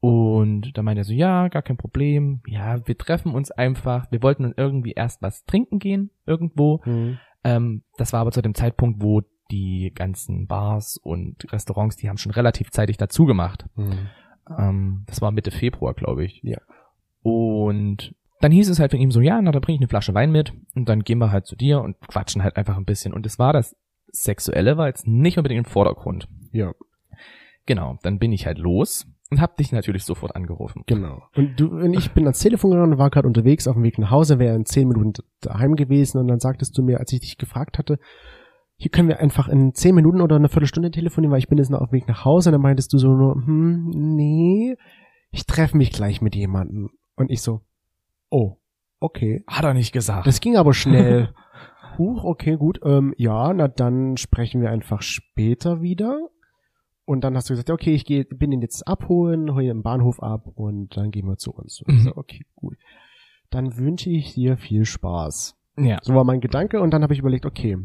Und 0.00 0.76
da 0.76 0.82
meinte 0.82 1.02
er 1.02 1.04
so, 1.04 1.12
ja, 1.12 1.46
gar 1.46 1.62
kein 1.62 1.76
Problem. 1.76 2.42
Ja, 2.48 2.84
wir 2.84 2.98
treffen 2.98 3.32
uns 3.32 3.52
einfach. 3.52 4.10
Wir 4.10 4.20
wollten 4.20 4.42
dann 4.42 4.54
irgendwie 4.56 4.94
erst 4.94 5.22
was 5.22 5.44
trinken 5.44 5.78
gehen, 5.78 6.10
irgendwo. 6.26 6.80
Mhm. 6.84 7.20
Ähm, 7.44 7.84
das 7.96 8.12
war 8.12 8.22
aber 8.22 8.32
zu 8.32 8.42
dem 8.42 8.56
Zeitpunkt, 8.56 9.04
wo 9.04 9.22
die 9.52 9.92
ganzen 9.94 10.48
Bars 10.48 10.98
und 11.00 11.52
Restaurants, 11.52 11.94
die 11.94 12.08
haben 12.08 12.18
schon 12.18 12.32
relativ 12.32 12.72
zeitig 12.72 12.96
dazu 12.96 13.24
gemacht. 13.24 13.66
Mhm. 13.76 14.08
Ähm, 14.56 15.04
das 15.06 15.20
war 15.20 15.30
Mitte 15.30 15.50
Februar, 15.50 15.94
glaube 15.94 16.24
ich. 16.24 16.40
Ja. 16.42 16.58
Und 17.22 18.14
dann 18.40 18.52
hieß 18.52 18.68
es 18.68 18.78
halt 18.78 18.92
von 18.92 19.00
ihm 19.00 19.10
so, 19.10 19.20
ja, 19.20 19.40
na, 19.42 19.50
da 19.50 19.58
bringe 19.58 19.76
ich 19.76 19.80
eine 19.80 19.88
Flasche 19.88 20.14
Wein 20.14 20.30
mit 20.30 20.52
und 20.74 20.88
dann 20.88 21.02
gehen 21.02 21.18
wir 21.18 21.32
halt 21.32 21.46
zu 21.46 21.56
dir 21.56 21.80
und 21.80 22.00
quatschen 22.06 22.42
halt 22.42 22.56
einfach 22.56 22.76
ein 22.76 22.84
bisschen. 22.84 23.12
Und 23.12 23.26
es 23.26 23.38
war 23.38 23.52
das 23.52 23.76
Sexuelle 24.10 24.76
war 24.76 24.86
jetzt 24.86 25.06
nicht 25.06 25.38
unbedingt 25.38 25.66
im 25.66 25.70
Vordergrund. 25.70 26.28
Ja. 26.52 26.72
Genau, 27.66 27.98
dann 28.02 28.18
bin 28.18 28.32
ich 28.32 28.46
halt 28.46 28.58
los 28.58 29.06
und 29.30 29.40
hab 29.40 29.56
dich 29.56 29.72
natürlich 29.72 30.04
sofort 30.04 30.34
angerufen. 30.34 30.84
Genau. 30.86 31.22
Und 31.34 31.60
du 31.60 31.68
und 31.68 31.92
ich 31.92 32.12
bin 32.12 32.24
ans 32.24 32.38
Telefon 32.38 32.70
gegangen, 32.70 32.98
war 32.98 33.10
gerade 33.10 33.28
unterwegs 33.28 33.68
auf 33.68 33.74
dem 33.74 33.82
Weg 33.82 33.98
nach 33.98 34.10
Hause, 34.10 34.38
wäre 34.38 34.56
in 34.56 34.64
zehn 34.64 34.88
Minuten 34.88 35.12
daheim 35.40 35.76
gewesen 35.76 36.18
und 36.18 36.28
dann 36.28 36.40
sagtest 36.40 36.76
du 36.78 36.82
mir, 36.82 36.98
als 36.98 37.12
ich 37.12 37.20
dich 37.20 37.36
gefragt 37.36 37.78
hatte, 37.78 37.98
hier 38.80 38.92
können 38.92 39.08
wir 39.08 39.18
einfach 39.18 39.48
in 39.48 39.74
zehn 39.74 39.94
Minuten 39.94 40.20
oder 40.20 40.36
eine 40.36 40.48
Viertelstunde 40.48 40.92
telefonieren, 40.92 41.32
weil 41.32 41.40
ich 41.40 41.48
bin 41.48 41.58
jetzt 41.58 41.70
noch 41.70 41.80
auf 41.80 41.90
dem 41.90 41.94
Weg 41.94 42.08
nach 42.08 42.24
Hause. 42.24 42.50
Und 42.50 42.52
dann 42.52 42.62
meintest 42.62 42.92
du 42.92 42.98
so 42.98 43.12
nur, 43.12 43.34
hm, 43.34 43.90
nee, 43.90 44.76
ich 45.32 45.46
treffe 45.46 45.76
mich 45.76 45.90
gleich 45.90 46.22
mit 46.22 46.36
jemandem. 46.36 46.90
Und 47.16 47.30
ich 47.30 47.42
so, 47.42 47.62
oh, 48.30 48.56
okay. 49.00 49.42
Hat 49.48 49.64
er 49.64 49.74
nicht 49.74 49.90
gesagt. 49.92 50.28
Das 50.28 50.40
ging 50.40 50.56
aber 50.56 50.74
schnell. 50.74 51.34
Huch, 51.98 52.22
okay, 52.22 52.56
gut. 52.56 52.78
Ähm, 52.84 53.14
ja, 53.16 53.52
na 53.52 53.66
dann 53.66 54.16
sprechen 54.16 54.62
wir 54.62 54.70
einfach 54.70 55.02
später 55.02 55.82
wieder. 55.82 56.28
Und 57.04 57.24
dann 57.24 57.34
hast 57.34 57.50
du 57.50 57.54
gesagt, 57.54 57.70
okay, 57.70 57.94
ich 57.94 58.04
geh, 58.04 58.24
bin 58.24 58.52
ihn 58.52 58.62
jetzt 58.62 58.86
abholen, 58.86 59.52
hol 59.54 59.62
ihn 59.62 59.70
im 59.70 59.82
Bahnhof 59.82 60.22
ab 60.22 60.46
und 60.54 60.96
dann 60.96 61.10
gehen 61.10 61.26
wir 61.26 61.36
zu 61.36 61.50
uns. 61.50 61.82
Mhm. 61.84 62.00
so, 62.00 62.16
okay, 62.16 62.44
gut. 62.54 62.76
Dann 63.50 63.76
wünsche 63.76 64.10
ich 64.10 64.34
dir 64.34 64.56
viel 64.56 64.84
Spaß. 64.84 65.56
Ja. 65.78 65.98
So 66.02 66.14
war 66.14 66.22
mein 66.22 66.40
Gedanke 66.40 66.80
und 66.80 66.92
dann 66.92 67.02
habe 67.02 67.14
ich 67.14 67.18
überlegt, 67.18 67.46
okay, 67.46 67.78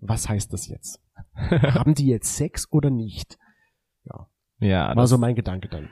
was 0.00 0.28
heißt 0.28 0.52
das 0.52 0.68
jetzt? 0.68 1.00
Haben 1.34 1.94
die 1.94 2.06
jetzt 2.06 2.36
Sex 2.36 2.70
oder 2.70 2.90
nicht? 2.90 3.38
Ja. 4.04 4.26
Ja. 4.58 4.96
War 4.96 5.06
so 5.06 5.18
mein 5.18 5.34
Gedanke 5.34 5.68
dann. 5.68 5.88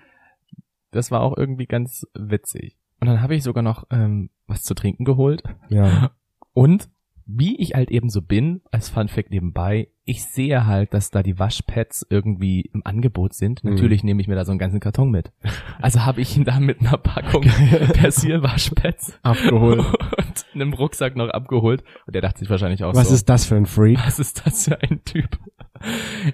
Das 0.91 1.11
war 1.11 1.21
auch 1.21 1.37
irgendwie 1.37 1.67
ganz 1.67 2.07
witzig. 2.15 2.77
Und 3.01 3.09
dann 3.09 3.23
habe 3.23 3.35
ich 3.35 3.43
sogar 3.43 3.63
noch 3.63 3.87
ähm, 3.91 4.31
was 4.47 4.63
zu 4.63 4.75
trinken 4.75 5.05
geholt. 5.05 5.43
Ja. 5.69 6.11
Und 6.53 6.89
wie 7.31 7.61
ich 7.61 7.75
halt 7.75 7.91
eben 7.91 8.09
so 8.09 8.23
bin, 8.23 8.63
als 8.73 8.89
Fun 8.89 9.09
Fact 9.09 9.31
nebenbei, 9.31 9.89
ich 10.05 10.25
sehe 10.25 10.65
halt, 10.65 10.95
dass 10.95 11.11
da 11.11 11.23
die 11.23 11.39
Waschpads 11.39 12.07
irgendwie 12.09 12.63
im 12.73 12.81
Angebot 12.87 13.35
sind. 13.35 13.63
Mhm. 13.63 13.73
Natürlich 13.73 14.03
nehme 14.03 14.23
ich 14.23 14.29
mir 14.29 14.35
da 14.35 14.47
so 14.47 14.53
einen 14.53 14.59
ganzen 14.59 14.81
Karton 14.81 15.11
mit. 15.11 15.31
Also 15.81 16.05
habe 16.05 16.21
ich 16.21 16.37
ihn 16.37 16.43
da 16.45 16.59
mit 16.59 16.81
einer 16.81 16.97
Packung 16.97 17.43
Persil-Waschpads 17.93 19.21
abgeholt 19.23 19.79
und 19.79 20.47
einem 20.53 20.73
Rucksack 20.73 21.15
noch 21.15 21.29
abgeholt. 21.29 21.85
Und 22.07 22.15
der 22.17 22.23
dachte 22.23 22.41
sich 22.41 22.51
wahrscheinlich 22.51 22.83
auch 22.83 22.95
Was 22.95 23.07
so. 23.07 23.13
Was 23.13 23.13
ist 23.13 23.29
das 23.29 23.47
für 23.47 23.55
ein 23.55 23.67
Freak? 23.67 23.99
Was 24.05 24.19
ist 24.19 24.45
das 24.45 24.65
für 24.65 24.83
ein 24.83 25.05
Typ? 25.05 25.39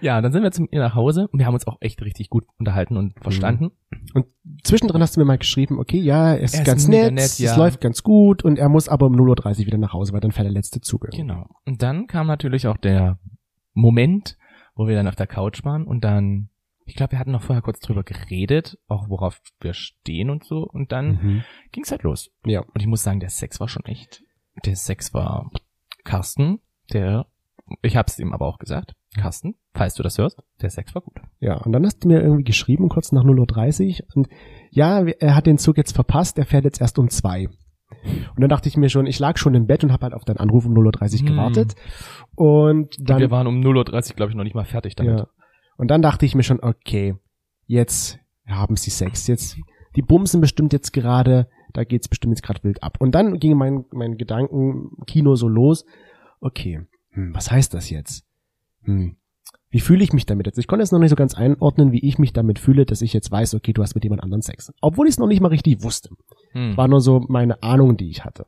ja, 0.00 0.22
dann 0.22 0.32
sind 0.32 0.42
wir 0.42 0.50
zu 0.50 0.62
mir 0.62 0.80
nach 0.80 0.94
Hause 0.94 1.28
und 1.30 1.38
wir 1.38 1.44
haben 1.44 1.52
uns 1.52 1.66
auch 1.66 1.76
echt 1.80 2.00
richtig 2.00 2.30
gut 2.30 2.44
unterhalten 2.58 2.96
und 2.96 3.20
verstanden. 3.20 3.72
Und 4.14 4.26
zwischendrin 4.62 5.02
hast 5.02 5.16
du 5.16 5.20
mir 5.20 5.26
mal 5.26 5.38
geschrieben, 5.38 5.78
okay, 5.78 5.98
ja, 5.98 6.34
er 6.34 6.40
ist, 6.40 6.54
er 6.54 6.64
ganz 6.64 6.88
nett, 6.88 7.12
nett 7.12 7.38
ja. 7.38 7.52
es 7.52 7.56
läuft 7.56 7.80
ganz 7.80 8.02
gut 8.02 8.44
und 8.44 8.58
er 8.58 8.68
muss 8.68 8.88
aber 8.88 9.06
um 9.06 9.14
0.30 9.14 9.60
Uhr 9.60 9.66
wieder 9.66 9.78
nach 9.78 9.92
Hause, 9.92 10.12
weil 10.12 10.20
dann 10.20 10.32
fährt 10.32 10.46
der 10.46 10.52
letzte 10.52 10.80
Zug. 10.80 11.08
Genau. 11.10 11.46
Und 11.64 11.82
dann 11.82 12.06
kam 12.06 12.26
natürlich 12.26 12.66
auch 12.66 12.76
der 12.76 13.18
Moment, 13.72 14.36
wo 14.74 14.86
wir 14.86 14.94
dann 14.94 15.08
auf 15.08 15.16
der 15.16 15.26
Couch 15.26 15.64
waren 15.64 15.84
und 15.84 16.04
dann, 16.04 16.48
ich 16.84 16.94
glaube, 16.94 17.12
wir 17.12 17.18
hatten 17.18 17.32
noch 17.32 17.42
vorher 17.42 17.62
kurz 17.62 17.80
drüber 17.80 18.02
geredet, 18.04 18.78
auch 18.88 19.08
worauf 19.08 19.40
wir 19.60 19.74
stehen 19.74 20.30
und 20.30 20.44
so 20.44 20.58
und 20.58 20.92
dann 20.92 21.20
mhm. 21.22 21.44
ging's 21.72 21.90
halt 21.90 22.02
los. 22.02 22.30
Ja. 22.44 22.60
Und 22.60 22.80
ich 22.80 22.86
muss 22.86 23.02
sagen, 23.02 23.20
der 23.20 23.30
Sex 23.30 23.60
war 23.60 23.68
schon 23.68 23.84
echt, 23.84 24.22
der 24.64 24.76
Sex 24.76 25.14
war 25.14 25.50
Carsten, 26.04 26.60
der, 26.92 27.26
ich 27.82 27.96
hab's 27.96 28.18
ihm 28.18 28.32
aber 28.32 28.46
auch 28.46 28.58
gesagt, 28.58 28.94
Carsten, 29.14 29.54
falls 29.72 29.94
du 29.94 30.02
das 30.02 30.18
hörst, 30.18 30.42
der 30.60 30.70
Sex 30.70 30.94
war 30.94 31.02
gut. 31.02 31.20
Ja, 31.40 31.56
und 31.58 31.72
dann 31.72 31.84
hast 31.86 32.04
du 32.04 32.08
mir 32.08 32.20
irgendwie 32.20 32.44
geschrieben, 32.44 32.88
kurz 32.88 33.12
nach 33.12 33.24
0.30 33.24 34.02
Uhr, 34.02 34.06
und 34.16 34.28
ja, 34.70 35.04
er 35.04 35.34
hat 35.34 35.46
den 35.46 35.58
Zug 35.58 35.76
jetzt 35.76 35.94
verpasst, 35.94 36.38
er 36.38 36.46
fährt 36.46 36.64
jetzt 36.64 36.80
erst 36.80 36.98
um 36.98 37.08
zwei. 37.10 37.48
Und 38.04 38.40
dann 38.40 38.48
dachte 38.48 38.68
ich 38.68 38.76
mir 38.76 38.88
schon, 38.88 39.06
ich 39.06 39.18
lag 39.18 39.38
schon 39.38 39.54
im 39.54 39.66
Bett 39.66 39.84
und 39.84 39.92
habe 39.92 40.04
halt 40.04 40.14
auf 40.14 40.24
deinen 40.24 40.38
Anruf 40.38 40.66
um 40.66 40.74
0.30 40.74 41.12
Uhr 41.14 41.18
hm. 41.20 41.26
gewartet. 41.26 41.74
Und 42.34 42.96
dann. 42.98 43.20
Wir 43.20 43.30
waren 43.30 43.46
um 43.46 43.60
0.30 43.60 44.10
Uhr, 44.10 44.16
glaube 44.16 44.30
ich, 44.30 44.36
noch 44.36 44.44
nicht 44.44 44.54
mal 44.54 44.64
fertig 44.64 44.96
damit. 44.96 45.20
Ja. 45.20 45.26
Und 45.76 45.90
dann 45.90 46.02
dachte 46.02 46.26
ich 46.26 46.34
mir 46.34 46.42
schon, 46.42 46.60
okay, 46.60 47.14
jetzt 47.66 48.18
haben 48.46 48.76
sie 48.76 48.90
Sex. 48.90 49.26
Jetzt, 49.26 49.56
die 49.96 50.02
bumsen 50.02 50.40
bestimmt 50.40 50.72
jetzt 50.72 50.92
gerade, 50.92 51.48
da 51.72 51.84
geht's 51.84 52.08
bestimmt 52.08 52.32
jetzt 52.32 52.42
gerade 52.42 52.62
wild 52.62 52.82
ab. 52.82 52.96
Und 53.00 53.14
dann 53.14 53.38
ging 53.38 53.56
mein, 53.56 53.84
mein 53.92 54.16
Gedankenkino 54.16 55.34
so 55.34 55.48
los, 55.48 55.84
okay, 56.40 56.86
hm, 57.10 57.34
was 57.34 57.50
heißt 57.50 57.74
das 57.74 57.90
jetzt? 57.90 58.26
Hm, 58.84 59.16
wie 59.70 59.80
fühle 59.80 60.04
ich 60.04 60.12
mich 60.12 60.26
damit 60.26 60.46
jetzt? 60.46 60.58
Ich 60.58 60.66
konnte 60.68 60.82
es 60.84 60.92
noch 60.92 61.00
nicht 61.00 61.10
so 61.10 61.16
ganz 61.16 61.34
einordnen, 61.34 61.90
wie 61.92 62.06
ich 62.06 62.18
mich 62.18 62.32
damit 62.32 62.58
fühle, 62.58 62.86
dass 62.86 63.02
ich 63.02 63.12
jetzt 63.12 63.30
weiß, 63.30 63.54
okay, 63.54 63.72
du 63.72 63.82
hast 63.82 63.94
mit 63.94 64.04
jemand 64.04 64.22
anderen 64.22 64.42
Sex. 64.42 64.72
Obwohl 64.80 65.06
ich 65.06 65.14
es 65.14 65.18
noch 65.18 65.26
nicht 65.26 65.40
mal 65.40 65.48
richtig 65.48 65.82
wusste. 65.82 66.10
Hm. 66.52 66.76
War 66.76 66.86
nur 66.86 67.00
so 67.00 67.24
meine 67.28 67.62
Ahnung, 67.62 67.96
die 67.96 68.08
ich 68.08 68.24
hatte. 68.24 68.46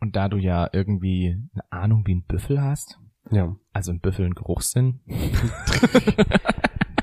Und 0.00 0.14
da 0.16 0.28
du 0.28 0.36
ja 0.36 0.68
irgendwie 0.72 1.36
eine 1.54 1.62
Ahnung 1.70 2.04
wie 2.06 2.14
ein 2.14 2.24
Büffel 2.24 2.62
hast, 2.62 2.98
ja. 3.30 3.56
also 3.72 3.92
ein 3.92 4.00
Büffel 4.00 4.24
einen 4.24 4.34
Geruchssinn. 4.34 5.00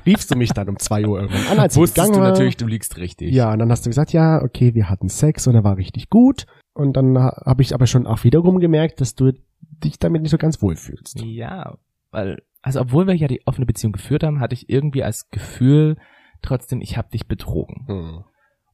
riefst 0.06 0.30
du 0.30 0.36
mich 0.36 0.50
dann 0.52 0.68
um 0.68 0.78
zwei 0.78 1.06
Uhr 1.06 1.20
irgendwann 1.20 1.46
an, 1.52 1.58
als 1.58 1.74
ich 1.74 1.80
Wusstest 1.80 2.08
gegangen 2.08 2.24
du 2.24 2.28
natürlich, 2.30 2.56
du 2.56 2.66
liegst 2.66 2.96
richtig. 2.96 3.32
Ja, 3.32 3.52
und 3.52 3.58
dann 3.58 3.70
hast 3.70 3.84
du 3.86 3.90
gesagt, 3.90 4.12
ja, 4.12 4.42
okay, 4.42 4.74
wir 4.74 4.88
hatten 4.88 5.08
Sex 5.08 5.46
und 5.46 5.54
er 5.54 5.64
war 5.64 5.76
richtig 5.76 6.08
gut. 6.10 6.46
Und 6.72 6.96
dann 6.96 7.18
ha- 7.18 7.42
habe 7.44 7.62
ich 7.62 7.74
aber 7.74 7.86
schon 7.86 8.06
auch 8.06 8.24
wiederum 8.24 8.58
gemerkt, 8.60 9.00
dass 9.00 9.14
du 9.14 9.32
dich 9.60 9.98
damit 9.98 10.22
nicht 10.22 10.30
so 10.30 10.38
ganz 10.38 10.62
wohl 10.62 10.76
fühlst. 10.76 11.20
Ja, 11.22 11.76
weil, 12.10 12.42
also 12.62 12.80
obwohl 12.80 13.06
wir 13.06 13.14
ja 13.14 13.28
die 13.28 13.46
offene 13.46 13.66
Beziehung 13.66 13.92
geführt 13.92 14.22
haben, 14.22 14.40
hatte 14.40 14.54
ich 14.54 14.68
irgendwie 14.68 15.02
als 15.02 15.30
Gefühl 15.30 15.96
trotzdem, 16.42 16.80
ich 16.80 16.96
habe 16.96 17.10
dich 17.10 17.26
betrogen. 17.26 17.86
Hm. 17.86 18.24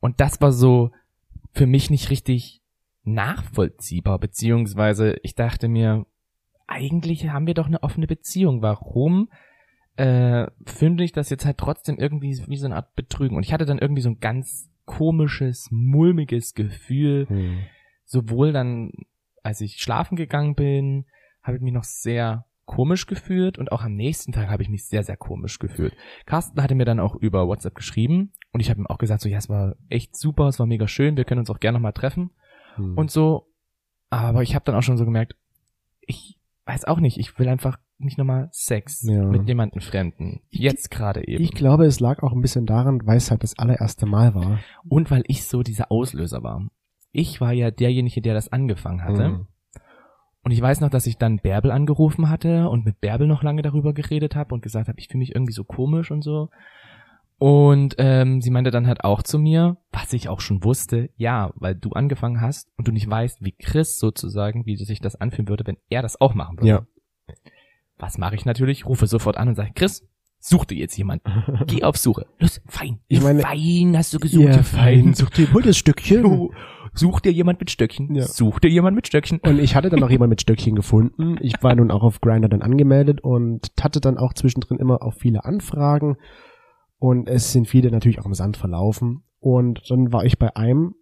Und 0.01 0.21
das 0.21 0.41
war 0.41 0.53
so 0.53 0.91
für 1.53 1.67
mich 1.67 1.91
nicht 1.91 2.11
richtig 2.11 2.63
nachvollziehbar, 3.05 4.19
beziehungsweise 4.19 5.17
ich 5.23 5.35
dachte 5.35 5.69
mir, 5.69 6.07
eigentlich 6.67 7.29
haben 7.29 7.47
wir 7.47 7.55
doch 7.55 7.67
eine 7.67 7.83
offene 7.83 8.07
Beziehung. 8.07 8.61
Warum 8.63 9.31
äh, 9.97 10.47
finde 10.65 11.05
ich 11.05 11.13
das 11.13 11.31
jetzt 11.31 11.47
halt 11.47 11.59
trotzdem 11.59 11.99
irgendwie 11.99 12.37
wie 12.49 12.57
so 12.57 12.67
eine 12.67 12.77
Art 12.77 12.95
Betrügen? 12.97 13.37
Und 13.37 13.45
ich 13.45 13.53
hatte 13.53 13.67
dann 13.67 13.79
irgendwie 13.79 14.03
so 14.03 14.11
ein 14.11 14.19
ganz 14.19 14.69
komisches, 14.85 15.69
mulmiges 15.71 16.55
Gefühl, 16.55 17.29
Hm. 17.29 17.59
sowohl 18.05 18.53
dann, 18.53 18.91
als 19.43 19.61
ich 19.61 19.77
schlafen 19.77 20.17
gegangen 20.17 20.55
bin, 20.55 21.07
habe 21.43 21.57
ich 21.57 21.63
mich 21.63 21.73
noch 21.73 21.85
sehr 21.85 22.45
komisch 22.67 23.07
gefühlt 23.07 23.59
und 23.59 23.73
auch 23.73 23.83
am 23.83 23.95
nächsten 23.95 24.33
Tag 24.33 24.49
habe 24.51 24.63
ich 24.63 24.69
mich 24.69 24.85
sehr, 24.87 25.03
sehr 25.05 25.17
komisch 25.17 25.59
gefühlt. 25.59 25.95
Carsten 26.27 26.61
hatte 26.63 26.75
mir 26.75 26.85
dann 26.85 27.01
auch 27.01 27.15
über 27.15 27.47
WhatsApp 27.49 27.75
geschrieben 27.75 28.33
und 28.53 28.61
ich 28.61 28.69
habe 28.71 28.81
ihm 28.81 28.87
auch 28.87 28.99
gesagt, 28.99 29.23
so 29.23 29.29
ja, 29.29 29.39
es 29.39 29.49
war 29.49 29.77
echt 29.89 30.17
super, 30.17 30.49
es 30.49 30.59
war 30.59 30.67
mega 30.67 30.87
schön, 30.89 31.17
wir 31.17 31.25
können 31.25 31.39
uns 31.41 31.51
auch 31.51 31.61
gerne 31.61 31.79
nochmal 31.79 31.93
treffen 31.93 32.31
Hm. 32.75 32.99
und 32.99 33.11
so. 33.11 33.47
Aber 34.11 34.43
ich 34.43 34.55
habe 34.55 34.65
dann 34.65 34.75
auch 34.75 34.83
schon 34.83 34.97
so 34.99 35.05
gemerkt, 35.05 35.35
ich 36.01 36.39
weiß 36.67 36.85
auch 36.85 37.01
nicht, 37.01 37.19
ich 37.19 37.39
will 37.39 37.49
einfach 37.49 37.79
nicht 37.99 38.19
nochmal 38.19 38.49
Sex 38.53 39.03
Ja. 39.03 39.25
mit 39.25 39.47
jemandem 39.49 39.81
Fremden. 39.81 40.43
Jetzt 40.51 40.91
gerade 40.91 41.27
eben. 41.27 41.43
Ich 41.43 41.53
glaube, 41.53 41.87
es 41.87 42.01
lag 42.01 42.23
auch 42.23 42.33
ein 42.33 42.41
bisschen 42.43 42.67
daran, 42.67 43.01
weil 43.07 43.17
es 43.17 43.31
halt 43.31 43.43
das 43.43 43.59
allererste 43.59 44.07
Mal 44.07 44.35
war. 44.35 44.59
und 44.89 45.11
weil 45.11 45.23
ich 45.29 45.47
so 45.47 45.63
dieser 45.63 45.91
Auslöser 45.91 46.43
war. 46.43 46.69
Ich 47.13 47.41
war 47.41 47.53
ja 47.53 47.71
derjenige, 47.71 48.21
der 48.21 48.35
das 48.35 48.53
angefangen 48.53 49.03
hatte. 49.05 49.25
Hm. 49.25 49.47
Und 50.47 50.53
ich 50.53 50.61
weiß 50.61 50.81
noch, 50.81 50.91
dass 50.91 51.09
ich 51.09 51.19
dann 51.19 51.39
Bärbel 51.39 51.73
angerufen 51.73 52.29
hatte 52.29 52.69
und 52.69 52.85
mit 52.85 53.01
Bärbel 53.01 53.27
noch 53.27 53.43
lange 53.43 53.63
darüber 53.63 53.93
geredet 53.93 54.37
habe 54.37 54.55
und 54.55 54.63
gesagt 54.63 54.87
habe, 54.87 54.97
ich 55.01 55.09
fühle 55.09 55.19
mich 55.19 55.35
irgendwie 55.35 55.53
so 55.53 55.65
komisch 55.65 56.13
und 56.13 56.23
so. 56.23 56.51
Und 57.37 57.97
ähm, 57.99 58.41
sie 58.41 58.51
meinte 58.53 58.71
dann 58.71 58.87
halt 58.87 59.03
auch 59.03 59.25
zu 59.25 59.41
mir, 59.41 59.77
was 59.91 60.13
ich 60.13 60.29
auch 60.29 60.39
schon 60.41 60.63
wusste, 60.63 61.11
ja, 61.17 61.51
weil 61.57 61.75
du 61.75 61.91
angefangen 61.91 62.41
hast 62.41 62.69
und 62.77 62.87
du 62.87 62.93
nicht 62.93 63.11
weißt, 63.11 63.43
wie 63.45 63.57
Chris 63.59 63.99
sozusagen, 63.99 64.67
wie 64.67 64.77
sich 64.77 65.01
das 65.01 65.17
anfühlen 65.21 65.49
würde, 65.49 65.67
wenn 65.67 65.79
er 65.91 66.03
das 66.03 66.21
auch 66.21 66.35
machen 66.35 66.59
würde. 66.59 66.69
Ja. 66.69 66.87
Was 67.99 68.17
mache 68.17 68.37
ich 68.37 68.45
natürlich? 68.45 68.87
Rufe 68.87 69.09
sofort 69.09 69.39
an 69.39 69.49
und 69.49 69.57
sage, 69.57 69.73
Chris, 69.75 70.07
such 70.39 70.67
dir 70.67 70.77
jetzt 70.79 70.97
jemanden. 70.97 71.43
Geh 71.67 71.83
auf 71.83 71.97
Suche. 71.97 72.27
Los, 72.39 72.61
fein. 72.69 73.01
Ich 73.09 73.21
meine- 73.21 73.41
fein 73.41 73.97
hast 73.97 74.15
du 74.15 74.21
gesucht. 74.21 74.45
Ja, 74.45 74.63
fein. 74.63 75.13
Such 75.13 75.31
dir, 75.31 75.53
hol 75.53 75.63
das 75.63 75.77
Stückchen. 75.77 76.51
Such 76.97 77.21
dir 77.21 77.31
jemand 77.33 77.61
mit 77.61 77.71
Stöckchen. 77.71 78.15
Ja. 78.15 78.25
Such 78.25 78.59
dir 78.59 78.71
jemand 78.71 78.97
mit 78.97 79.07
Stöckchen. 79.07 79.39
Und 79.41 79.59
ich 79.61 79.75
hatte 79.77 79.91
dann 79.91 80.03
auch 80.03 80.11
jemand 80.17 80.31
mit 80.31 80.41
Stöckchen 80.41 80.75
gefunden. 80.75 81.37
Ich 81.41 81.55
war 81.63 81.75
nun 81.75 81.91
auch 81.91 82.03
auf 82.03 82.21
Grinder 82.21 82.49
dann 82.49 82.63
angemeldet 82.63 83.21
und 83.23 83.71
hatte 83.81 84.01
dann 84.01 84.19
auch 84.19 84.33
zwischendrin 84.35 84.79
immer 84.79 85.03
auch 85.03 85.15
viele 85.15 85.45
Anfragen. 85.45 86.17
Und 86.99 87.29
es 87.29 87.53
sind 87.53 87.69
viele 87.69 87.91
natürlich 87.91 88.19
auch 88.19 88.27
im 88.27 88.35
Sand 88.35 88.57
verlaufen. 88.57 89.23
Und 89.39 89.83
dann 89.91 90.13
war 90.13 90.25
ich 90.25 90.39
bei 90.39 90.57
einem 90.57 90.95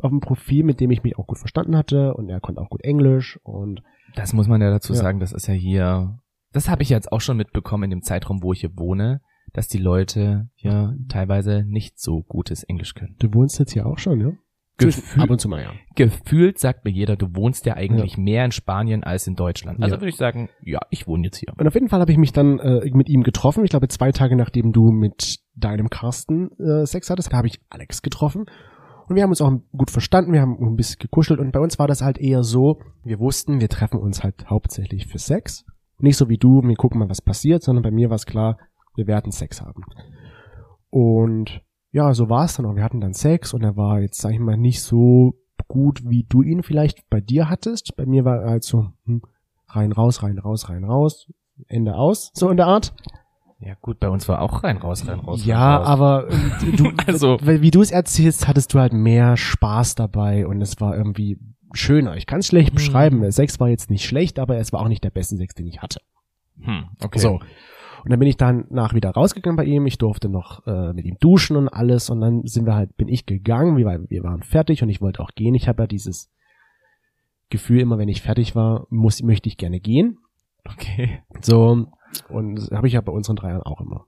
auf 0.00 0.10
dem 0.10 0.20
Profil, 0.20 0.62
mit 0.62 0.78
dem 0.80 0.92
ich 0.92 1.02
mich 1.02 1.18
auch 1.18 1.26
gut 1.26 1.38
verstanden 1.38 1.76
hatte 1.76 2.14
und 2.14 2.28
er 2.28 2.40
konnte 2.40 2.60
auch 2.60 2.70
gut 2.70 2.84
Englisch 2.84 3.38
und 3.42 3.82
Das 4.14 4.32
muss 4.32 4.46
man 4.46 4.60
ja 4.62 4.70
dazu 4.70 4.92
Ja. 4.92 5.00
sagen, 5.00 5.18
das 5.18 5.32
ist 5.32 5.48
ja 5.48 5.54
hier, 5.54 6.20
das 6.52 6.68
habe 6.70 6.82
ich 6.84 6.88
jetzt 6.88 7.10
auch 7.10 7.20
schon 7.20 7.36
mitbekommen 7.36 7.82
in 7.84 7.90
dem 7.90 8.02
Zeitraum, 8.02 8.40
wo 8.44 8.52
ich 8.52 8.60
hier 8.60 8.76
wohne, 8.76 9.20
dass 9.54 9.66
die 9.66 9.78
Leute 9.78 10.50
hier 10.54 10.96
teilweise 11.08 11.64
nicht 11.66 11.98
so 11.98 12.22
gutes 12.22 12.62
Englisch 12.62 12.94
können. 12.94 13.16
du 13.18 13.34
wohnst 13.34 13.58
jetzt 13.58 13.72
hier 13.72 13.86
auch 13.86 13.98
schon, 13.98 14.20
ja? 14.20 14.32
Gefühl- 14.78 15.22
Ab 15.22 15.30
und 15.30 15.40
zu 15.40 15.48
mal, 15.48 15.60
ja. 15.62 15.72
Gefühlt 15.96 16.58
sagt 16.58 16.84
mir 16.84 16.90
jeder, 16.92 17.16
du 17.16 17.34
wohnst 17.34 17.66
ja 17.66 17.74
eigentlich 17.74 18.16
mehr 18.16 18.44
in 18.44 18.52
Spanien 18.52 19.02
als 19.04 19.26
in 19.26 19.34
Deutschland. 19.34 19.82
Also 19.82 19.96
Ja. 19.96 20.00
würde 20.00 20.08
ich 20.10 20.16
sagen, 20.16 20.48
ja, 20.62 20.78
ich 20.90 21.06
wohne 21.06 21.24
jetzt 21.24 21.36
hier. 21.38 21.52
Und 21.56 21.66
auf 21.66 21.74
jeden 21.74 21.88
Fall 21.88 22.00
habe 22.00 22.12
ich 22.12 22.18
mich 22.18 22.32
dann 22.32 22.58
äh, 22.60 22.88
mit 22.94 23.08
ihm 23.08 23.22
getroffen. 23.24 23.64
Ich 23.64 23.70
glaube, 23.70 23.88
zwei 23.88 24.12
Tage 24.12 24.36
nachdem 24.36 24.72
du 24.72 24.90
mit 24.90 25.38
deinem 25.56 25.90
Carsten 25.90 26.50
äh, 26.58 26.86
Sex 26.86 27.10
hattest, 27.10 27.32
habe 27.32 27.48
ich 27.48 27.60
Alex 27.70 28.02
getroffen. 28.02 28.46
Und 29.08 29.16
wir 29.16 29.22
haben 29.22 29.30
uns 29.30 29.40
auch 29.40 29.50
gut 29.76 29.90
verstanden, 29.90 30.32
wir 30.32 30.40
haben 30.42 30.56
ein 30.60 30.76
bisschen 30.76 30.98
gekuschelt. 31.00 31.40
Und 31.40 31.50
bei 31.52 31.60
uns 31.60 31.78
war 31.78 31.88
das 31.88 32.02
halt 32.02 32.18
eher 32.18 32.42
so, 32.44 32.78
wir 33.04 33.18
wussten, 33.18 33.60
wir 33.60 33.68
treffen 33.68 33.98
uns 33.98 34.22
halt 34.22 34.48
hauptsächlich 34.50 35.06
für 35.06 35.18
Sex. 35.18 35.64
Nicht 35.98 36.16
so 36.18 36.28
wie 36.28 36.36
du, 36.36 36.62
wir 36.62 36.76
gucken 36.76 37.00
mal, 37.00 37.08
was 37.08 37.22
passiert, 37.22 37.62
sondern 37.62 37.82
bei 37.82 37.90
mir 37.90 38.10
war 38.10 38.16
es 38.16 38.26
klar, 38.26 38.58
wir 38.96 39.06
werden 39.06 39.32
Sex 39.32 39.60
haben. 39.62 39.82
Und 40.90 41.62
ja, 41.90 42.12
so 42.14 42.28
war 42.28 42.44
es 42.44 42.54
dann 42.56 42.66
auch. 42.66 42.74
Wir 42.76 42.84
hatten 42.84 43.00
dann 43.00 43.14
Sex 43.14 43.54
und 43.54 43.62
er 43.62 43.76
war 43.76 44.00
jetzt, 44.00 44.20
sag 44.20 44.32
ich 44.32 44.38
mal, 44.40 44.56
nicht 44.56 44.82
so 44.82 45.34
gut, 45.68 46.02
wie 46.08 46.24
du 46.28 46.42
ihn 46.42 46.62
vielleicht 46.62 47.08
bei 47.10 47.20
dir 47.20 47.48
hattest. 47.50 47.96
Bei 47.96 48.06
mir 48.06 48.24
war 48.24 48.42
er 48.42 48.50
halt 48.50 48.64
so, 48.64 48.88
hm, 49.06 49.22
rein, 49.68 49.92
raus, 49.92 50.22
rein, 50.22 50.38
raus, 50.38 50.68
rein, 50.68 50.84
raus, 50.84 51.30
Ende 51.66 51.94
aus, 51.94 52.30
so 52.34 52.50
in 52.50 52.56
der 52.56 52.66
Art. 52.66 52.94
Ja 53.60 53.74
gut, 53.80 53.98
bei 53.98 54.08
uns 54.08 54.28
war 54.28 54.40
auch 54.40 54.62
rein, 54.62 54.76
raus, 54.76 55.08
rein, 55.08 55.18
raus. 55.18 55.44
ja, 55.44 55.76
rein, 55.78 55.78
raus. 55.78 55.88
aber 55.88 56.28
äh, 56.30 56.76
du, 56.76 56.90
Also- 57.06 57.38
wie 57.42 57.70
du 57.72 57.82
es 57.82 57.90
erzählst, 57.90 58.46
hattest 58.46 58.72
du 58.72 58.78
halt 58.78 58.92
mehr 58.92 59.36
Spaß 59.36 59.96
dabei 59.96 60.46
und 60.46 60.60
es 60.62 60.80
war 60.80 60.96
irgendwie 60.96 61.38
schöner. 61.72 62.16
Ich 62.16 62.26
kann 62.26 62.38
es 62.40 62.46
schlecht 62.46 62.68
Hm. 62.70 62.74
beschreiben. 62.76 63.30
Sex 63.32 63.58
war 63.60 63.68
jetzt 63.68 63.90
nicht 63.90 64.04
schlecht, 64.06 64.38
aber 64.38 64.56
es 64.58 64.72
war 64.72 64.80
auch 64.80 64.88
nicht 64.88 65.02
der 65.04 65.10
beste 65.10 65.36
Sex, 65.36 65.54
den 65.54 65.66
ich 65.66 65.82
hatte. 65.82 66.00
Hm, 66.60 66.84
okay. 67.02 67.18
So. 67.18 67.40
Und 68.04 68.10
dann 68.10 68.18
bin 68.18 68.28
ich 68.28 68.36
dann 68.36 68.66
nach 68.70 68.94
wieder 68.94 69.10
rausgegangen 69.10 69.56
bei 69.56 69.64
ihm. 69.64 69.86
Ich 69.86 69.98
durfte 69.98 70.28
noch 70.28 70.66
äh, 70.66 70.92
mit 70.92 71.04
ihm 71.04 71.16
duschen 71.20 71.56
und 71.56 71.68
alles. 71.68 72.10
Und 72.10 72.20
dann 72.20 72.42
sind 72.44 72.66
wir 72.66 72.74
halt, 72.74 72.96
bin 72.96 73.08
ich 73.08 73.26
gegangen, 73.26 73.76
wir, 73.76 73.86
wir 74.08 74.22
waren 74.22 74.42
fertig 74.42 74.82
und 74.82 74.88
ich 74.88 75.00
wollte 75.00 75.20
auch 75.20 75.30
gehen. 75.34 75.54
Ich 75.54 75.68
habe 75.68 75.82
ja 75.82 75.86
dieses 75.86 76.30
Gefühl, 77.50 77.80
immer 77.80 77.98
wenn 77.98 78.08
ich 78.08 78.22
fertig 78.22 78.54
war, 78.54 78.86
muss, 78.90 79.22
möchte 79.22 79.48
ich 79.48 79.56
gerne 79.56 79.80
gehen. 79.80 80.18
Okay. 80.64 81.22
So. 81.40 81.86
Und 82.28 82.54
das 82.56 82.70
habe 82.70 82.86
ich 82.86 82.94
ja 82.94 83.00
bei 83.00 83.12
unseren 83.12 83.36
Dreiern 83.36 83.62
auch 83.62 83.80
immer. 83.80 84.06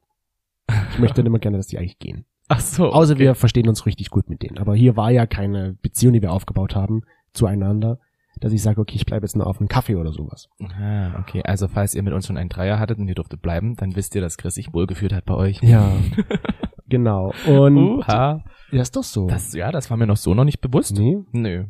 Ich 0.93 0.99
möchte 0.99 1.17
dann 1.17 1.27
immer 1.27 1.39
gerne, 1.39 1.57
dass 1.57 1.67
die 1.67 1.79
eigentlich 1.79 1.99
gehen. 1.99 2.25
Ach 2.49 2.61
so. 2.61 2.91
Außer 2.91 3.13
okay. 3.13 3.23
wir 3.23 3.35
verstehen 3.35 3.69
uns 3.69 3.87
richtig 3.87 4.11
gut 4.11 4.29
mit 4.29 4.43
denen. 4.43 4.59
Aber 4.59 4.75
hier 4.75 4.97
war 4.97 5.11
ja 5.11 5.27
keine 5.27 5.77
Beziehung, 5.83 6.15
die 6.15 6.23
wir 6.23 6.33
aufgebaut 6.33 6.75
haben 6.75 7.03
zueinander, 7.33 7.99
dass 8.39 8.53
ich 8.53 8.63
sage, 8.63 8.81
okay, 8.81 8.97
ich 8.97 9.07
bleibe 9.07 9.25
jetzt 9.25 9.37
nur 9.37 9.47
auf 9.47 9.59
einen 9.61 9.69
Kaffee 9.69 9.97
oder 9.97 10.13
sowas. 10.13 10.49
Ah, 10.79 11.19
okay. 11.21 11.43
Also 11.45 11.69
falls 11.69 11.95
ihr 11.95 12.03
mit 12.03 12.13
uns 12.13 12.27
schon 12.27 12.37
einen 12.37 12.49
Dreier 12.49 12.79
hattet 12.79 12.99
und 12.99 13.09
ihr 13.09 13.15
durftet 13.15 13.43
bleiben, 13.43 13.77
dann 13.77 13.97
wisst 13.97 14.15
ihr, 14.15 14.21
dass 14.21 14.39
Chris 14.39 14.55
sich 14.55 14.73
wohlgefühlt 14.73 15.13
hat 15.13 15.25
bei 15.25 15.35
euch. 15.35 15.61
Ja. 15.63 15.93
genau. 16.89 17.33
Und 17.47 17.77
Uha. 17.77 18.45
ja, 18.73 18.81
ist 18.81 18.97
doch 18.97 19.03
so. 19.03 19.27
Das, 19.27 19.53
ja, 19.53 19.73
das 19.73 19.91
war 19.91 19.97
mir 19.97 20.07
noch 20.07 20.17
so 20.17 20.35
noch 20.35 20.45
nicht 20.45 20.61
bewusst. 20.61 20.97
nee. 20.97 21.19
Nö. 21.33 21.65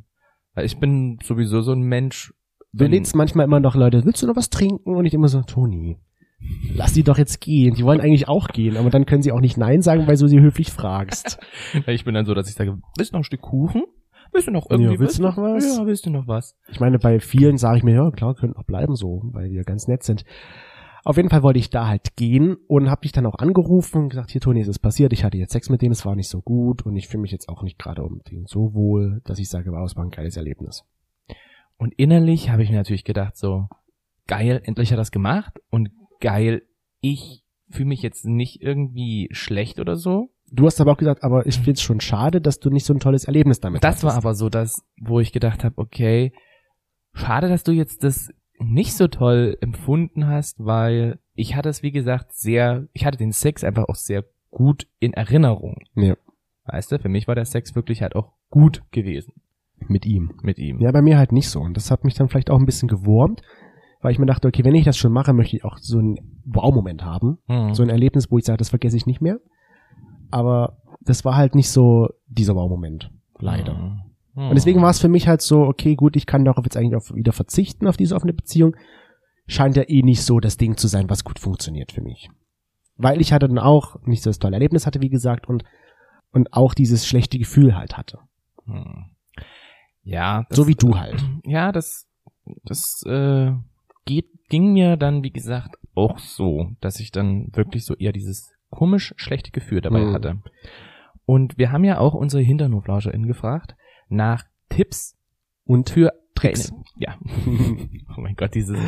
Weil 0.55 0.67
ich 0.67 0.79
bin 0.79 1.19
sowieso 1.23 1.61
so 1.61 1.73
ein 1.73 1.83
Mensch. 1.83 2.35
Du 2.73 2.87
lädst 2.87 3.17
manchmal 3.17 3.45
immer 3.47 3.61
noch 3.61 3.75
Leute, 3.75 4.05
willst 4.05 4.23
du 4.23 4.27
noch 4.27 4.37
was 4.37 4.51
trinken? 4.51 4.95
Und 4.95 5.05
ich 5.05 5.15
immer 5.15 5.29
so, 5.29 5.43
Toni, 5.43 5.99
lass 6.73 6.93
die 6.93 7.03
doch 7.03 7.19
jetzt 7.19 7.41
gehen. 7.41 7.75
Die 7.75 7.85
wollen 7.85 8.01
eigentlich 8.01 8.29
auch 8.29 8.49
gehen, 8.49 8.77
aber 8.77 8.91
dann 8.91 9.07
können 9.07 9.23
sie 9.23 9.33
auch 9.33 9.41
nicht 9.41 9.57
Nein 9.57 9.83
sagen, 9.83 10.07
weil 10.07 10.17
du 10.17 10.27
sie 10.29 10.41
höflich 10.41 10.71
fragst. 10.71 11.39
Ich 11.87 12.05
bin 12.05 12.15
dann 12.15 12.27
so, 12.27 12.35
dass 12.35 12.49
ich 12.49 12.55
sage, 12.55 12.79
willst 12.97 13.13
du 13.13 13.17
noch 13.17 13.21
ein 13.21 13.25
Stück 13.25 13.41
Kuchen? 13.43 13.85
Willst 14.33 14.49
du 14.49 14.53
noch 14.53 14.71
irgendwie 14.71 14.95
Ja, 14.95 15.01
willst 15.01 15.19
du 15.19 15.23
noch 15.23 15.37
was? 15.37 15.77
Ja, 15.77 15.87
willst 15.87 16.07
du 16.07 16.11
noch 16.11 16.27
was? 16.27 16.57
Ich 16.69 16.81
meine, 16.81 16.99
bei 16.99 17.21
vielen 17.21 17.59
sage 17.59 17.79
ich 17.79 17.85
mir, 17.85 17.95
ja 17.95 18.11
klar, 18.11 18.35
können 18.35 18.55
auch 18.55 18.65
bleiben 18.65 18.95
so, 18.95 19.23
weil 19.33 19.51
wir 19.51 19.65
ganz 19.65 19.89
nett 19.89 20.03
sind. 20.03 20.25
Auf 21.03 21.17
jeden 21.17 21.31
Fall 21.31 21.43
wollte 21.43 21.59
ich 21.59 21.71
da 21.71 21.87
halt 21.87 22.17
gehen 22.17 22.57
und 22.67 22.91
habe 22.91 23.01
dich 23.01 23.13
dann 23.13 23.27
auch 23.27 23.39
angerufen 23.39 24.03
und 24.03 24.09
gesagt, 24.11 24.31
hier 24.31 24.41
Toni, 24.41 24.61
es 24.61 24.69
ist 24.69 24.81
passiert, 24.81 25.13
ich 25.13 25.25
hatte 25.25 25.39
jetzt 25.39 25.53
Sex 25.53 25.71
mit 25.71 25.81
dem, 25.81 25.93
es 25.93 26.05
war 26.05 26.15
nicht 26.15 26.29
so 26.29 26.43
gut 26.43 26.85
und 26.85 26.95
ich 26.97 27.09
fühle 27.09 27.23
mich 27.23 27.33
jetzt 27.33 27.49
auch 27.49 27.63
nicht 27.63 27.79
gerade 27.79 28.03
unbedingt 28.03 28.49
so 28.49 28.75
wohl, 28.75 29.23
dass 29.25 29.39
ich 29.39 29.49
sage, 29.49 29.73
wow, 29.73 29.85
es 29.85 29.97
war 29.97 30.05
ein 30.05 30.11
geiles 30.11 30.37
Erlebnis. 30.37 30.85
Und 31.79 31.95
innerlich 31.97 32.51
habe 32.51 32.63
ich 32.63 32.71
mir 32.71 32.77
natürlich 32.77 33.05
gedacht, 33.05 33.37
so, 33.37 33.69
geil, 34.27 34.61
endlich 34.65 34.91
hat 34.91 34.99
er 34.99 35.01
das 35.01 35.11
gemacht 35.11 35.59
und 35.71 35.91
geil, 36.21 36.63
ich 37.01 37.43
fühle 37.71 37.89
mich 37.89 38.03
jetzt 38.03 38.27
nicht 38.27 38.61
irgendwie 38.61 39.29
schlecht 39.31 39.81
oder 39.81 39.97
so. 39.97 40.31
Du 40.53 40.67
hast 40.67 40.81
aber 40.81 40.93
auch 40.93 40.97
gesagt, 40.97 41.23
aber 41.23 41.47
ich 41.47 41.57
finde 41.57 41.73
es 41.73 41.83
schon 41.83 42.01
schade, 42.01 42.41
dass 42.41 42.59
du 42.59 42.71
nicht 42.71 42.85
so 42.85 42.93
ein 42.93 42.99
tolles 43.01 43.25
Erlebnis 43.25 43.61
damit 43.61 43.85
Das 43.85 44.03
war 44.03 44.13
hattest. 44.13 44.25
aber 44.27 44.35
so 44.35 44.49
das, 44.49 44.83
wo 45.01 45.21
ich 45.21 45.33
gedacht 45.33 45.63
habe, 45.65 45.79
okay, 45.79 46.33
schade, 47.13 47.49
dass 47.49 47.63
du 47.63 47.73
jetzt 47.73 48.03
das 48.05 48.31
nicht 48.59 48.95
so 48.95 49.09
toll 49.09 49.57
empfunden 49.61 50.27
hast, 50.27 50.57
weil 50.59 51.19
ich 51.35 51.55
hatte 51.57 51.69
es, 51.69 51.83
wie 51.83 51.93
gesagt, 51.93 52.35
sehr, 52.35 52.87
ich 52.93 53.07
hatte 53.07 53.17
den 53.19 53.33
Sex 53.33 53.65
einfach 53.65 53.85
auch 53.89 53.95
sehr 53.95 54.25
gut 54.51 54.87
in 54.99 55.13
Erinnerung. 55.15 55.77
Ja. 55.95 56.15
Weißt 56.65 56.93
du, 56.93 56.99
für 56.99 57.09
mich 57.09 57.27
war 57.29 57.35
der 57.35 57.47
Sex 57.47 57.75
wirklich 57.75 58.03
halt 58.03 58.15
auch 58.17 58.33
gut 58.51 58.83
gewesen 58.91 59.33
mit 59.89 60.05
ihm. 60.05 60.33
mit 60.43 60.59
ihm. 60.59 60.81
Ja, 60.81 60.91
bei 60.93 61.01
mir 61.01 61.17
halt 61.17 61.33
nicht 61.33 61.49
so. 61.49 61.61
Und 61.61 61.77
das 61.77 61.91
hat 61.91 62.05
mich 62.05 62.15
dann 62.15 62.29
vielleicht 62.29 62.51
auch 62.51 62.59
ein 62.59 62.67
bisschen 62.67 62.89
gewurmt, 62.89 63.41
weil 64.03 64.13
ich 64.13 64.19
mir 64.19 64.27
dachte, 64.27 64.49
okay, 64.49 64.65
wenn 64.65 64.75
ich 64.75 64.85
das 64.85 64.97
schon 64.99 65.13
mache, 65.13 65.33
möchte 65.33 65.57
ich 65.57 65.65
auch 65.65 65.79
so 65.79 65.99
einen 65.99 66.41
Wow-Moment 66.45 67.03
haben. 67.05 67.39
Mhm. 67.49 67.75
So 67.75 67.83
ein 67.83 67.89
Erlebnis, 67.89 68.31
wo 68.31 68.39
ich 68.39 68.45
sage, 68.45 68.59
das 68.59 68.69
vergesse 68.71 68.97
ich 68.97 69.07
nicht 69.07 69.21
mehr. 69.23 69.39
Aber 70.31 70.79
das 71.01 71.25
war 71.25 71.37
halt 71.37 71.55
nicht 71.55 71.71
so 71.71 72.09
dieser 72.27 72.55
Wow-Moment. 72.55 73.11
Leider. 73.39 73.75
Mhm. 73.75 74.49
Und 74.49 74.55
deswegen 74.55 74.81
war 74.81 74.91
es 74.91 75.01
für 75.01 75.09
mich 75.09 75.29
halt 75.29 75.43
so, 75.43 75.63
okay, 75.63 75.97
gut, 75.97 76.17
ich 76.17 76.27
kann 76.27 76.45
darauf 76.45 76.65
jetzt 76.65 76.77
eigentlich 76.77 76.97
auch 76.97 77.15
wieder 77.15 77.33
verzichten, 77.33 77.87
auf 77.87 77.97
diese 77.97 78.15
offene 78.15 78.33
Beziehung. 78.33 78.77
Scheint 79.47 79.77
ja 79.77 79.83
eh 79.89 80.03
nicht 80.03 80.23
so 80.23 80.39
das 80.39 80.57
Ding 80.57 80.77
zu 80.77 80.87
sein, 80.87 81.11
was 81.11 81.25
gut 81.25 81.39
funktioniert 81.41 81.93
für 81.93 82.03
mich. 82.03 82.29
weil 82.97 83.21
ich 83.21 83.33
hatte 83.33 83.49
dann 83.49 83.59
auch 83.59 83.97
nicht 84.05 84.23
so 84.23 84.31
das 84.31 84.39
tolle 84.39 84.55
Erlebnis 84.55 84.87
hatte, 84.87 85.01
wie 85.01 85.09
gesagt, 85.09 85.49
und, 85.49 85.65
und 86.33 86.53
auch 86.53 86.75
dieses 86.75 87.07
schlechte 87.07 87.39
Gefühl 87.39 87.77
halt 87.77 87.97
hatte. 87.97 88.19
Hm. 88.67 89.07
Ja. 90.03 90.45
Das, 90.49 90.57
so 90.57 90.69
wie 90.69 90.75
du 90.75 90.99
halt. 90.99 91.23
Ja, 91.45 91.73
das, 91.73 92.07
das 92.65 93.03
äh, 93.07 93.53
geht, 94.05 94.27
ging 94.49 94.73
mir 94.73 94.97
dann, 94.97 95.23
wie 95.25 95.33
gesagt, 95.33 95.77
auch 95.95 96.19
so, 96.19 96.71
dass 96.81 97.01
ich 97.01 97.11
dann 97.11 97.49
wirklich 97.55 97.85
so 97.85 97.95
eher 97.97 98.13
dieses 98.13 98.53
komisch 98.71 99.15
schlechte 99.17 99.51
Gefühl 99.51 99.81
dabei 99.81 100.01
Hm. 100.01 100.13
hatte. 100.13 100.43
Und 101.27 101.59
wir 101.59 101.71
haben 101.73 101.85
ja 101.85 101.99
auch 101.99 102.15
unsere 102.15 102.43
HinternhoflauscherInnen 102.43 103.27
gefragt 103.27 103.77
nach 104.09 104.45
Tipps 104.69 105.17
Und 105.65 105.91
für 105.91 106.13
Tricks. 106.35 106.69
Training. 106.69 106.85
Ja. 106.97 107.17
oh 108.17 108.21
mein 108.21 108.35
Gott, 108.35 108.55
dieses, 108.55 108.79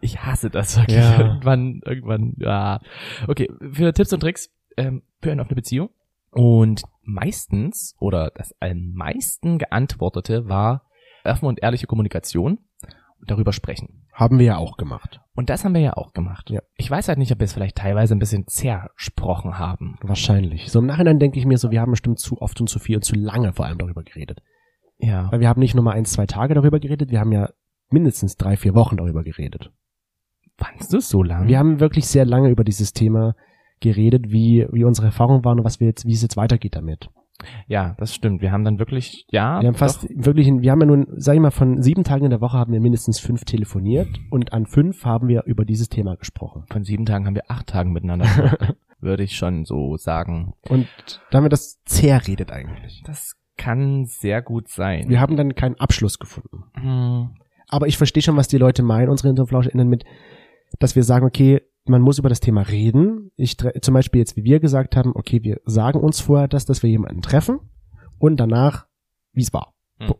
ich 0.00 0.22
hasse 0.24 0.48
das 0.48 0.78
wirklich. 0.78 0.98
Ja. 0.98 1.18
Irgendwann, 1.20 1.80
irgendwann, 1.84 2.34
ja. 2.38 2.80
Okay, 3.26 3.50
für 3.72 3.92
Tipps 3.92 4.12
und 4.12 4.20
Tricks 4.20 4.50
ähm, 4.76 5.02
für 5.20 5.32
eine 5.32 5.42
offene 5.42 5.56
Beziehung. 5.56 5.90
Und 6.30 6.82
meistens 7.02 7.94
oder 7.98 8.30
das 8.34 8.54
am 8.60 8.92
meisten 8.94 9.58
geantwortete 9.58 10.48
war 10.48 10.86
offene 11.24 11.48
und 11.48 11.62
ehrliche 11.62 11.86
Kommunikation 11.86 12.58
darüber 13.26 13.52
sprechen. 13.52 14.06
Haben 14.12 14.38
wir 14.38 14.46
ja 14.46 14.56
auch 14.56 14.76
gemacht. 14.76 15.20
Und 15.34 15.50
das 15.50 15.64
haben 15.64 15.74
wir 15.74 15.80
ja 15.80 15.96
auch 15.96 16.12
gemacht. 16.12 16.50
Ja. 16.50 16.60
Ich 16.76 16.90
weiß 16.90 17.08
halt 17.08 17.18
nicht, 17.18 17.32
ob 17.32 17.40
wir 17.40 17.44
es 17.44 17.52
vielleicht 17.52 17.76
teilweise 17.76 18.14
ein 18.14 18.18
bisschen 18.18 18.46
zersprochen 18.46 19.58
haben. 19.58 19.98
Wahrscheinlich. 20.02 20.70
So 20.70 20.78
im 20.78 20.86
Nachhinein 20.86 21.18
denke 21.18 21.38
ich 21.38 21.46
mir 21.46 21.58
so, 21.58 21.70
wir 21.70 21.80
haben 21.80 21.90
bestimmt 21.90 22.18
zu 22.18 22.40
oft 22.40 22.60
und 22.60 22.68
zu 22.68 22.78
viel 22.78 22.96
und 22.96 23.02
zu 23.04 23.16
lange 23.16 23.52
vor 23.52 23.66
allem 23.66 23.78
darüber 23.78 24.02
geredet. 24.02 24.42
Ja. 24.98 25.30
Weil 25.32 25.40
wir 25.40 25.48
haben 25.48 25.60
nicht 25.60 25.74
nur 25.74 25.84
mal 25.84 25.92
ein, 25.92 26.04
zwei 26.04 26.26
Tage 26.26 26.54
darüber 26.54 26.78
geredet, 26.78 27.10
wir 27.10 27.20
haben 27.20 27.32
ja 27.32 27.50
mindestens 27.90 28.36
drei, 28.36 28.56
vier 28.56 28.74
Wochen 28.74 28.96
darüber 28.96 29.24
geredet. 29.24 29.72
Fandest 30.56 30.92
du 30.92 31.00
so 31.00 31.22
lang? 31.22 31.48
Wir 31.48 31.58
haben 31.58 31.80
wirklich 31.80 32.06
sehr 32.06 32.24
lange 32.24 32.48
über 32.48 32.64
dieses 32.64 32.92
Thema 32.92 33.34
geredet, 33.80 34.30
wie, 34.30 34.66
wie 34.70 34.84
unsere 34.84 35.08
Erfahrungen 35.08 35.44
waren 35.44 35.58
und 35.58 35.64
was 35.64 35.80
wir 35.80 35.88
jetzt, 35.88 36.06
wie 36.06 36.12
es 36.12 36.22
jetzt 36.22 36.36
weitergeht 36.36 36.76
damit. 36.76 37.10
Ja, 37.66 37.94
das 37.98 38.14
stimmt. 38.14 38.40
Wir 38.42 38.52
haben 38.52 38.64
dann 38.64 38.78
wirklich, 38.78 39.26
ja. 39.30 39.60
Wir 39.60 39.68
haben 39.68 39.74
fast 39.74 40.04
doch, 40.04 40.08
wirklich, 40.26 40.46
wir 40.48 40.70
haben 40.70 40.80
ja 40.80 40.86
nun, 40.86 41.06
sag 41.16 41.34
ich 41.34 41.40
mal, 41.40 41.50
von 41.50 41.82
sieben 41.82 42.04
Tagen 42.04 42.24
in 42.24 42.30
der 42.30 42.40
Woche 42.40 42.56
haben 42.56 42.72
wir 42.72 42.80
mindestens 42.80 43.18
fünf 43.20 43.44
telefoniert 43.44 44.08
und 44.30 44.52
an 44.52 44.66
fünf 44.66 45.04
haben 45.04 45.28
wir 45.28 45.42
über 45.46 45.64
dieses 45.64 45.88
Thema 45.88 46.16
gesprochen. 46.16 46.64
von 46.70 46.84
sieben 46.84 47.04
Tagen 47.06 47.26
haben 47.26 47.34
wir 47.34 47.50
acht 47.50 47.66
Tagen 47.66 47.92
miteinander 47.92 48.26
gesprochen. 48.26 48.74
Würde 49.00 49.22
ich 49.22 49.36
schon 49.36 49.64
so 49.66 49.96
sagen. 49.96 50.54
Und 50.68 50.88
da 51.30 51.38
haben 51.38 51.44
wir 51.44 51.50
das 51.50 51.82
zerredet 51.84 52.50
eigentlich. 52.50 53.02
Das 53.04 53.34
kann 53.56 54.06
sehr 54.06 54.40
gut 54.40 54.68
sein. 54.68 55.08
Wir 55.08 55.20
haben 55.20 55.36
dann 55.36 55.54
keinen 55.54 55.74
Abschluss 55.78 56.18
gefunden. 56.18 56.64
Hm, 56.74 57.28
Aber 57.68 57.86
ich 57.86 57.98
verstehe 57.98 58.22
schon, 58.22 58.36
was 58.36 58.48
die 58.48 58.58
Leute 58.58 58.82
meinen, 58.82 59.10
unsere 59.10 59.28
HinternflauschInnen 59.28 59.88
mit, 59.88 60.04
dass 60.78 60.96
wir 60.96 61.02
sagen, 61.02 61.26
okay, 61.26 61.60
man 61.86 62.02
muss 62.02 62.18
über 62.18 62.28
das 62.28 62.40
Thema 62.40 62.62
reden. 62.62 63.30
Ich 63.36 63.56
zum 63.58 63.94
Beispiel 63.94 64.20
jetzt, 64.20 64.36
wie 64.36 64.44
wir 64.44 64.60
gesagt 64.60 64.96
haben, 64.96 65.12
okay, 65.14 65.42
wir 65.42 65.60
sagen 65.64 66.00
uns 66.00 66.20
vorher 66.20 66.48
das, 66.48 66.64
dass 66.64 66.82
wir 66.82 66.90
jemanden 66.90 67.22
treffen 67.22 67.60
und 68.18 68.38
danach, 68.38 68.86
wie 69.32 69.42
es 69.42 69.52
war. 69.52 69.74
Hm. 69.98 70.14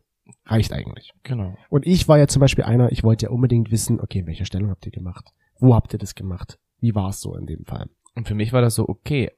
Reicht 0.47 0.73
eigentlich. 0.73 1.13
genau. 1.23 1.57
Und 1.71 1.87
ich 1.87 2.07
war 2.07 2.19
ja 2.19 2.27
zum 2.27 2.41
Beispiel 2.41 2.65
einer, 2.65 2.93
ich 2.93 3.03
wollte 3.03 3.27
ja 3.27 3.31
unbedingt 3.31 3.71
wissen, 3.71 4.01
okay, 4.01 4.21
in 4.21 4.27
welcher 4.27 4.45
Stellung 4.45 4.71
habt 4.71 4.85
ihr 4.85 4.93
gemacht? 4.93 5.33
Wo 5.59 5.75
habt 5.75 5.93
ihr 5.93 5.99
das 5.99 6.15
gemacht? 6.15 6.59
Wie 6.81 6.95
war 6.95 7.11
es 7.11 7.21
so 7.21 7.35
in 7.35 7.47
dem 7.47 7.65
Fall? 7.65 7.89
Und 8.15 8.29
für 8.29 8.35
mich 8.35 8.53
war 8.53 8.61
das 8.61 8.75
so, 8.75 8.87
okay, 8.87 9.31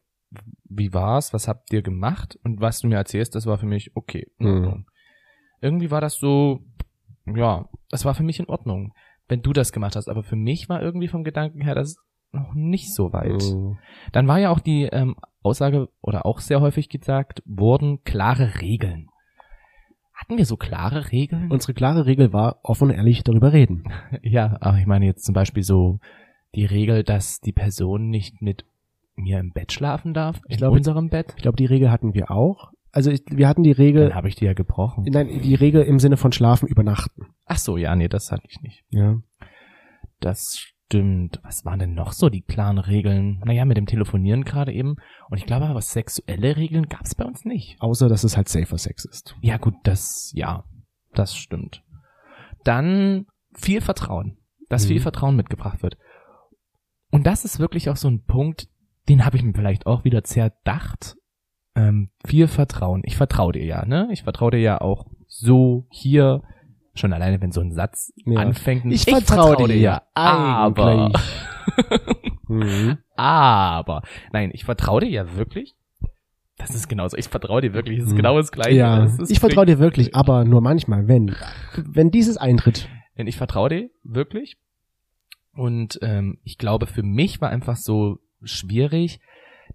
wie 0.65 0.93
war's? 0.93 1.33
Was 1.33 1.47
habt 1.47 1.73
ihr 1.73 1.83
gemacht? 1.83 2.39
Und 2.43 2.61
was 2.61 2.81
du 2.81 2.89
mir 2.89 2.97
erzählst, 2.97 3.35
das 3.35 3.47
war 3.47 3.59
für 3.59 3.67
mich 3.67 3.95
okay. 3.95 4.27
Mhm. 4.39 4.87
Irgendwie 5.61 5.91
war 5.91 6.01
das 6.01 6.15
so, 6.15 6.61
ja, 7.25 7.69
das 7.89 8.05
war 8.05 8.15
für 8.15 8.25
mich 8.25 8.41
in 8.41 8.49
Ordnung, 8.49 8.93
wenn 9.29 9.43
du 9.43 9.53
das 9.53 9.73
gemacht 9.73 9.97
hast. 9.97 10.09
Aber 10.09 10.25
für 10.25 10.37
mich 10.37 10.69
war 10.69 10.83
irgendwie 10.83 11.09
vom 11.09 11.25
Gedanken 11.25 11.61
her 11.61 11.75
das 11.75 11.97
noch 12.37 12.55
nicht 12.55 12.95
so 12.95 13.13
weit. 13.13 13.43
Mhm. 13.43 13.79
Dann 14.13 14.29
war 14.29 14.39
ja 14.39 14.51
auch 14.51 14.61
die 14.61 14.85
ähm, 14.85 15.17
Aussage 15.43 15.89
oder 16.01 16.25
auch 16.27 16.41
sehr 16.41 16.61
häufig 16.61 16.89
gesagt 16.89 17.43
wurden 17.45 18.03
klare 18.05 18.61
Regeln. 18.61 19.09
Hatten 20.15 20.39
wir 20.39 20.47
so 20.47 20.57
klare 20.57 21.13
Regeln? 21.13 21.51
Unsere 21.51 21.75
klare 21.75 22.07
Regel 22.07 22.33
war, 22.33 22.61
offen 22.63 22.89
und 22.91 22.95
ehrlich 22.95 23.23
darüber 23.23 23.53
reden. 23.53 23.85
ja, 24.23 24.57
aber 24.61 24.79
ich 24.79 24.87
meine 24.87 25.05
jetzt 25.07 25.25
zum 25.25 25.35
Beispiel 25.35 25.63
so 25.63 25.99
die 26.55 26.65
Regel, 26.65 27.05
dass 27.05 27.41
die 27.41 27.53
Person 27.53 28.09
nicht 28.09 28.41
mit 28.41 28.65
mir 29.15 29.39
im 29.41 29.53
Bett 29.53 29.73
schlafen 29.73 30.15
darf, 30.15 30.41
Ich 30.47 30.53
in 30.53 30.59
glaube- 30.59 30.77
unserem 30.77 31.09
Bett. 31.11 31.35
Ich 31.37 31.43
glaube, 31.43 31.57
die 31.57 31.67
Regel 31.67 31.91
hatten 31.91 32.15
wir 32.15 32.31
auch. 32.31 32.71
Also 32.93 33.11
ich, 33.11 33.23
wir 33.31 33.47
hatten 33.47 33.63
die 33.63 33.73
Regel, 33.73 34.09
Dann 34.09 34.15
habe 34.17 34.29
ich 34.29 34.37
die 34.37 34.47
ja 34.47 34.55
gebrochen. 34.55 35.05
nein, 35.11 35.29
die 35.43 35.55
Regel 35.55 35.83
im 35.83 35.99
Sinne 35.99 36.17
von 36.17 36.33
Schlafen 36.33 36.67
übernachten. 36.67 37.27
Ach 37.45 37.59
so, 37.59 37.77
ja, 37.77 37.95
nee, 37.95 38.09
das 38.09 38.33
hatte 38.33 38.45
ich 38.49 38.63
nicht. 38.63 38.85
Ja. 38.89 39.19
Das 40.21 40.67
stimmt. 40.87 41.41
Was 41.43 41.65
waren 41.65 41.79
denn 41.79 41.95
noch 41.95 42.13
so 42.13 42.29
die 42.29 42.43
klaren 42.43 42.79
Regeln? 42.79 43.41
Naja, 43.45 43.65
mit 43.65 43.77
dem 43.77 43.87
Telefonieren 43.87 44.45
gerade 44.45 44.73
eben. 44.73 44.97
Und 45.29 45.39
ich 45.39 45.47
glaube 45.47 45.67
aber, 45.67 45.81
sexuelle 45.81 46.57
Regeln 46.57 46.89
gab 46.89 47.03
es 47.05 47.15
bei 47.15 47.25
uns 47.25 47.45
nicht. 47.45 47.77
Außer, 47.81 48.09
dass 48.09 48.25
es 48.25 48.37
halt 48.37 48.49
safer 48.49 48.79
Sex 48.79 49.05
ist. 49.05 49.35
Ja, 49.41 49.57
gut, 49.59 49.75
das, 49.83 50.33
ja, 50.35 50.65
das 51.15 51.37
stimmt. 51.37 51.83
Dann 52.65 53.27
viel 53.55 53.81
Vertrauen. 53.81 54.39
Dass 54.69 54.85
Mhm. 54.85 54.89
viel 54.89 55.01
Vertrauen 55.01 55.37
mitgebracht 55.37 55.83
wird. 55.83 55.97
Und 57.11 57.27
das 57.27 57.45
ist 57.45 57.59
wirklich 57.61 57.89
auch 57.89 57.97
so 57.97 58.09
ein 58.09 58.25
Punkt, 58.25 58.69
den 59.09 59.25
habe 59.25 59.37
ich 59.37 59.43
mir 59.43 59.55
vielleicht 59.55 59.87
auch 59.87 60.05
wieder 60.05 60.25
zerdacht. 60.25 61.17
Ähm, 61.77 62.11
viel 62.25 62.49
Vertrauen. 62.49 63.03
Ich 63.05 63.17
vertraue 63.17 63.53
dir 63.53 63.65
ja, 63.65 63.85
ne? 63.85 64.09
Ich 64.11 64.23
vertraue 64.25 64.53
dir 64.53 64.61
ja 64.61 64.81
auch 64.81 65.07
so 65.27 65.87
hier. 65.91 66.43
Schon 66.97 67.13
alleine, 67.13 67.41
wenn 67.41 67.53
so 67.53 67.61
ein 67.61 67.73
Satz 67.73 68.13
Ja. 68.25 68.41
anfängt. 68.41 68.85
Ich 68.93 69.05
vertraue 69.05 69.69
dir 69.69 69.77
ja 69.77 70.03
aber. 70.15 71.13
Mhm. 72.49 72.99
aber. 73.17 74.03
Nein, 74.33 74.51
ich 74.53 74.65
vertraue 74.65 75.01
dir 75.01 75.11
ja 75.11 75.37
wirklich. 75.37 75.75
Das 76.59 76.71
ist 76.75 76.89
genauso. 76.89 77.17
Ich 77.17 77.29
vertraue 77.29 77.61
dir 77.61 77.75
wirklich. 77.75 77.99
Das 77.99 78.07
ist 78.07 78.13
Mhm. 78.13 78.17
genau 78.19 78.37
das 78.39 78.53
Gleiche. 78.53 78.77
Ja, 78.79 79.01
Das 79.05 79.29
ich 79.31 79.41
vertraue 79.41 79.67
dir 79.67 79.79
wirklich, 79.79 80.15
aber 80.15 80.45
nur 80.45 80.61
manchmal, 80.61 81.07
wenn, 81.09 81.35
wenn 81.77 82.11
dieses 82.11 82.37
eintritt. 82.37 82.89
Denn 83.19 83.27
ich 83.27 83.37
vertraue 83.37 83.69
dir 83.69 83.91
wirklich. 84.05 84.57
Und 85.55 85.99
ähm, 86.03 86.39
ich 86.45 86.57
glaube, 86.59 86.87
für 86.87 87.03
mich 87.03 87.41
war 87.41 87.51
einfach 87.51 87.77
so 87.77 88.19
schwierig, 88.43 89.21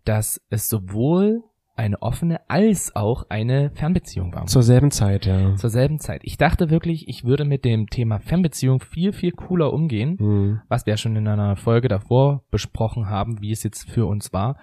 dass 0.05 0.41
es 0.49 0.69
sowohl 0.69 1.43
eine 1.81 2.01
offene 2.01 2.39
als 2.49 2.95
auch 2.95 3.25
eine 3.29 3.71
Fernbeziehung 3.73 4.33
war. 4.33 4.45
Zur 4.45 4.63
selben 4.63 4.91
Zeit, 4.91 5.25
ja. 5.25 5.55
Zur 5.55 5.69
selben 5.69 5.99
Zeit. 5.99 6.21
Ich 6.23 6.37
dachte 6.37 6.69
wirklich, 6.69 7.07
ich 7.07 7.23
würde 7.25 7.43
mit 7.45 7.65
dem 7.65 7.87
Thema 7.87 8.19
Fernbeziehung 8.19 8.79
viel, 8.81 9.13
viel 9.13 9.31
cooler 9.31 9.73
umgehen, 9.73 10.15
Mhm. 10.19 10.61
was 10.69 10.85
wir 10.85 10.93
ja 10.93 10.97
schon 10.97 11.15
in 11.15 11.27
einer 11.27 11.55
Folge 11.55 11.87
davor 11.87 12.43
besprochen 12.51 13.09
haben, 13.09 13.41
wie 13.41 13.51
es 13.51 13.63
jetzt 13.63 13.89
für 13.89 14.05
uns 14.05 14.31
war. 14.31 14.57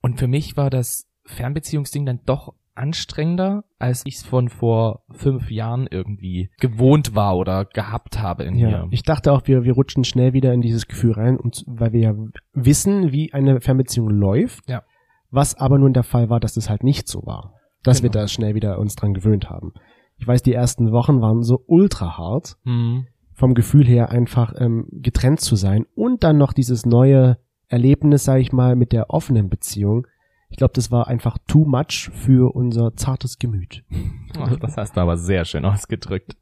Und 0.00 0.18
für 0.18 0.28
mich 0.28 0.56
war 0.56 0.70
das 0.70 1.06
Fernbeziehungsding 1.24 2.06
dann 2.06 2.20
doch 2.26 2.54
anstrengender, 2.74 3.64
als 3.78 4.02
ich 4.06 4.16
es 4.16 4.22
von 4.22 4.48
vor 4.48 5.02
fünf 5.10 5.50
Jahren 5.50 5.86
irgendwie 5.90 6.50
gewohnt 6.58 7.14
war 7.14 7.36
oder 7.36 7.66
gehabt 7.66 8.18
habe 8.20 8.44
in 8.44 8.54
Ja, 8.56 8.68
mir. 8.84 8.88
ich 8.90 9.02
dachte 9.02 9.30
auch, 9.32 9.42
wir, 9.46 9.64
wir 9.64 9.74
rutschen 9.74 10.04
schnell 10.04 10.32
wieder 10.32 10.52
in 10.54 10.62
dieses 10.62 10.86
Gefühl 10.88 11.12
rein, 11.12 11.36
und, 11.36 11.64
weil 11.66 11.92
wir 11.92 12.00
ja 12.00 12.14
wissen, 12.54 13.12
wie 13.12 13.32
eine 13.32 13.60
Fernbeziehung 13.60 14.08
läuft. 14.08 14.68
Ja. 14.70 14.82
Was 15.32 15.56
aber 15.56 15.78
nun 15.78 15.92
der 15.92 16.04
Fall 16.04 16.30
war, 16.30 16.38
dass 16.38 16.54
das 16.54 16.70
halt 16.70 16.84
nicht 16.84 17.08
so 17.08 17.26
war. 17.26 17.54
Dass 17.82 18.02
wir 18.04 18.10
Genau. 18.10 18.22
da 18.22 18.28
schnell 18.28 18.54
wieder 18.54 18.78
uns 18.78 18.94
dran 18.94 19.12
gewöhnt 19.14 19.50
haben. 19.50 19.72
Ich 20.18 20.26
weiß, 20.28 20.42
die 20.42 20.52
ersten 20.52 20.92
Wochen 20.92 21.20
waren 21.20 21.42
so 21.42 21.64
ultra 21.66 22.16
hart, 22.16 22.56
Hm. 22.64 23.06
vom 23.34 23.54
Gefühl 23.54 23.84
her 23.86 24.10
einfach 24.10 24.54
ähm, 24.58 24.86
getrennt 24.92 25.40
zu 25.40 25.56
sein 25.56 25.86
und 25.96 26.22
dann 26.22 26.38
noch 26.38 26.52
dieses 26.52 26.86
neue 26.86 27.38
Erlebnis, 27.66 28.22
sag 28.24 28.40
ich 28.40 28.52
mal, 28.52 28.76
mit 28.76 28.92
der 28.92 29.10
offenen 29.10 29.48
Beziehung. 29.48 30.06
Ich 30.50 30.58
glaube, 30.58 30.74
das 30.74 30.90
war 30.92 31.08
einfach 31.08 31.38
too 31.48 31.64
much 31.64 32.10
für 32.12 32.54
unser 32.54 32.94
zartes 32.94 33.38
Gemüt. 33.38 33.82
Oh, 34.38 34.56
das 34.56 34.78
hast 34.78 34.96
du 34.96 35.00
aber 35.02 35.18
sehr 35.18 35.44
schön 35.44 35.66
ausgedrückt. 35.66 36.36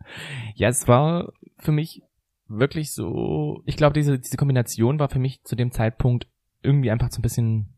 Ja, 0.54 0.68
es 0.68 0.86
war 0.86 1.32
für 1.58 1.72
mich 1.72 2.02
wirklich 2.46 2.92
so, 2.94 3.62
ich 3.66 3.76
glaube, 3.76 3.94
diese, 3.94 4.16
diese 4.18 4.36
Kombination 4.36 5.00
war 5.00 5.08
für 5.08 5.18
mich 5.18 5.42
zu 5.42 5.56
dem 5.56 5.72
Zeitpunkt 5.72 6.28
irgendwie 6.62 6.92
einfach 6.92 7.10
so 7.10 7.18
ein 7.18 7.22
bisschen, 7.22 7.74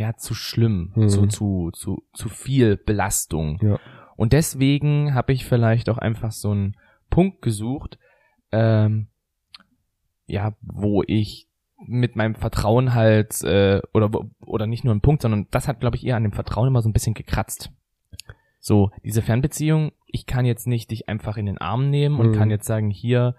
ja, 0.00 0.16
zu 0.16 0.32
schlimm, 0.32 0.92
Mhm. 0.96 1.08
so 1.10 1.26
zu, 1.26 1.70
zu, 1.74 2.02
zu 2.14 2.30
viel 2.30 2.78
Belastung. 2.78 3.58
Ja. 3.60 3.78
Und 4.16 4.32
deswegen 4.32 5.12
habe 5.14 5.34
ich 5.34 5.44
vielleicht 5.44 5.90
auch 5.90 5.98
einfach 5.98 6.32
so 6.32 6.52
einen 6.52 6.74
Punkt 7.10 7.42
gesucht, 7.42 7.98
ähm, 8.50 9.08
ja, 10.26 10.54
wo 10.62 11.02
ich 11.06 11.48
mit 11.86 12.16
meinem 12.16 12.34
Vertrauen 12.34 12.94
halt, 12.94 13.42
äh, 13.42 13.82
oder, 13.92 14.10
oder 14.40 14.66
nicht 14.66 14.84
nur 14.84 14.92
einen 14.92 15.00
Punkt, 15.02 15.20
sondern 15.22 15.46
das 15.50 15.68
hat, 15.68 15.80
glaube 15.80 15.96
ich, 15.96 16.06
eher 16.06 16.16
an 16.16 16.22
dem 16.22 16.32
Vertrauen 16.32 16.68
immer 16.68 16.80
so 16.82 16.88
ein 16.88 16.92
bisschen 16.94 17.14
gekratzt. 17.14 17.70
So, 18.58 18.90
diese 19.04 19.20
Fernbeziehung, 19.22 19.92
ich 20.06 20.24
kann 20.26 20.44
jetzt 20.46 20.66
nicht 20.66 20.90
dich 20.90 21.08
einfach 21.10 21.36
in 21.36 21.44
den 21.46 21.58
Arm 21.58 21.90
nehmen 21.90 22.18
und 22.20 22.28
Mhm. 22.30 22.34
kann 22.34 22.50
jetzt 22.50 22.66
sagen, 22.66 22.88
hier, 22.90 23.34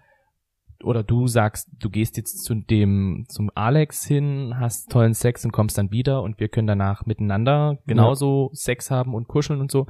oder 0.83 1.03
du 1.03 1.27
sagst, 1.27 1.69
du 1.79 1.89
gehst 1.89 2.17
jetzt 2.17 2.43
zu 2.43 2.55
dem, 2.55 3.25
zum 3.27 3.49
Alex 3.55 4.05
hin, 4.05 4.53
hast 4.59 4.91
tollen 4.91 5.13
Sex 5.13 5.45
und 5.45 5.51
kommst 5.51 5.77
dann 5.77 5.91
wieder 5.91 6.21
und 6.21 6.39
wir 6.39 6.47
können 6.49 6.67
danach 6.67 7.05
miteinander 7.05 7.77
genauso 7.85 8.49
Sex 8.53 8.91
haben 8.91 9.13
und 9.13 9.27
kuscheln 9.27 9.59
und 9.61 9.71
so. 9.71 9.87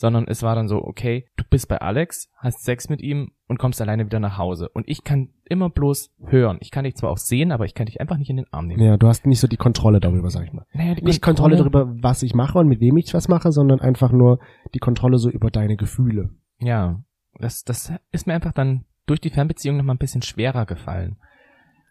sondern 0.00 0.26
es 0.26 0.42
war 0.42 0.54
dann 0.54 0.66
so, 0.66 0.82
okay, 0.82 1.26
du 1.36 1.44
bist 1.50 1.68
bei 1.68 1.78
Alex, 1.78 2.30
hast 2.38 2.64
Sex 2.64 2.88
mit 2.88 3.02
ihm 3.02 3.32
und 3.48 3.58
kommst 3.58 3.82
alleine 3.82 4.06
wieder 4.06 4.18
nach 4.18 4.38
Hause. 4.38 4.70
Und 4.70 4.88
ich 4.88 5.04
kann 5.04 5.28
immer 5.44 5.68
bloß 5.68 6.14
hören. 6.24 6.56
Ich 6.62 6.70
kann 6.70 6.84
dich 6.84 6.96
zwar 6.96 7.10
auch 7.10 7.18
sehen, 7.18 7.52
aber 7.52 7.66
ich 7.66 7.74
kann 7.74 7.84
dich 7.84 8.00
einfach 8.00 8.16
nicht 8.16 8.30
in 8.30 8.36
den 8.36 8.46
Arm 8.50 8.66
nehmen. 8.66 8.82
Ja, 8.82 8.96
du 8.96 9.08
hast 9.08 9.26
nicht 9.26 9.40
so 9.40 9.46
die 9.46 9.58
Kontrolle 9.58 10.00
darüber, 10.00 10.30
sag 10.30 10.46
ich 10.46 10.54
mal. 10.54 10.64
Naja, 10.72 10.94
die 10.94 11.04
Nicht 11.04 11.20
Kontrolle 11.20 11.56
darüber, 11.56 11.94
was 12.00 12.22
ich 12.22 12.34
mache 12.34 12.58
und 12.58 12.66
mit 12.68 12.80
wem 12.80 12.96
ich 12.96 13.12
was 13.12 13.28
mache, 13.28 13.52
sondern 13.52 13.82
einfach 13.82 14.10
nur 14.10 14.38
die 14.72 14.78
Kontrolle 14.78 15.18
so 15.18 15.28
über 15.28 15.50
deine 15.50 15.76
Gefühle. 15.76 16.30
Ja, 16.60 17.02
das, 17.38 17.64
das 17.64 17.92
ist 18.10 18.26
mir 18.26 18.32
einfach 18.32 18.52
dann 18.52 18.86
durch 19.10 19.20
die 19.20 19.30
Fernbeziehung 19.30 19.76
nochmal 19.76 19.96
ein 19.96 19.98
bisschen 19.98 20.22
schwerer 20.22 20.64
gefallen. 20.66 21.16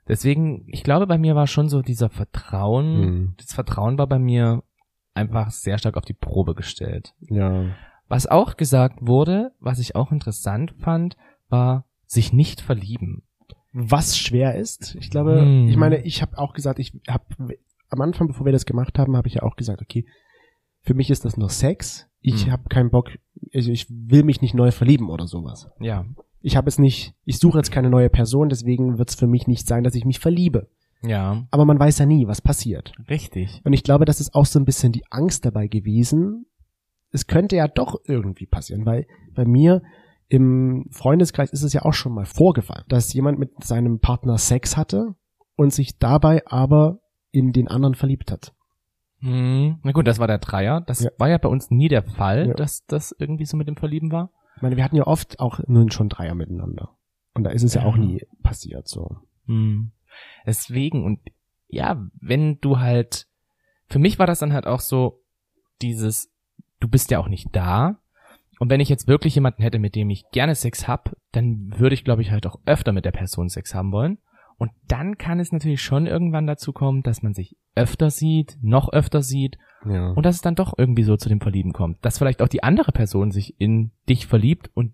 Deswegen, 0.08 0.64
ich 0.68 0.84
glaube, 0.84 1.06
bei 1.06 1.18
mir 1.18 1.36
war 1.36 1.46
schon 1.48 1.70
so 1.70 1.82
dieser 1.82 2.10
Vertrauen, 2.10 3.02
Hm. 3.04 3.34
das 3.38 3.54
Vertrauen 3.54 3.98
war 3.98 4.08
bei 4.08 4.18
mir 4.20 4.64
einfach 5.14 5.52
sehr 5.52 5.78
stark 5.78 5.98
auf 5.98 6.06
die 6.06 6.14
Probe 6.14 6.56
gestellt. 6.56 7.14
Ja. 7.20 7.66
Was 8.08 8.26
auch 8.26 8.58
gesagt 8.58 9.00
wurde, 9.02 9.52
was 9.60 9.78
ich 9.80 9.96
auch 9.96 10.12
interessant 10.12 10.74
fand, 10.80 11.16
war 11.50 11.86
sich 12.08 12.34
nicht 12.34 12.62
verlieben. 12.62 13.24
Was 13.72 14.18
schwer 14.18 14.56
ist, 14.56 14.96
ich 14.96 15.12
glaube, 15.12 15.42
Hm. 15.42 15.68
ich 15.68 15.78
meine, 15.78 15.98
ich 16.04 16.24
habe 16.24 16.38
auch 16.40 16.54
gesagt, 16.54 16.80
ich 16.80 16.94
habe 17.08 17.24
am 17.90 18.02
Anfang, 18.02 18.28
bevor 18.28 18.46
wir 18.46 18.52
das 18.54 18.66
gemacht 18.66 18.98
haben, 18.98 19.16
habe 19.16 19.28
ich 19.28 19.36
ja 19.36 19.44
auch 19.44 19.56
gesagt, 19.58 19.82
okay, 19.82 20.06
für 20.82 20.94
mich 20.96 21.12
ist 21.12 21.26
das 21.26 21.38
nur 21.38 21.50
Sex. 21.50 22.08
Ich 22.22 22.46
Hm. 22.46 22.52
habe 22.52 22.64
keinen 22.70 22.90
Bock, 22.90 23.10
also 23.54 23.72
ich 23.72 23.86
will 23.90 24.24
mich 24.24 24.42
nicht 24.42 24.56
neu 24.56 24.72
verlieben 24.72 25.10
oder 25.10 25.28
sowas. 25.28 25.70
Ja, 25.80 26.06
Ich 26.42 26.56
habe 26.56 26.68
es 26.70 26.80
nicht, 26.80 27.14
ich 27.26 27.38
suche 27.40 27.58
jetzt 27.58 27.72
keine 27.72 27.90
neue 27.90 28.10
Person, 28.10 28.50
deswegen 28.50 28.98
wird 28.98 29.10
es 29.10 29.16
für 29.16 29.28
mich 29.28 29.48
nicht 29.48 29.68
sein, 29.68 29.84
dass 29.84 29.96
ich 29.96 30.06
mich 30.06 30.20
verliebe. 30.20 30.70
ja, 31.02 31.44
Aber 31.52 31.66
man 31.66 31.80
weiß 31.80 32.00
ja 32.00 32.06
nie, 32.06 32.28
was 32.28 32.42
passiert. 32.42 32.94
richtig. 33.10 33.62
Und 33.66 33.74
ich 33.74 33.84
glaube, 33.84 34.06
das 34.06 34.20
ist 34.22 34.34
auch 34.36 34.46
so 34.46 34.60
ein 34.60 34.66
bisschen 34.66 34.92
die 34.92 35.04
Angst 35.10 35.46
dabei 35.46 35.68
gewesen. 35.68 36.46
Es 37.12 37.28
könnte 37.28 37.56
ja 37.56 37.68
doch 37.68 37.96
irgendwie 38.06 38.46
passieren, 38.46 38.86
weil 38.86 39.06
bei 39.34 39.46
mir 39.46 39.82
im 40.28 40.86
Freundeskreis 40.92 41.52
ist 41.52 41.64
es 41.64 41.74
ja 41.74 41.84
auch 41.84 41.94
schon 41.94 42.14
mal 42.14 42.26
vorgefallen, 42.26 42.86
dass 42.88 43.12
jemand 43.14 43.40
mit 43.40 43.64
seinem 43.64 44.00
Partner 44.00 44.38
Sex 44.38 44.78
hatte 44.78 45.16
und 45.56 45.74
sich 45.74 45.98
dabei 45.98 46.44
aber 46.46 47.00
in 47.32 47.52
den 47.52 47.68
anderen 47.68 47.96
verliebt 47.96 48.32
hat. 48.32 48.54
Hm, 49.22 49.80
na 49.84 49.92
gut, 49.92 50.08
das 50.08 50.20
war 50.20 50.28
der 50.28 50.38
Dreier. 50.38 50.82
Das 50.82 51.02
Ja. 51.02 51.10
war 51.18 51.30
ja 51.30 51.38
bei 51.38 51.50
uns 51.50 51.70
nie 51.72 51.88
der 51.90 52.04
Fall, 52.04 52.48
Ja. 52.50 52.54
dass 52.54 52.86
das 52.86 53.14
irgendwie 53.18 53.46
so 53.46 53.58
mit 53.58 53.68
dem 53.68 53.76
Verlieben 53.76 54.12
war. 54.12 54.32
Ich 54.60 54.62
meine, 54.62 54.76
wir 54.76 54.84
hatten 54.84 54.98
ja 54.98 55.08
oft 55.08 55.40
auch 55.40 55.62
nun 55.68 55.90
schon 55.90 56.10
Dreier 56.10 56.36
miteinander. 56.36 56.98
Und 57.34 57.46
da 57.46 57.50
ist 57.52 57.64
es 57.64 57.76
ja, 57.76 57.84
Ja. 57.84 57.88
auch 57.88 57.96
nie 57.96 58.22
passiert 58.44 58.90
so. 58.90 59.16
Hm. 59.46 59.94
Deswegen, 60.46 61.06
und 61.06 61.22
ja, 61.70 62.06
wenn 62.20 62.60
du 62.60 62.78
halt, 62.80 63.28
für 63.88 64.00
mich 64.00 64.20
war 64.20 64.28
das 64.28 64.40
dann 64.40 64.52
halt 64.52 64.68
auch 64.68 64.82
so, 64.82 65.22
dieses, 65.82 66.30
du 66.82 66.90
bist 66.90 67.10
ja 67.10 67.20
auch 67.20 67.30
nicht 67.30 67.48
da. 67.54 68.02
Und 68.60 68.70
wenn 68.70 68.82
ich 68.82 68.90
jetzt 68.90 69.08
wirklich 69.08 69.34
jemanden 69.36 69.62
hätte, 69.62 69.80
mit 69.80 69.96
dem 69.96 70.10
ich 70.10 70.26
gerne 70.34 70.56
Sex 70.56 70.90
hab, 70.90 71.16
dann 71.32 71.72
würde 71.78 71.94
ich, 71.94 72.04
glaube 72.04 72.22
ich, 72.22 72.32
halt 72.32 72.46
auch 72.46 72.60
öfter 72.66 72.92
mit 72.92 73.06
der 73.06 73.14
Person 73.14 73.48
Sex 73.48 73.74
haben 73.74 73.94
wollen. 73.94 74.18
Und 74.58 74.72
dann 74.90 75.18
kann 75.18 75.40
es 75.40 75.54
natürlich 75.54 75.82
schon 75.82 76.06
irgendwann 76.06 76.48
dazu 76.48 76.74
kommen, 76.74 77.02
dass 77.02 77.22
man 77.22 77.34
sich 77.34 77.56
öfter 77.76 78.10
sieht, 78.10 78.58
noch 78.62 78.92
öfter 78.92 79.22
sieht 79.22 79.58
Ja. 79.86 80.12
und 80.12 80.26
dass 80.26 80.36
es 80.36 80.42
dann 80.42 80.56
doch 80.56 80.74
irgendwie 80.78 81.04
so 81.04 81.16
zu 81.18 81.30
dem 81.30 81.40
Verlieben 81.42 81.72
kommt. 81.74 81.98
Dass 82.04 82.18
vielleicht 82.18 82.42
auch 82.42 82.48
die 82.48 82.64
andere 82.64 82.92
Person 82.92 83.32
sich 83.32 83.60
in 83.60 83.92
dich 84.10 84.28
verliebt 84.28 84.70
und 84.74 84.94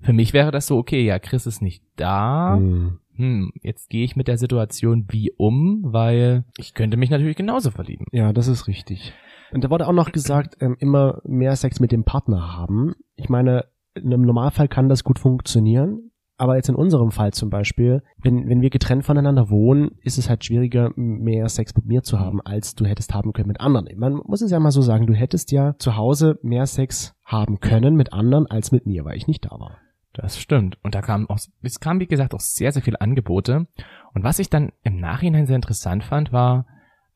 für 0.00 0.12
mich 0.14 0.32
wäre 0.32 0.50
das 0.50 0.66
so, 0.66 0.78
okay, 0.78 1.04
ja, 1.04 1.18
Chris 1.18 1.46
ist 1.46 1.60
nicht 1.60 1.84
da, 1.96 2.56
Hm. 2.56 2.98
hm, 3.16 3.52
jetzt 3.62 3.90
gehe 3.90 4.04
ich 4.04 4.16
mit 4.16 4.28
der 4.28 4.38
Situation 4.38 5.04
wie 5.10 5.32
um, 5.36 5.80
weil 5.84 6.44
ich 6.56 6.72
könnte 6.72 6.96
mich 6.96 7.10
natürlich 7.10 7.36
genauso 7.36 7.70
verlieben. 7.70 8.06
Ja, 8.12 8.32
das 8.32 8.48
ist 8.48 8.66
richtig. 8.66 9.12
Und 9.52 9.62
da 9.64 9.68
wurde 9.70 9.86
auch 9.86 9.92
noch 9.92 10.12
gesagt, 10.12 10.56
ähm, 10.60 10.76
immer 10.78 11.20
mehr 11.24 11.54
Sex 11.56 11.80
mit 11.80 11.92
dem 11.92 12.04
Partner 12.04 12.56
haben. 12.56 12.94
Ich 13.16 13.28
meine, 13.28 13.66
in 13.94 14.06
einem 14.06 14.22
Normalfall 14.22 14.68
kann 14.68 14.88
das 14.88 15.04
gut 15.04 15.18
funktionieren. 15.18 16.09
Aber 16.40 16.56
jetzt 16.56 16.70
in 16.70 16.74
unserem 16.74 17.10
Fall 17.10 17.34
zum 17.34 17.50
Beispiel, 17.50 18.02
wenn, 18.16 18.48
wenn 18.48 18.62
wir 18.62 18.70
getrennt 18.70 19.04
voneinander 19.04 19.50
wohnen, 19.50 19.90
ist 20.00 20.16
es 20.16 20.30
halt 20.30 20.42
schwieriger, 20.42 20.90
mehr 20.96 21.46
Sex 21.50 21.74
mit 21.74 21.84
mir 21.84 22.02
zu 22.02 22.18
haben, 22.18 22.40
als 22.40 22.74
du 22.74 22.86
hättest 22.86 23.12
haben 23.12 23.34
können 23.34 23.48
mit 23.48 23.60
anderen. 23.60 23.86
Man 23.98 24.14
muss 24.24 24.40
es 24.40 24.50
ja 24.50 24.58
mal 24.58 24.70
so 24.70 24.80
sagen, 24.80 25.06
du 25.06 25.12
hättest 25.12 25.52
ja 25.52 25.74
zu 25.76 25.98
Hause 25.98 26.38
mehr 26.40 26.64
Sex 26.64 27.14
haben 27.26 27.60
können 27.60 27.94
mit 27.94 28.14
anderen 28.14 28.46
als 28.46 28.72
mit 28.72 28.86
mir, 28.86 29.04
weil 29.04 29.18
ich 29.18 29.26
nicht 29.26 29.44
da 29.44 29.50
war. 29.50 29.76
Das 30.14 30.38
stimmt. 30.38 30.78
Und 30.82 30.94
da 30.94 31.02
kam 31.02 31.28
auch, 31.28 31.40
es 31.60 31.78
kam 31.78 32.00
wie 32.00 32.06
gesagt 32.06 32.32
auch 32.32 32.40
sehr, 32.40 32.72
sehr 32.72 32.80
viele 32.80 33.02
Angebote. 33.02 33.66
Und 34.14 34.24
was 34.24 34.38
ich 34.38 34.48
dann 34.48 34.72
im 34.82 34.96
Nachhinein 34.96 35.44
sehr 35.44 35.56
interessant 35.56 36.04
fand, 36.04 36.32
war, 36.32 36.64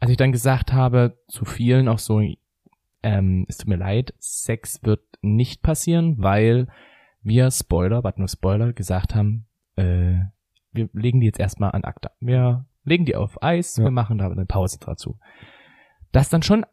als 0.01 0.11
ich 0.11 0.19
dann 0.19 0.33
gesagt 0.33 0.75
habe, 0.75 1.17
zu 1.29 1.47
vielen 1.47 1.89
auch 1.89 1.99
so, 1.99 2.21
ähm, 3.03 3.47
es 3.49 3.57
tut 3.57 3.69
mir 3.69 3.77
leid, 3.77 4.13
Sex 4.19 4.81
wird 4.83 5.01
nicht 5.23 5.63
passieren, 5.63 6.17
weil 6.19 6.69
wir 7.25 7.51
Spoiler, 7.51 8.05
was 8.05 8.17
nur 8.17 8.29
Spoiler, 8.29 8.73
gesagt 8.73 9.15
haben, 9.15 9.47
äh, 9.77 10.19
wir 10.73 10.89
legen 10.93 11.21
die 11.21 11.27
jetzt 11.27 11.41
erstmal 11.41 11.73
an 11.73 11.85
ACTA. 11.85 12.11
Wir 12.21 12.67
legen 12.85 13.05
die 13.07 13.17
auf 13.17 13.43
Eis, 13.43 13.77
Ja. 13.77 13.85
wir 13.85 13.91
machen 13.91 14.19
da 14.19 14.31
eine 14.31 14.47
Pause 14.47 14.79
dazu. 14.85 15.19
Dass 16.13 16.29
dann 16.29 16.43
schon 16.43 16.65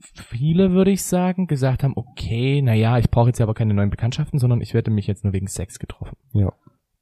viele, 0.00 0.70
würde 0.70 0.90
ich 0.92 1.02
sagen, 1.02 1.46
gesagt 1.46 1.82
haben, 1.82 1.94
okay, 1.96 2.62
na 2.62 2.72
ja, 2.74 2.98
ich 2.98 3.10
brauche 3.10 3.28
jetzt 3.28 3.38
ja 3.38 3.44
aber 3.44 3.54
keine 3.54 3.74
neuen 3.74 3.90
Bekanntschaften, 3.90 4.38
sondern 4.38 4.60
ich 4.60 4.72
werde 4.72 4.90
mich 4.90 5.06
jetzt 5.06 5.24
nur 5.24 5.32
wegen 5.32 5.48
Sex 5.48 5.78
getroffen. 5.78 6.16
Ja. 6.32 6.52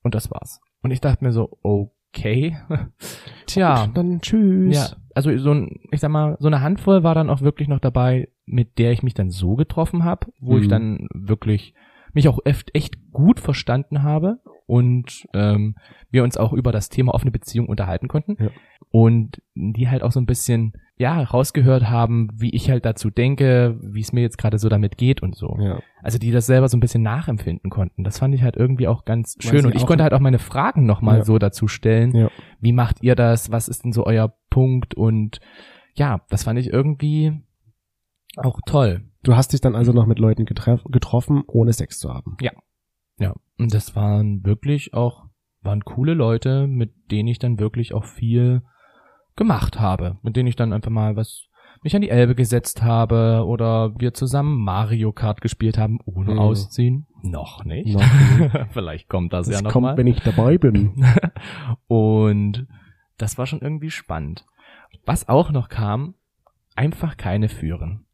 Und 0.02 0.14
das 0.14 0.30
war's. 0.30 0.60
Und 0.82 0.90
ich 0.92 1.00
dachte 1.00 1.22
mir 1.24 1.32
so, 1.32 1.58
okay, 1.62 2.56
tja, 3.46 3.84
Und 3.84 3.96
dann 3.96 4.20
tschüss. 4.20 4.74
ja, 4.74 4.96
also 5.14 5.36
so 5.36 5.52
ein, 5.52 5.80
ich 5.90 6.00
sag 6.00 6.10
mal, 6.10 6.36
so 6.38 6.46
eine 6.46 6.60
Handvoll 6.62 7.02
war 7.02 7.14
dann 7.14 7.28
auch 7.28 7.42
wirklich 7.42 7.68
noch 7.68 7.80
dabei, 7.80 8.28
mit 8.46 8.78
der 8.78 8.92
ich 8.92 9.02
mich 9.02 9.14
dann 9.14 9.30
so 9.30 9.56
getroffen 9.56 10.04
habe, 10.04 10.28
wo 10.40 10.56
ich 10.56 10.64
Mhm. 10.66 10.70
dann 10.70 11.08
wirklich 11.12 11.74
mich 12.16 12.28
auch 12.28 12.40
echt, 12.44 12.96
gut 13.12 13.38
verstanden 13.40 14.02
habe 14.02 14.38
und 14.66 15.26
ähm, 15.32 15.76
wir 16.10 16.24
uns 16.24 16.36
auch 16.36 16.52
über 16.52 16.72
das 16.72 16.88
Thema 16.88 17.14
offene 17.14 17.30
Beziehung 17.30 17.66
unterhalten 17.68 18.08
konnten 18.08 18.36
Ja. 18.42 18.50
und 18.90 19.40
die 19.54 19.88
halt 19.88 20.02
auch 20.02 20.12
so 20.12 20.20
ein 20.20 20.26
bisschen 20.26 20.72
ja 20.98 21.22
rausgehört 21.22 21.88
haben, 21.88 22.28
wie 22.34 22.50
ich 22.50 22.70
halt 22.70 22.84
dazu 22.84 23.10
denke, 23.10 23.78
wie 23.82 24.00
es 24.00 24.12
mir 24.12 24.22
jetzt 24.22 24.38
gerade 24.38 24.58
so 24.58 24.68
damit 24.68 24.96
geht 24.98 25.22
und 25.22 25.36
so. 25.36 25.56
Ja. 25.60 25.80
Also 26.02 26.18
die 26.18 26.30
das 26.30 26.46
selber 26.46 26.68
so 26.68 26.76
ein 26.76 26.80
bisschen 26.80 27.02
nachempfinden 27.02 27.70
konnten. 27.70 28.02
Das 28.02 28.18
fand 28.18 28.34
ich 28.34 28.42
halt 28.42 28.56
irgendwie 28.56 28.88
auch 28.88 29.04
ganz 29.04 29.36
schön. 29.40 29.66
Und 29.66 29.74
ich 29.74 29.84
konnte 29.86 30.02
halt 30.04 30.14
auch 30.14 30.20
meine 30.20 30.38
Fragen 30.38 30.84
nochmal 30.86 31.18
Ja. 31.18 31.24
so 31.24 31.38
dazu 31.38 31.68
stellen. 31.68 32.14
Ja. 32.16 32.30
Wie 32.60 32.72
macht 32.72 33.02
ihr 33.02 33.14
das? 33.14 33.50
Was 33.52 33.68
ist 33.68 33.84
denn 33.84 33.92
so 33.92 34.06
euer 34.06 34.34
Punkt? 34.50 34.94
Und 34.94 35.40
ja, 35.94 36.22
das 36.30 36.44
fand 36.44 36.58
ich 36.58 36.72
irgendwie 36.72 37.42
auch 38.36 38.58
toll. 38.66 39.02
Du 39.26 39.34
hast 39.36 39.52
dich 39.52 39.60
dann 39.60 39.74
also 39.74 39.92
noch 39.92 40.06
mit 40.06 40.20
Leuten 40.20 40.44
getroffen, 40.44 41.42
ohne 41.48 41.72
Sex 41.72 41.98
zu 41.98 42.14
haben. 42.14 42.36
Ja. 42.40 42.52
Und 43.58 43.74
das 43.74 43.96
waren 43.96 44.44
wirklich 44.44 44.94
auch, 44.94 45.24
waren 45.62 45.84
coole 45.84 46.14
Leute, 46.14 46.66
mit 46.68 46.92
denen 47.10 47.28
ich 47.28 47.38
dann 47.40 47.58
wirklich 47.58 47.92
auch 47.92 48.04
viel 48.04 48.62
gemacht 49.34 49.80
habe. 49.80 50.18
Mit 50.22 50.36
denen 50.36 50.46
ich 50.46 50.54
dann 50.56 50.72
einfach 50.72 50.90
mal 50.92 51.16
was, 51.16 51.48
mich 51.82 51.96
an 51.96 52.02
die 52.02 52.10
Elbe 52.10 52.34
gesetzt 52.36 52.82
habe 52.82 53.44
oder 53.46 53.98
wir 53.98 54.14
zusammen 54.14 54.62
Mario 54.62 55.10
Kart 55.12 55.40
gespielt 55.40 55.76
haben, 55.76 55.98
ohne 56.04 56.34
Mhm. 56.34 56.38
ausziehen. 56.38 57.06
Noch 57.22 57.64
nicht. 57.64 57.94
Noch 57.94 58.02
Vielleicht 58.70 59.08
kommt 59.08 59.32
das, 59.32 59.46
Das 59.48 59.56
ja 59.56 59.62
noch 59.62 59.72
kommt, 59.72 59.82
mal. 59.86 59.96
wenn 59.96 60.06
ich 60.06 60.20
dabei 60.20 60.56
bin. 60.58 61.04
Und 61.88 62.66
das 63.18 63.38
war 63.38 63.46
schon 63.46 63.60
irgendwie 63.60 63.90
spannend. 63.90 64.46
Was 65.04 65.28
auch 65.28 65.50
noch 65.50 65.68
kam, 65.68 66.14
einfach 66.76 67.16
keine 67.16 67.48
führen. 67.48 68.05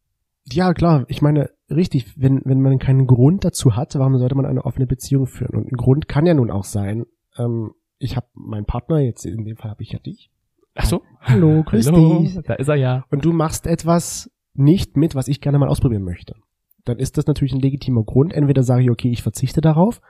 Ja, 0.45 0.73
klar. 0.73 1.05
Ich 1.07 1.21
meine, 1.21 1.49
richtig, 1.69 2.19
wenn, 2.19 2.41
wenn 2.45 2.61
man 2.61 2.79
keinen 2.79 3.07
Grund 3.07 3.45
dazu 3.45 3.75
hat, 3.75 3.95
warum 3.95 4.17
sollte 4.17 4.35
man 4.35 4.45
eine 4.45 4.65
offene 4.65 4.87
Beziehung 4.87 5.25
führen? 5.25 5.55
Und 5.55 5.71
ein 5.71 5.77
Grund 5.77 6.07
kann 6.07 6.25
ja 6.25 6.33
nun 6.33 6.51
auch 6.51 6.65
sein, 6.65 7.05
ähm, 7.37 7.71
ich 7.97 8.17
habe 8.17 8.27
meinen 8.33 8.65
Partner, 8.65 8.99
jetzt 8.99 9.25
in 9.25 9.45
dem 9.45 9.55
Fall 9.55 9.71
habe 9.71 9.83
ich 9.83 9.91
ja 9.91 9.99
dich. 9.99 10.29
Ach 10.75 10.85
so. 10.85 11.01
Hallo, 11.21 11.63
grüß 11.63 11.87
Hallo, 11.87 12.19
dich. 12.19 12.37
da 12.45 12.55
ist 12.55 12.67
er 12.67 12.75
ja. 12.75 13.05
Und 13.09 13.23
du 13.23 13.31
machst 13.31 13.67
etwas 13.67 14.29
nicht 14.53 14.97
mit, 14.97 15.15
was 15.15 15.27
ich 15.27 15.39
gerne 15.39 15.59
mal 15.59 15.69
ausprobieren 15.69 16.03
möchte. 16.03 16.35
Dann 16.83 16.99
ist 16.99 17.17
das 17.17 17.27
natürlich 17.27 17.53
ein 17.53 17.61
legitimer 17.61 18.03
Grund. 18.03 18.33
Entweder 18.33 18.63
sage 18.63 18.83
ich, 18.83 18.91
okay, 18.91 19.09
ich 19.09 19.23
verzichte 19.23 19.61
darauf, 19.61 20.01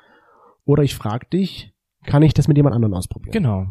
oder 0.65 0.84
ich 0.84 0.96
frage 0.96 1.28
dich, 1.28 1.74
kann 2.06 2.24
ich 2.24 2.34
das 2.34 2.48
mit 2.48 2.58
jemand 2.58 2.76
anderem 2.76 2.93
ausprobieren? 2.93 3.32
Genau. 3.32 3.67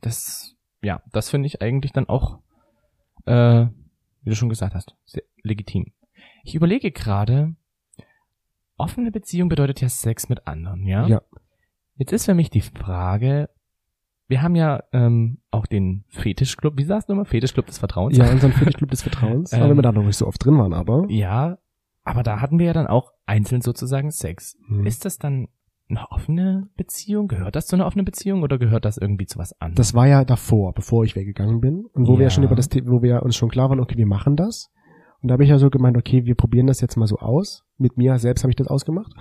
Das, 0.00 0.56
ja, 0.82 1.02
das 1.12 1.28
finde 1.28 1.46
ich 1.46 1.60
eigentlich 1.60 1.92
dann 1.92 2.08
auch, 2.08 2.38
äh, 3.26 3.66
wie 4.22 4.30
du 4.30 4.36
schon 4.36 4.48
gesagt 4.48 4.74
hast, 4.74 4.94
sehr 5.04 5.22
legitim. 5.42 5.92
Ich 6.46 6.54
überlege 6.54 6.92
gerade, 6.92 7.56
offene 8.76 9.10
Beziehung 9.10 9.48
bedeutet 9.48 9.80
ja 9.80 9.88
Sex 9.88 10.28
mit 10.28 10.46
anderen, 10.46 10.86
ja? 10.86 11.04
Ja. 11.08 11.22
Jetzt 11.96 12.12
ist 12.12 12.26
für 12.26 12.34
mich 12.34 12.50
die 12.50 12.60
Frage, 12.60 13.50
wir 14.28 14.42
haben 14.42 14.54
ja 14.54 14.84
ähm, 14.92 15.38
auch 15.50 15.66
den 15.66 16.04
Fetischclub, 16.08 16.74
wie 16.76 16.84
sagst 16.84 17.08
du 17.08 17.14
immer? 17.14 17.24
Fetischclub 17.24 17.66
des 17.66 17.78
Vertrauens? 17.78 18.16
Ja, 18.16 18.30
unseren 18.30 18.52
Fetischclub 18.52 18.90
des 18.90 19.02
Vertrauens. 19.02 19.52
Ähm, 19.56 19.62
auch 19.62 19.68
wenn 19.70 19.76
wir 19.78 19.82
da 19.82 19.90
noch 19.90 20.04
nicht 20.04 20.16
so 20.18 20.26
oft 20.28 20.44
drin 20.44 20.56
waren, 20.56 20.72
aber. 20.72 21.06
Ja, 21.08 21.58
aber 22.04 22.22
da 22.22 22.40
hatten 22.40 22.60
wir 22.60 22.66
ja 22.66 22.72
dann 22.72 22.86
auch 22.86 23.10
einzeln 23.26 23.60
sozusagen 23.60 24.12
Sex. 24.12 24.56
Hm. 24.68 24.86
Ist 24.86 25.04
das 25.04 25.18
dann 25.18 25.48
eine 25.88 26.08
offene 26.12 26.68
Beziehung? 26.76 27.26
Gehört 27.26 27.56
das 27.56 27.66
zu 27.66 27.74
einer 27.74 27.86
offenen 27.86 28.04
Beziehung 28.04 28.42
oder 28.44 28.56
gehört 28.58 28.84
das 28.84 28.98
irgendwie 28.98 29.26
zu 29.26 29.40
was 29.40 29.60
anderem? 29.60 29.74
Das 29.78 29.94
war 29.94 30.06
ja 30.06 30.24
davor, 30.24 30.74
bevor 30.74 31.02
ich 31.04 31.16
weggegangen 31.16 31.60
bin. 31.60 31.86
Und 31.92 32.06
wo 32.06 32.12
wir 32.12 32.18
ja 32.18 32.24
Ja. 32.26 32.30
schon 32.30 32.44
über 32.44 32.54
das 32.54 32.68
Thema, 32.68 32.88
wo 32.90 33.02
wir 33.02 33.24
uns 33.24 33.34
schon 33.34 33.48
klar 33.48 33.68
waren, 33.68 33.80
okay, 33.80 33.96
wir 33.96 34.06
machen 34.06 34.36
das. 34.36 34.70
Und 35.26 35.30
da 35.30 35.32
habe 35.32 35.42
ich 35.42 35.50
ja 35.50 35.58
so 35.58 35.70
gemeint, 35.70 35.96
okay, 35.96 36.24
wir 36.24 36.36
probieren 36.36 36.68
das 36.68 36.80
jetzt 36.80 36.94
mal 36.94 37.08
so 37.08 37.18
aus. 37.18 37.64
Mit 37.78 37.96
mir 37.96 38.16
selbst 38.20 38.44
habe 38.44 38.52
ich 38.52 38.56
das 38.56 38.68
ausgemacht. 38.68 39.12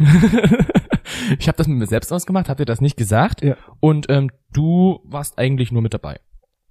ich 1.38 1.46
habe 1.46 1.56
das 1.56 1.68
mit 1.68 1.78
mir 1.78 1.86
selbst 1.86 2.12
ausgemacht, 2.12 2.48
hab 2.48 2.56
dir 2.56 2.64
das 2.64 2.80
nicht 2.80 2.96
gesagt. 2.96 3.40
Ja. 3.40 3.56
Und 3.78 4.06
ähm, 4.08 4.32
du 4.52 4.98
warst 5.04 5.38
eigentlich 5.38 5.70
nur 5.70 5.80
mit 5.80 5.94
dabei. 5.94 6.18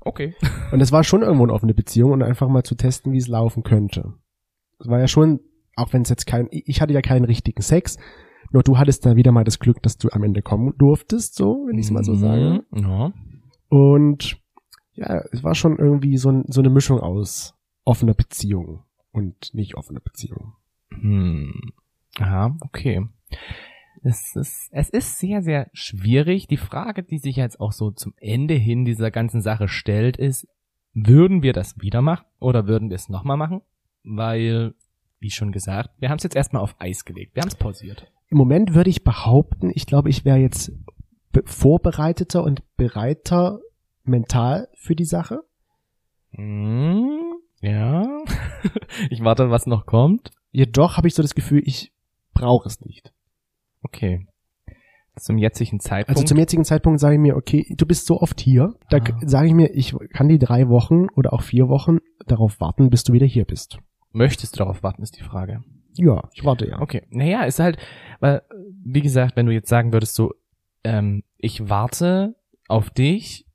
Okay. 0.02 0.36
Und 0.74 0.82
es 0.82 0.92
war 0.92 1.06
schon 1.06 1.22
irgendwo 1.22 1.46
eine 1.46 1.54
offene 1.54 1.74
Beziehung 1.74 2.12
und 2.12 2.24
einfach 2.24 2.50
mal 2.50 2.64
zu 2.64 2.76
testen, 2.76 3.14
wie 3.14 3.20
es 3.20 3.30
laufen 3.30 3.64
könnte. 3.64 4.16
Es 4.82 4.90
war 4.90 5.00
ja 5.00 5.08
schon, 5.08 5.40
auch 5.78 5.94
wenn 5.94 6.02
es 6.02 6.10
jetzt 6.10 6.28
kein, 6.28 6.50
ich 6.52 6.82
hatte 6.82 6.92
ja 6.92 7.02
keinen 7.02 7.24
richtigen 7.24 7.62
Sex, 7.62 7.98
nur 8.52 8.64
du 8.64 8.78
hattest 8.78 9.06
da 9.06 9.16
wieder 9.16 9.32
mal 9.32 9.46
das 9.46 9.60
Glück, 9.60 9.82
dass 9.82 9.98
du 9.98 10.10
am 10.12 10.24
Ende 10.24 10.42
kommen 10.42 10.74
durftest, 10.78 11.36
so, 11.36 11.68
wenn 11.70 11.78
ich 11.78 11.86
es 11.86 11.92
mal 11.92 12.04
so 12.04 12.16
sage. 12.16 12.66
Mhm. 12.70 12.82
Ja. 12.82 13.14
Und 13.70 14.42
ja, 14.96 15.22
es 15.32 15.42
war 15.42 15.56
schon 15.56 15.78
irgendwie 15.78 16.18
so, 16.18 16.44
so 16.48 16.60
eine 16.60 16.70
Mischung 16.70 17.00
aus 17.00 17.58
offener 17.86 18.14
Beziehung 18.14 18.84
und 19.12 19.54
nicht 19.54 19.76
offener 19.76 20.00
Beziehung. 20.00 20.54
Hm. 20.90 21.74
Ja, 22.18 22.56
okay. 22.62 23.08
Es 24.04 24.36
ist, 24.36 24.70
es 24.72 24.90
ist 24.90 25.20
sehr, 25.20 25.42
sehr 25.42 25.70
schwierig. 25.74 26.48
Die 26.48 26.58
Frage, 26.58 27.04
die 27.04 27.20
sich 27.20 27.38
jetzt 27.38 27.60
auch 27.60 27.72
so 27.72 27.92
zum 27.92 28.14
Ende 28.18 28.54
hin 28.56 28.86
dieser 28.86 29.12
ganzen 29.12 29.42
Sache 29.42 29.68
stellt, 29.68 30.18
ist, 30.18 30.48
würden 30.94 31.42
wir 31.42 31.54
das 31.54 31.80
wieder 31.80 32.02
machen 32.02 32.26
oder 32.40 32.68
würden 32.68 32.90
wir 32.90 32.96
es 32.96 33.10
nochmal 33.10 33.38
machen? 33.38 33.62
Weil, 34.04 34.74
wie 35.20 35.32
schon 35.32 35.52
gesagt, 35.52 35.90
wir 36.00 36.10
haben 36.10 36.18
es 36.18 36.24
jetzt 36.24 36.36
erstmal 36.36 36.62
auf 36.62 36.76
Eis 36.80 37.06
gelegt. 37.06 37.36
Wir 37.36 37.42
haben 37.42 37.48
es 37.50 37.56
pausiert. 37.56 38.12
Im 38.30 38.38
Moment 38.38 38.74
würde 38.74 38.90
ich 38.90 39.04
behaupten, 39.04 39.72
ich 39.74 39.86
glaube, 39.86 40.10
ich 40.10 40.26
wäre 40.26 40.38
jetzt 40.38 40.72
be- 41.32 41.44
vorbereiteter 41.46 42.44
und 42.44 42.62
bereiter 42.76 43.60
mental 44.04 44.68
für 44.76 44.96
die 44.96 45.06
Sache. 45.06 45.44
Hm, 46.32 47.33
ja. 47.64 48.06
ich 49.10 49.24
warte, 49.24 49.50
was 49.50 49.66
noch 49.66 49.86
kommt. 49.86 50.32
Jedoch 50.52 50.98
habe 50.98 51.08
ich 51.08 51.16
so 51.16 51.22
das 51.22 51.34
Gefühl, 51.36 51.62
ich 51.66 51.92
brauche 52.34 52.68
es 52.68 52.82
nicht. 52.82 53.12
Okay. 53.82 54.28
Zum 55.16 55.38
jetzigen 55.38 55.80
Zeitpunkt. 55.80 56.18
Also 56.18 56.24
zum 56.28 56.38
jetzigen 56.40 56.66
Zeitpunkt 56.66 57.00
sage 57.00 57.16
ich 57.16 57.22
mir, 57.22 57.36
okay, 57.36 57.66
du 57.78 57.86
bist 57.86 58.06
so 58.08 58.20
oft 58.22 58.40
hier, 58.40 58.74
da 58.90 58.98
Ah. 58.98 59.20
sage 59.26 59.48
ich 59.48 59.54
mir, 59.54 59.72
ich 59.76 59.96
kann 60.14 60.28
die 60.28 60.40
drei 60.40 60.70
Wochen 60.70 61.08
oder 61.16 61.34
auch 61.34 61.42
vier 61.44 61.68
Wochen 61.70 61.98
darauf 62.26 62.60
warten, 62.60 62.90
bis 62.90 63.04
du 63.04 63.14
wieder 63.14 63.26
hier 63.28 63.46
bist. 63.46 63.78
möchtest 64.12 64.56
du 64.56 64.58
darauf 64.60 64.82
warten, 64.84 65.02
ist 65.04 65.18
die 65.18 65.24
Frage. 65.24 65.64
Ja, 65.96 66.30
ich 66.34 66.44
warte 66.46 66.68
ja. 66.68 66.80
Okay. 66.82 67.04
Naja, 67.10 67.44
ist 67.44 67.60
halt, 67.60 67.78
weil, 68.20 68.42
wie 68.84 69.02
gesagt, 69.02 69.36
wenn 69.36 69.46
du 69.48 69.52
jetzt 69.54 69.70
sagen 69.70 69.92
würdest, 69.94 70.16
so, 70.16 70.34
ähm, 70.84 71.24
ich 71.38 71.70
warte 71.70 72.36
auf 72.68 72.90
dich 72.90 73.46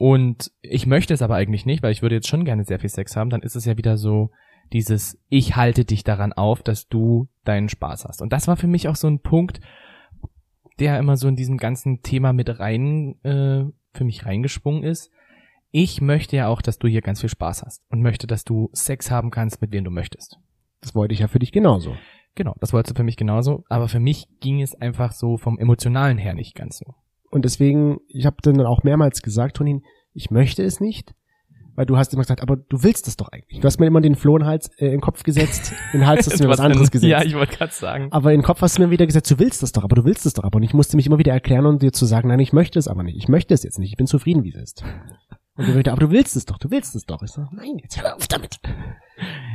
und 0.00 0.50
ich 0.62 0.86
möchte 0.86 1.12
es 1.12 1.20
aber 1.20 1.34
eigentlich 1.34 1.66
nicht, 1.66 1.82
weil 1.82 1.92
ich 1.92 2.00
würde 2.00 2.14
jetzt 2.14 2.26
schon 2.26 2.46
gerne 2.46 2.64
sehr 2.64 2.78
viel 2.78 2.88
Sex 2.88 3.16
haben, 3.16 3.28
dann 3.28 3.42
ist 3.42 3.54
es 3.54 3.66
ja 3.66 3.76
wieder 3.76 3.98
so 3.98 4.30
dieses, 4.72 5.22
ich 5.28 5.56
halte 5.56 5.84
dich 5.84 6.04
daran 6.04 6.32
auf, 6.32 6.62
dass 6.62 6.88
du 6.88 7.28
deinen 7.44 7.68
Spaß 7.68 8.06
hast. 8.06 8.22
Und 8.22 8.32
das 8.32 8.48
war 8.48 8.56
für 8.56 8.66
mich 8.66 8.88
auch 8.88 8.96
so 8.96 9.08
ein 9.08 9.20
Punkt, 9.20 9.60
der 10.78 10.98
immer 10.98 11.18
so 11.18 11.28
in 11.28 11.36
diesem 11.36 11.58
ganzen 11.58 12.00
Thema 12.00 12.32
mit 12.32 12.60
rein, 12.60 13.22
äh, 13.24 13.70
für 13.92 14.04
mich 14.04 14.24
reingesprungen 14.24 14.84
ist. 14.84 15.10
Ich 15.70 16.00
möchte 16.00 16.34
ja 16.34 16.48
auch, 16.48 16.62
dass 16.62 16.78
du 16.78 16.88
hier 16.88 17.02
ganz 17.02 17.20
viel 17.20 17.28
Spaß 17.28 17.62
hast 17.62 17.82
und 17.90 18.00
möchte, 18.00 18.26
dass 18.26 18.44
du 18.44 18.70
Sex 18.72 19.10
haben 19.10 19.30
kannst, 19.30 19.60
mit 19.60 19.70
wem 19.70 19.84
du 19.84 19.90
möchtest. 19.90 20.38
Das 20.80 20.94
wollte 20.94 21.12
ich 21.12 21.20
ja 21.20 21.28
für 21.28 21.40
dich 21.40 21.52
genauso. 21.52 21.94
Genau, 22.36 22.56
das 22.58 22.72
wolltest 22.72 22.96
du 22.96 23.00
für 23.00 23.04
mich 23.04 23.18
genauso. 23.18 23.64
Aber 23.68 23.86
für 23.86 24.00
mich 24.00 24.28
ging 24.40 24.62
es 24.62 24.74
einfach 24.74 25.12
so 25.12 25.36
vom 25.36 25.58
Emotionalen 25.58 26.16
her 26.16 26.32
nicht 26.32 26.54
ganz 26.54 26.78
so. 26.78 26.94
Und 27.30 27.44
deswegen, 27.44 27.98
ich 28.08 28.26
habe 28.26 28.36
dann 28.42 28.60
auch 28.66 28.82
mehrmals 28.82 29.22
gesagt, 29.22 29.56
Tonin, 29.56 29.82
ich 30.12 30.30
möchte 30.30 30.62
es 30.64 30.80
nicht, 30.80 31.14
weil 31.76 31.86
du 31.86 31.96
hast 31.96 32.12
immer 32.12 32.22
gesagt, 32.22 32.42
aber 32.42 32.56
du 32.56 32.82
willst 32.82 33.06
es 33.06 33.16
doch 33.16 33.28
eigentlich. 33.28 33.60
Du 33.60 33.66
hast 33.66 33.78
mir 33.78 33.86
immer 33.86 34.00
den 34.00 34.16
Floh 34.16 34.36
in 34.36 34.42
den 34.42 34.48
Hals, 34.48 34.68
äh, 34.78 34.86
in 34.86 34.90
den 34.92 35.00
Kopf 35.00 35.22
gesetzt, 35.22 35.72
in 35.92 36.00
den 36.00 36.06
Hals 36.08 36.26
hast 36.30 36.40
du 36.40 36.44
mir 36.44 36.50
was 36.50 36.60
anderes 36.60 36.90
gesetzt. 36.90 37.08
Ja, 37.08 37.22
ich 37.22 37.34
wollte 37.36 37.56
gerade 37.56 37.72
sagen. 37.72 38.08
aber 38.10 38.32
in 38.32 38.40
den 38.40 38.44
Kopf 38.44 38.60
hast 38.62 38.76
du 38.78 38.82
mir 38.82 38.90
wieder 38.90 39.06
gesagt, 39.06 39.30
du 39.30 39.38
willst 39.38 39.62
es 39.62 39.70
doch, 39.72 39.84
aber 39.84 39.94
du 39.96 40.04
willst 40.04 40.26
es 40.26 40.34
doch 40.34 40.42
aber. 40.44 40.56
Und 40.56 40.64
ich 40.64 40.74
musste 40.74 40.96
mich 40.96 41.06
immer 41.06 41.18
wieder 41.18 41.32
erklären 41.32 41.66
und 41.66 41.80
dir 41.82 41.92
zu 41.92 42.04
sagen, 42.04 42.28
nein, 42.28 42.40
ich 42.40 42.52
möchte 42.52 42.78
es 42.78 42.88
aber 42.88 43.04
nicht. 43.04 43.16
Ich 43.16 43.28
möchte 43.28 43.54
es 43.54 43.62
jetzt 43.62 43.78
nicht. 43.78 43.90
Ich 43.92 43.96
bin 43.96 44.06
zufrieden, 44.08 44.42
wie 44.42 44.50
es 44.50 44.56
ist. 44.56 44.84
Und 45.56 45.68
du 45.68 45.76
wieder, 45.76 45.92
aber 45.92 46.00
du 46.00 46.10
willst 46.10 46.36
es 46.36 46.44
doch, 46.46 46.58
du 46.58 46.70
willst 46.70 46.94
es 46.96 47.06
doch. 47.06 47.22
Ich 47.22 47.30
so, 47.30 47.42
nein, 47.52 47.78
jetzt 47.82 48.02
hör 48.02 48.16
auf 48.16 48.26
damit. 48.26 48.58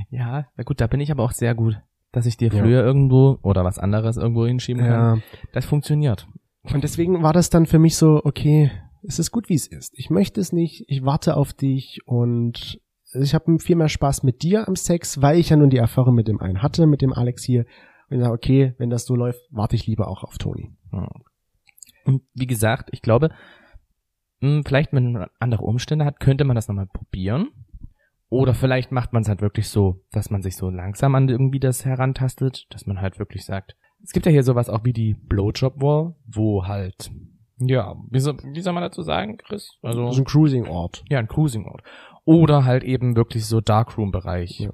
Ja, 0.09 0.45
na 0.55 0.63
gut, 0.63 0.79
da 0.79 0.87
bin 0.87 0.99
ich 1.01 1.11
aber 1.11 1.23
auch 1.23 1.31
sehr 1.31 1.53
gut, 1.55 1.79
dass 2.11 2.25
ich 2.25 2.37
dir 2.37 2.49
Ja. 2.53 2.61
früher 2.63 2.83
irgendwo 2.83 3.39
oder 3.41 3.63
was 3.65 3.79
anderes 3.79 4.17
irgendwo 4.17 4.45
hinschieben 4.45 4.83
kann. 4.83 5.17
Ja. 5.17 5.21
Das 5.51 5.65
funktioniert. 5.65 6.27
Und 6.73 6.83
deswegen 6.83 7.23
war 7.23 7.33
das 7.33 7.49
dann 7.49 7.65
für 7.65 7.79
mich 7.79 7.95
so, 7.95 8.21
okay, 8.23 8.71
es 9.03 9.19
ist 9.19 9.31
gut, 9.31 9.49
wie 9.49 9.55
es 9.55 9.67
ist. 9.67 9.93
Ich 9.97 10.09
möchte 10.09 10.41
es 10.41 10.51
nicht, 10.51 10.85
ich 10.87 11.05
warte 11.05 11.37
auf 11.37 11.53
dich 11.53 11.99
und 12.05 12.79
ich 13.13 13.33
habe 13.33 13.59
viel 13.59 13.75
mehr 13.75 13.89
Spaß 13.89 14.23
mit 14.23 14.41
dir 14.41 14.67
am 14.67 14.75
Sex, 14.75 15.21
weil 15.21 15.37
ich 15.37 15.49
ja 15.49 15.57
nun 15.57 15.69
die 15.69 15.77
Erfahrung 15.77 16.15
mit 16.15 16.27
dem 16.27 16.39
einen 16.39 16.61
hatte, 16.61 16.87
mit 16.87 17.01
dem 17.01 17.13
Alex 17.13 17.43
hier. 17.43 17.65
Und 18.09 18.17
ich 18.17 18.23
sage, 18.23 18.33
okay, 18.33 18.73
wenn 18.77 18.89
das 18.89 19.05
so 19.05 19.15
läuft, 19.15 19.39
warte 19.51 19.75
ich 19.75 19.87
lieber 19.87 20.07
auch 20.07 20.23
auf 20.23 20.37
Toni. 20.37 20.75
Ja. 20.91 21.09
Und 22.05 22.23
wie 22.33 22.47
gesagt, 22.47 22.89
ich 22.91 23.01
glaube, 23.01 23.29
mh, 24.41 24.63
vielleicht, 24.65 24.93
wenn 24.93 25.13
man 25.13 25.27
andere 25.39 25.63
Umstände 25.63 26.05
hat, 26.05 26.19
könnte 26.19 26.43
man 26.43 26.55
das 26.55 26.67
nochmal 26.67 26.87
probieren. 26.87 27.49
Oder 28.29 28.53
vielleicht 28.53 28.91
macht 28.91 29.13
man 29.13 29.21
es 29.21 29.29
halt 29.29 29.41
wirklich 29.41 29.69
so, 29.69 30.03
dass 30.11 30.29
man 30.29 30.41
sich 30.41 30.57
so 30.57 30.69
langsam 30.69 31.15
an 31.15 31.29
irgendwie 31.29 31.59
das 31.59 31.85
herantastet, 31.85 32.65
dass 32.69 32.85
man 32.85 32.99
halt 32.99 33.19
wirklich 33.19 33.45
sagt, 33.45 33.75
es 34.05 34.13
gibt 34.13 34.25
ja 34.25 34.31
hier 34.31 34.43
sowas 34.43 34.69
auch 34.69 34.85
wie 34.85 34.93
die 34.93 35.15
Blowjob 35.15 35.81
Wall, 35.81 36.15
wo 36.25 36.65
halt, 36.65 37.11
ja, 37.57 37.95
wie 38.11 38.19
soll, 38.19 38.37
wie 38.53 38.61
soll 38.61 38.73
man 38.73 38.83
dazu 38.83 39.01
sagen, 39.01 39.37
Chris? 39.37 39.71
Also, 39.81 40.09
ist 40.09 40.19
ein 40.19 40.25
Cruising-Ort. 40.25 41.03
ja, 41.09 41.19
ein 41.19 41.27
Cruising 41.27 41.65
Ort. 41.65 41.81
Oder 42.23 42.65
halt 42.65 42.83
eben 42.83 43.15
wirklich 43.15 43.45
so 43.45 43.61
Darkroom-Bereich. 43.61 44.59
Ja. 44.59 44.71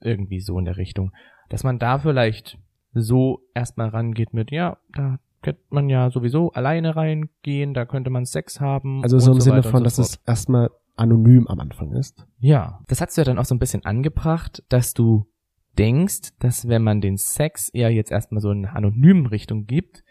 Irgendwie 0.00 0.40
so 0.40 0.58
in 0.58 0.64
der 0.64 0.76
Richtung. 0.76 1.12
Dass 1.48 1.64
man 1.64 1.78
da 1.78 1.98
vielleicht 1.98 2.58
so 2.92 3.40
erstmal 3.54 3.88
rangeht 3.88 4.32
mit, 4.32 4.50
ja, 4.50 4.78
da 4.94 5.18
könnte 5.42 5.62
man 5.70 5.88
ja 5.88 6.10
sowieso 6.10 6.52
alleine 6.52 6.94
reingehen, 6.94 7.74
da 7.74 7.84
könnte 7.84 8.10
man 8.10 8.24
Sex 8.24 8.60
haben. 8.60 9.02
Also 9.02 9.18
so 9.18 9.32
im 9.32 9.40
Sinne 9.40 9.58
weiter 9.58 9.66
und 9.68 9.72
von, 9.72 9.80
so 9.80 9.84
dass 9.84 9.98
es 9.98 10.16
erstmal 10.26 10.70
anonym 10.96 11.46
am 11.48 11.60
Anfang 11.60 11.92
ist. 11.92 12.26
Ja, 12.38 12.80
das 12.88 13.00
hast 13.00 13.16
du 13.16 13.22
ja 13.22 13.24
dann 13.24 13.38
auch 13.38 13.44
so 13.44 13.54
ein 13.54 13.58
bisschen 13.58 13.84
angebracht, 13.84 14.62
dass 14.68 14.94
du 14.94 15.26
denkst, 15.78 16.30
dass 16.38 16.68
wenn 16.68 16.82
man 16.82 17.00
den 17.00 17.16
Sex 17.16 17.68
eher 17.70 17.90
jetzt 17.90 18.10
erstmal 18.10 18.40
so 18.40 18.50
in 18.50 18.66
einer 18.66 18.76
anonymen 18.76 19.26
Richtung 19.26 19.66
gibt, 19.66 20.04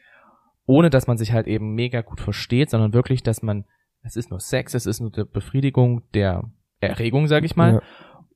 ohne 0.65 0.89
dass 0.89 1.07
man 1.07 1.17
sich 1.17 1.31
halt 1.33 1.47
eben 1.47 1.73
mega 1.75 2.01
gut 2.01 2.21
versteht, 2.21 2.69
sondern 2.69 2.93
wirklich, 2.93 3.23
dass 3.23 3.41
man, 3.43 3.65
es 4.03 4.15
ist 4.15 4.29
nur 4.29 4.39
Sex, 4.39 4.73
es 4.73 4.85
ist 4.85 4.99
nur 5.01 5.11
die 5.11 5.23
Befriedigung 5.25 6.03
der 6.13 6.49
Erregung, 6.79 7.27
sag 7.27 7.43
ich 7.43 7.55
mal, 7.55 7.75
Ja. 7.75 7.81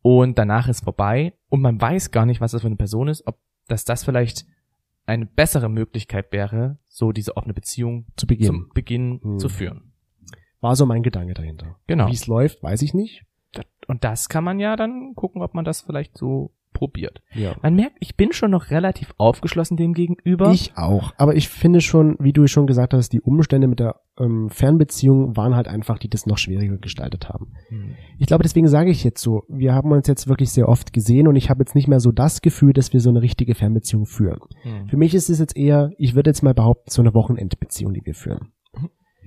und 0.01 0.37
danach 0.37 0.67
ist 0.67 0.83
vorbei 0.83 1.33
und 1.49 1.61
man 1.61 1.79
weiß 1.81 2.11
gar 2.11 2.25
nicht, 2.25 2.41
was 2.41 2.51
das 2.51 2.61
für 2.61 2.67
eine 2.67 2.75
Person 2.75 3.07
ist, 3.07 3.25
ob 3.25 3.37
dass 3.67 3.83
das 3.85 4.03
vielleicht 4.03 4.45
eine 5.07 5.25
bessere 5.25 5.69
Möglichkeit 5.69 6.31
wäre, 6.31 6.77
so 6.87 7.11
diese 7.11 7.35
offene 7.35 7.55
Beziehung 7.55 8.05
Zu 8.15 8.27
Beginn. 8.27 8.45
zum 8.47 8.69
Beginn 8.75 9.19
Hm. 9.23 9.39
zu 9.39 9.49
führen. 9.49 9.93
War 10.61 10.75
so 10.75 10.85
mein 10.85 11.01
Gedanke 11.01 11.33
dahinter. 11.33 11.77
Genau. 11.87 12.07
Wie 12.07 12.13
es 12.13 12.27
läuft, 12.27 12.61
weiß 12.61 12.83
ich 12.83 12.93
nicht. 12.93 13.23
Und 13.87 14.03
das 14.03 14.29
kann 14.29 14.43
man 14.43 14.59
ja 14.59 14.75
dann 14.75 15.13
gucken, 15.15 15.41
ob 15.41 15.53
man 15.55 15.65
das 15.65 15.81
vielleicht 15.81 16.15
so 16.17 16.51
probiert. 16.75 17.23
Ja. 17.33 17.55
Man 17.63 17.75
merkt, 17.75 17.97
ich 17.99 18.15
bin 18.15 18.31
schon 18.33 18.51
noch 18.51 18.69
relativ 18.69 19.15
aufgeschlossen 19.17 19.77
dem 19.77 19.93
gegenüber. 19.93 20.51
Ich 20.51 20.73
auch. 20.75 21.13
Aber 21.17 21.35
ich 21.35 21.49
finde 21.49 21.81
schon, 21.81 22.15
wie 22.19 22.33
du 22.33 22.45
schon 22.45 22.67
gesagt 22.67 22.93
hast, 22.93 23.09
die 23.09 23.21
Umstände 23.21 23.67
mit 23.67 23.79
der 23.79 23.95
ähm, 24.19 24.49
Fernbeziehung 24.49 25.35
waren 25.35 25.55
halt 25.55 25.67
einfach, 25.67 25.97
die 25.97 26.09
das 26.09 26.27
noch 26.27 26.37
schwieriger 26.37 26.77
gestaltet 26.77 27.29
haben. 27.29 27.53
Hm. 27.69 27.95
Ich 28.19 28.27
glaube, 28.27 28.43
deswegen 28.43 28.67
sage 28.67 28.91
ich 28.91 29.03
jetzt 29.03 29.21
so, 29.21 29.43
wir 29.49 29.73
haben 29.73 29.91
uns 29.91 30.07
jetzt 30.07 30.27
wirklich 30.27 30.51
sehr 30.51 30.69
oft 30.69 30.93
gesehen 30.93 31.27
und 31.27 31.35
ich 31.35 31.49
habe 31.49 31.61
jetzt 31.61 31.73
nicht 31.73 31.87
mehr 31.87 31.99
so 31.99 32.11
das 32.11 32.41
Gefühl, 32.41 32.73
dass 32.73 32.93
wir 32.93 32.99
so 32.99 33.09
eine 33.09 33.21
richtige 33.21 33.55
Fernbeziehung 33.55 34.05
führen. 34.05 34.39
Hm. 34.61 34.87
Für 34.89 34.97
mich 34.97 35.15
ist 35.15 35.29
es 35.29 35.39
jetzt 35.39 35.57
eher, 35.57 35.89
ich 35.97 36.13
würde 36.13 36.29
jetzt 36.29 36.43
mal 36.43 36.53
behaupten, 36.53 36.91
so 36.91 37.01
eine 37.01 37.13
Wochenendbeziehung, 37.13 37.93
die 37.93 38.05
wir 38.05 38.13
führen. 38.13 38.51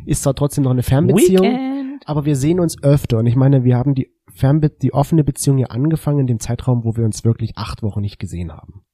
Ist 0.06 0.22
zwar 0.22 0.34
trotzdem 0.34 0.64
noch 0.64 0.70
eine 0.70 0.82
Fernbeziehung, 0.82 1.44
Weekend. 1.44 2.02
aber 2.06 2.24
wir 2.24 2.36
sehen 2.36 2.60
uns 2.60 2.82
öfter 2.82 3.18
und 3.18 3.26
ich 3.26 3.36
meine, 3.36 3.64
wir 3.64 3.76
haben 3.76 3.94
die 3.94 4.08
Fernbe 4.38 4.70
die 4.70 4.94
offene 4.94 5.24
Beziehung 5.24 5.58
ja 5.58 5.66
angefangen 5.66 6.20
in 6.20 6.26
dem 6.26 6.38
Zeitraum, 6.40 6.84
wo 6.84 6.96
wir 6.96 7.04
uns 7.04 7.24
wirklich 7.24 7.56
acht 7.56 7.82
Wochen 7.82 8.00
nicht 8.00 8.18
gesehen 8.18 8.52
haben. 8.52 8.84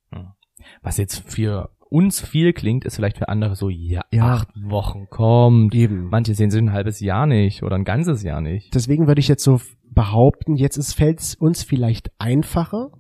Was 0.83 0.97
jetzt 0.97 1.31
für 1.31 1.71
uns 1.91 2.21
viel 2.21 2.53
klingt, 2.55 2.85
ist 2.85 2.97
vielleicht 2.97 3.19
für 3.19 3.29
andere 3.29 3.55
so, 3.55 3.69
ja, 3.69 4.01
Ja. 4.11 4.35
acht 4.35 4.49
Wochen 4.57 5.07
kommt. 5.11 5.75
Eben. 5.75 6.09
Manche 6.09 6.35
sehen 6.35 6.51
sich 6.51 6.61
ein 6.63 6.73
halbes 6.73 7.01
Jahr 7.01 7.27
nicht 7.27 7.63
oder 7.63 7.77
ein 7.77 7.85
ganzes 7.85 8.23
Jahr 8.23 8.41
nicht. 8.41 8.75
Deswegen 8.75 9.07
würde 9.07 9.21
ich 9.21 9.29
jetzt 9.29 9.45
so 9.45 9.61
behaupten, 9.91 10.57
jetzt 10.57 10.77
ist 10.77 10.95
fällt 10.95 11.21
es 11.21 11.35
uns 11.35 11.63
vielleicht 11.63 12.11
einfacher 12.19 12.91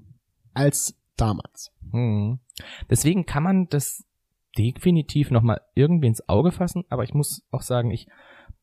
als 0.53 0.97
damals. 1.16 1.72
Hm. 1.90 2.38
Deswegen 2.90 3.24
kann 3.24 3.42
man 3.42 3.66
das 3.68 4.05
definitiv 4.57 5.30
nochmal 5.30 5.61
irgendwie 5.74 6.09
ins 6.09 6.28
Auge 6.28 6.53
fassen, 6.53 6.84
aber 6.88 7.03
ich 7.05 7.14
muss 7.14 7.45
auch 7.51 7.62
sagen, 7.62 7.90
ich 7.90 8.07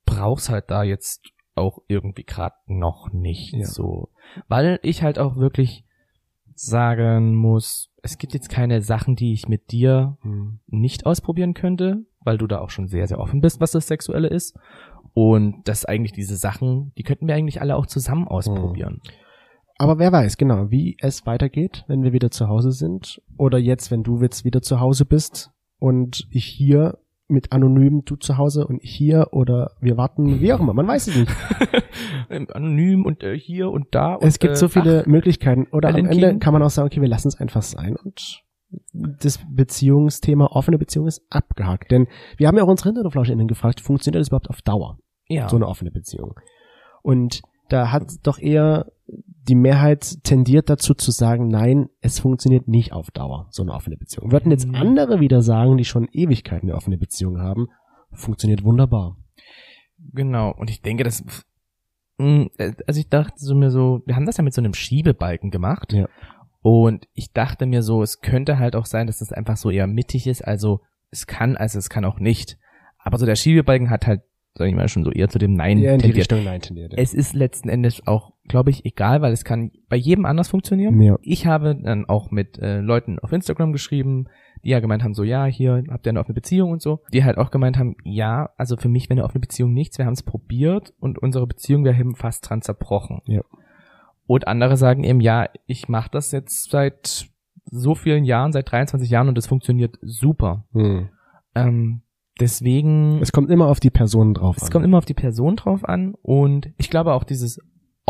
brauch's 0.06 0.50
halt 0.50 0.70
da 0.70 0.84
jetzt 0.84 1.22
auch 1.62 1.80
irgendwie 1.88 2.24
gerade 2.24 2.55
noch 2.66 3.14
nicht 3.14 3.53
Ja. 3.53 3.66
so. 3.66 4.09
Weil 4.49 4.80
ich 4.84 5.01
halt 5.03 5.18
auch 5.20 5.38
wirklich 5.38 5.86
sagen 6.53 7.36
muss, 7.36 7.89
es 8.03 8.18
gibt 8.18 8.34
jetzt 8.34 8.49
keine 8.49 8.82
Sachen, 8.82 9.16
die 9.16 9.32
ich 9.34 9.47
mit 9.47 9.72
dir 9.72 10.18
nicht 10.68 11.05
ausprobieren 11.05 11.53
könnte, 11.53 12.05
weil 12.20 12.38
du 12.38 12.47
da 12.47 12.59
auch 12.59 12.70
schon 12.70 12.88
sehr, 12.88 13.07
sehr 13.07 13.20
offen 13.20 13.41
bist, 13.41 13.62
was 13.62 13.72
das 13.72 13.88
Sexuelle 13.88 14.28
ist. 14.28 14.57
Und 15.14 15.62
das 15.66 15.86
eigentlich 15.86 16.14
diese 16.14 16.36
Sachen, 16.38 16.93
die 16.97 17.03
könnten 17.03 17.28
wir 17.28 17.36
eigentlich 17.36 17.62
alle 17.62 17.76
auch 17.76 17.86
zusammen 17.86 18.28
ausprobieren. 18.28 19.01
Aber 19.78 19.97
wer 19.97 20.12
weiß, 20.12 20.38
genau, 20.38 20.70
wie 20.70 20.95
es 20.99 21.26
weitergeht, 21.26 21.84
wenn 21.88 22.03
wir 22.03 22.14
wieder 22.14 22.30
zu 22.32 22.47
Hause 22.47 22.72
sind. 22.72 23.22
Oder 23.38 23.57
jetzt, 23.57 23.89
wenn 23.89 24.03
du 24.03 24.22
jetzt 24.22 24.45
wieder 24.45 24.62
zu 24.62 24.80
Hause 24.80 25.05
bist 25.05 25.51
und 25.80 26.28
ich 26.30 26.45
hier 26.45 26.99
mit 27.32 27.52
anonym, 27.52 28.04
du 28.06 28.16
zu 28.16 28.38
Hause 28.38 28.68
und 28.68 28.82
hier 28.84 29.30
oder 29.32 29.72
wir 29.80 29.98
warten, 29.98 30.42
wie 30.42 30.54
auch 30.54 30.60
immer, 30.60 30.74
man 30.74 30.88
weiß 30.88 31.08
es 31.08 31.16
nicht. 31.16 31.32
Anonym 32.54 33.06
und 33.06 33.24
äh, 33.24 33.38
hier 33.38 33.72
und 33.72 33.88
da. 33.92 34.16
Und, 34.16 34.28
es 34.28 34.40
gibt 34.40 34.58
so 34.58 34.68
äh, 34.68 34.70
viele 34.70 35.04
Möglichkeiten. 35.08 35.68
Oder 35.72 35.90
am 35.90 35.96
Ende 35.96 36.30
King. 36.30 36.40
kann 36.40 36.54
man 36.54 36.62
auch 36.64 36.70
sagen, 36.70 36.88
okay, 36.88 37.02
wir 37.02 37.10
lassen 37.10 37.28
es 37.28 37.40
einfach 37.40 37.62
sein 37.62 37.96
und 37.96 38.42
das 38.94 39.40
Beziehungsthema 39.50 40.46
offene 40.46 40.78
Beziehung 40.78 41.08
ist 41.08 41.22
abgehakt. 41.30 41.92
Denn 41.92 42.08
wir 42.38 42.48
haben 42.48 42.58
ja 42.58 42.64
auch 42.64 42.70
unsere 42.70 42.90
HinterflauschInnen 42.90 43.48
gefragt, 43.48 43.82
funktioniert 43.82 44.22
das 44.22 44.30
überhaupt 44.30 44.50
auf 44.50 44.62
Dauer? 44.62 44.98
ja. 45.32 45.50
so 45.50 45.56
eine 45.56 45.68
offene 45.68 45.92
Beziehung. 45.92 46.40
Und 47.02 47.42
da 47.70 47.92
hat 47.92 48.12
doch 48.24 48.38
eher 48.38 48.92
die 49.47 49.55
Mehrheit 49.55 50.24
tendiert 50.24 50.70
dazu 50.70 50.93
zu 50.93 51.12
sagen, 51.12 51.47
nein, 51.47 51.89
es 52.01 52.20
funktioniert 52.20 52.68
nicht 52.68 52.93
auf 52.93 53.12
Dauer, 53.12 53.47
so 53.49 53.64
eine 53.64 53.74
offene 53.74 53.97
Beziehung. 53.97 54.32
Würden 54.32 54.51
jetzt 54.51 54.68
Mhm. 54.68 54.76
andere 54.76 55.20
wieder 55.20 55.41
sagen, 55.41 55.78
die 55.78 55.86
schon 55.86 56.07
Ewigkeiten 56.12 56.70
eine 56.70 56.78
offene 56.78 56.97
Beziehung 56.97 57.39
haben, 57.39 57.68
funktioniert 58.12 58.64
wunderbar. 58.64 59.18
Genau, 60.14 60.51
und 60.57 60.70
ich 60.70 60.82
denke, 60.82 61.03
das, 61.03 61.24
mh, 62.18 62.47
also 62.88 62.99
ich 62.99 63.09
dachte 63.09 63.34
so 63.38 63.55
mir 63.55 63.72
so, 63.72 64.01
wir 64.05 64.16
haben 64.16 64.26
das 64.26 64.38
ja 64.38 64.43
mit 64.43 64.53
so 64.53 64.62
einem 64.62 64.74
Schiebebalken 64.74 65.51
gemacht. 65.51 65.93
Ja. 65.93 66.07
Und 66.62 67.07
ich 67.14 67.32
dachte 67.34 67.66
mir 67.66 67.82
so, 67.84 68.03
es 68.03 68.22
könnte 68.22 68.59
halt 68.59 68.76
auch 68.76 68.86
sein, 68.86 69.07
dass 69.07 69.20
das 69.20 69.34
einfach 69.34 69.57
so 69.57 69.70
eher 69.72 69.88
mittig 69.88 70.28
ist, 70.28 70.43
also 70.47 70.82
es 71.09 71.28
kann, 71.28 71.57
also 71.57 71.78
es 71.80 71.89
kann 71.89 72.05
auch 72.05 72.20
nicht. 72.20 72.57
Aber 72.99 73.18
so 73.18 73.26
der 73.26 73.36
Schiebebalken 73.36 73.89
hat 73.89 74.05
halt, 74.07 74.22
sag 74.55 74.68
ich 74.68 74.76
mal, 74.76 74.88
schon 74.88 75.03
so 75.03 75.12
eher 75.12 75.28
zu 75.30 75.39
dem 75.39 75.53
Nein 75.55 75.80
Ja, 75.80 75.91
tendiert. 75.97 76.18
Richtung 76.18 76.43
nein 76.43 76.62
tendiert. 76.62 76.93
ja. 76.93 76.99
Es 76.99 77.14
ist 77.14 77.34
letzten 77.34 77.68
Endes 77.70 78.05
auch, 78.07 78.31
glaube 78.52 78.70
ich, 78.70 78.86
egal, 78.86 79.22
weil 79.22 79.32
es 79.32 79.45
kann 79.45 79.72
bei 79.88 79.95
jedem 79.95 80.26
anders 80.26 80.49
funktionieren. 80.49 81.02
Ja. 81.02 81.18
Ich 81.22 81.47
habe 81.47 81.74
dann 81.74 82.06
auch 82.06 82.32
mit 82.32 82.60
äh, 82.60 82.82
Leuten 82.82 83.18
auf 83.18 83.32
Instagram 83.32 83.72
geschrieben, 83.72 84.28
die 84.64 84.70
ja 84.70 84.82
gemeint 84.82 85.04
haben, 85.04 85.14
so 85.14 85.24
ja, 85.24 85.45
hier 85.45 85.84
habt 85.89 86.06
ihr 86.06 86.10
eine 86.10 86.20
offene 86.20 86.36
Beziehung 86.36 86.72
und 86.72 86.82
so. 86.82 86.99
Die 87.14 87.24
halt 87.24 87.38
auch 87.38 87.49
gemeint 87.49 87.78
haben, 87.78 87.95
ja, 88.04 88.49
also 88.58 88.76
für 88.76 88.89
mich 88.89 89.06
wäre 89.10 89.20
eine 89.20 89.24
offene 89.24 89.39
Beziehung 89.39 89.74
nichts, 89.74 89.97
wir 89.97 90.06
haben 90.06 90.14
es 90.14 90.24
probiert 90.24 90.93
und 90.99 91.18
unsere 91.18 91.47
Beziehung 91.47 91.86
wäre 91.86 91.97
eben 91.97 92.16
fast 92.16 92.47
dran 92.47 92.62
zerbrochen. 92.62 93.22
Ja. 93.26 93.41
Und 94.28 94.47
andere 94.47 94.76
sagen 94.76 95.06
eben, 95.06 95.22
ja, 95.22 95.47
ich 95.66 95.88
mache 95.88 96.10
das 96.12 96.32
jetzt 96.32 96.70
seit 96.70 97.30
so 97.66 97.95
vielen 97.95 98.26
Jahren, 98.26 98.52
seit 98.52 98.70
23 98.70 99.10
Jahren 99.10 99.30
und 99.30 99.38
es 99.38 99.47
funktioniert 99.47 99.97
super. 100.02 100.66
Hm. 100.74 101.08
Ähm, 101.56 102.02
deswegen 102.39 103.20
Es 103.22 103.32
kommt 103.32 103.49
immer 103.49 103.68
auf 103.68 103.80
die 103.80 103.89
Person 103.89 104.34
drauf 104.34 104.58
es 104.58 104.64
an. 104.64 104.70
kommt 104.72 104.86
immer 104.86 104.97
auf 104.97 105.06
die 105.06 105.14
Person 105.14 105.56
drauf 105.56 105.88
an 105.88 106.16
und 106.22 106.70
ich 106.78 106.89
glaube 106.89 107.14
auch 107.14 107.24
dieses 107.24 107.60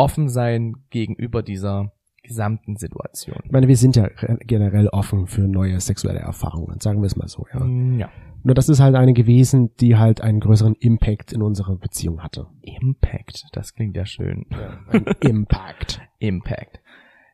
Offensein 0.02 0.74
gegenüber 0.90 1.44
dieser 1.44 1.92
gesamten 2.24 2.76
Situation. 2.76 3.38
ich 3.46 3.52
meine, 3.52 3.68
wir 3.68 3.76
sind 3.78 3.96
ja 3.96 4.08
generell 4.46 4.88
offen 4.90 5.26
für 5.28 5.42
neue 5.42 5.80
sexuelle 5.80 6.20
Erfahrungen, 6.20 6.80
sagen 6.80 7.02
wir 7.02 7.08
es 7.08 7.16
mal 7.16 7.28
so. 7.28 7.46
Ja. 7.54 7.60
Mm, 7.62 8.00
Ja. 8.00 8.10
Nur 8.44 8.56
das 8.56 8.70
ist 8.70 8.80
halt 8.80 8.96
eine 8.96 9.14
gewesen, 9.14 9.70
die 9.80 9.98
halt 9.98 10.22
einen 10.22 10.40
größeren 10.40 10.74
Impact 10.80 11.32
in 11.32 11.42
unserer 11.44 11.76
Beziehung 11.76 12.22
hatte. 12.24 12.48
Impact, 12.62 13.46
das 13.54 13.74
klingt 13.76 13.96
ja 13.96 14.06
schön. 14.06 14.46
Ein 14.90 15.06
Impact. 15.22 16.02
Impact. 16.20 16.80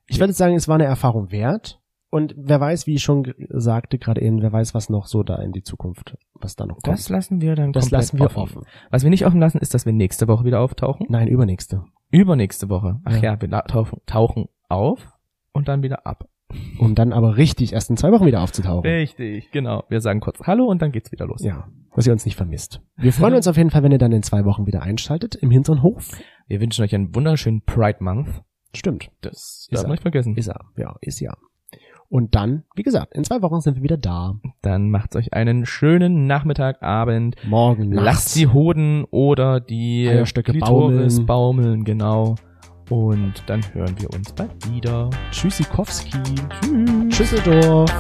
Ich 0.07 0.19
würde 0.19 0.33
sagen, 0.33 0.55
es 0.55 0.67
war 0.67 0.75
eine 0.75 0.83
Erfahrung 0.85 1.31
wert. 1.31 1.81
Und 2.09 2.33
wer 2.37 2.59
weiß, 2.61 2.87
wie 2.87 2.95
ich 2.95 3.03
schon 3.03 3.33
sagte 3.49 3.97
gerade 3.97 4.21
eben, 4.21 4.41
wer 4.41 4.51
weiß, 4.53 4.73
was 4.73 4.89
noch 4.89 5.07
so 5.07 5.23
da 5.23 5.35
in 5.41 5.51
die 5.51 5.63
Zukunft, 5.63 6.17
was 6.35 6.55
da 6.55 6.65
noch 6.65 6.75
kommt. 6.75 6.87
Das 6.87 7.09
lassen 7.09 7.41
wir 7.41 7.55
dann 7.55 7.73
Das 7.73 7.85
komplett 7.85 7.99
lassen 7.99 8.19
wir 8.19 8.25
offen. 8.27 8.37
offen. 8.39 8.61
Was 8.91 9.03
wir 9.03 9.09
nicht 9.09 9.25
offen 9.25 9.39
lassen, 9.41 9.57
ist, 9.59 9.73
dass 9.73 9.85
wir 9.85 9.91
nächste 9.93 10.27
Woche 10.29 10.45
wieder 10.45 10.61
auftauchen. 10.61 11.05
Nein, 11.09 11.27
übernächste. 11.27 11.83
Übernächste 12.09 12.69
Woche. 12.69 12.99
Ach 13.03 13.15
Ja. 13.21 13.33
ja, 13.33 13.41
wir 13.41 13.49
tauchen, 13.49 13.99
tauchen 14.05 14.47
auf 14.69 15.07
und 15.51 15.67
dann 15.67 15.83
wieder 15.83 16.05
ab. 16.05 16.27
Um 16.79 16.95
dann 16.95 17.11
aber 17.11 17.35
richtig 17.35 17.73
erst 17.73 17.89
in 17.89 17.97
zwei 17.97 18.11
Wochen 18.13 18.25
wieder 18.25 18.41
aufzutauchen. 18.41 18.89
Richtig, 18.89 19.51
genau. 19.51 19.83
Wir 19.89 19.99
sagen 19.99 20.21
kurz 20.21 20.39
Hallo 20.43 20.65
und 20.65 20.81
dann 20.81 20.93
geht's 20.93 21.11
wieder 21.11 21.25
los. 21.25 21.43
Ja, 21.43 21.67
dass 21.93 22.07
ihr 22.07 22.13
uns 22.13 22.25
nicht 22.25 22.37
vermisst. 22.37 22.81
Wir 22.95 23.11
freuen 23.11 23.33
uns 23.33 23.47
auf 23.47 23.57
jeden 23.57 23.69
Fall, 23.69 23.83
wenn 23.83 23.91
ihr 23.91 23.97
dann 23.97 24.13
in 24.13 24.23
zwei 24.23 24.45
Wochen 24.45 24.65
wieder 24.65 24.81
einschaltet 24.81 25.35
im 25.35 25.51
hinteren 25.51 25.83
Hof. 25.83 26.11
Wir 26.47 26.61
wünschen 26.61 26.83
euch 26.85 26.95
einen 26.95 27.13
wunderschönen 27.13 27.63
Pride 27.63 27.97
Month. 28.01 28.43
Stimmt. 28.73 29.11
Das 29.21 29.33
Ist 29.69 29.73
darf 29.73 29.81
er. 29.81 29.87
man 29.87 29.91
nicht 29.93 30.01
vergessen. 30.03 30.37
Ist 30.37 30.47
ja, 30.47 30.59
ja, 30.77 30.95
ist 31.01 31.19
ja. 31.19 31.35
Und 32.09 32.35
dann, 32.35 32.63
wie 32.75 32.83
gesagt, 32.83 33.13
in 33.13 33.23
zwei 33.25 33.41
Wochen 33.41 33.59
sind 33.59 33.75
wir 33.75 33.83
wieder 33.83 33.97
da. 33.97 34.35
Dann 34.61 34.89
macht 34.89 35.15
euch 35.15 35.33
einen 35.33 35.65
schönen 35.65 36.25
Nachmittag, 36.25 36.81
Abend. 36.81 37.35
Morgen 37.45 37.89
nachts. 37.89 38.05
Lasst 38.05 38.35
die 38.37 38.47
Hoden 38.47 39.03
oder 39.11 39.59
die 39.59 40.07
Eierstöcke 40.07 40.53
Klitoris 40.53 41.25
baumeln. 41.25 41.25
baumeln, 41.25 41.83
genau. 41.83 42.35
Und 42.89 43.43
dann 43.47 43.61
hören 43.73 43.93
wir 43.99 44.09
uns 44.13 44.31
bald 44.31 44.71
wieder. 44.71 45.09
Tschüssikowski. 45.31 46.17
Tschüss. 46.61 47.15
Schüsseldorf. 47.17 47.91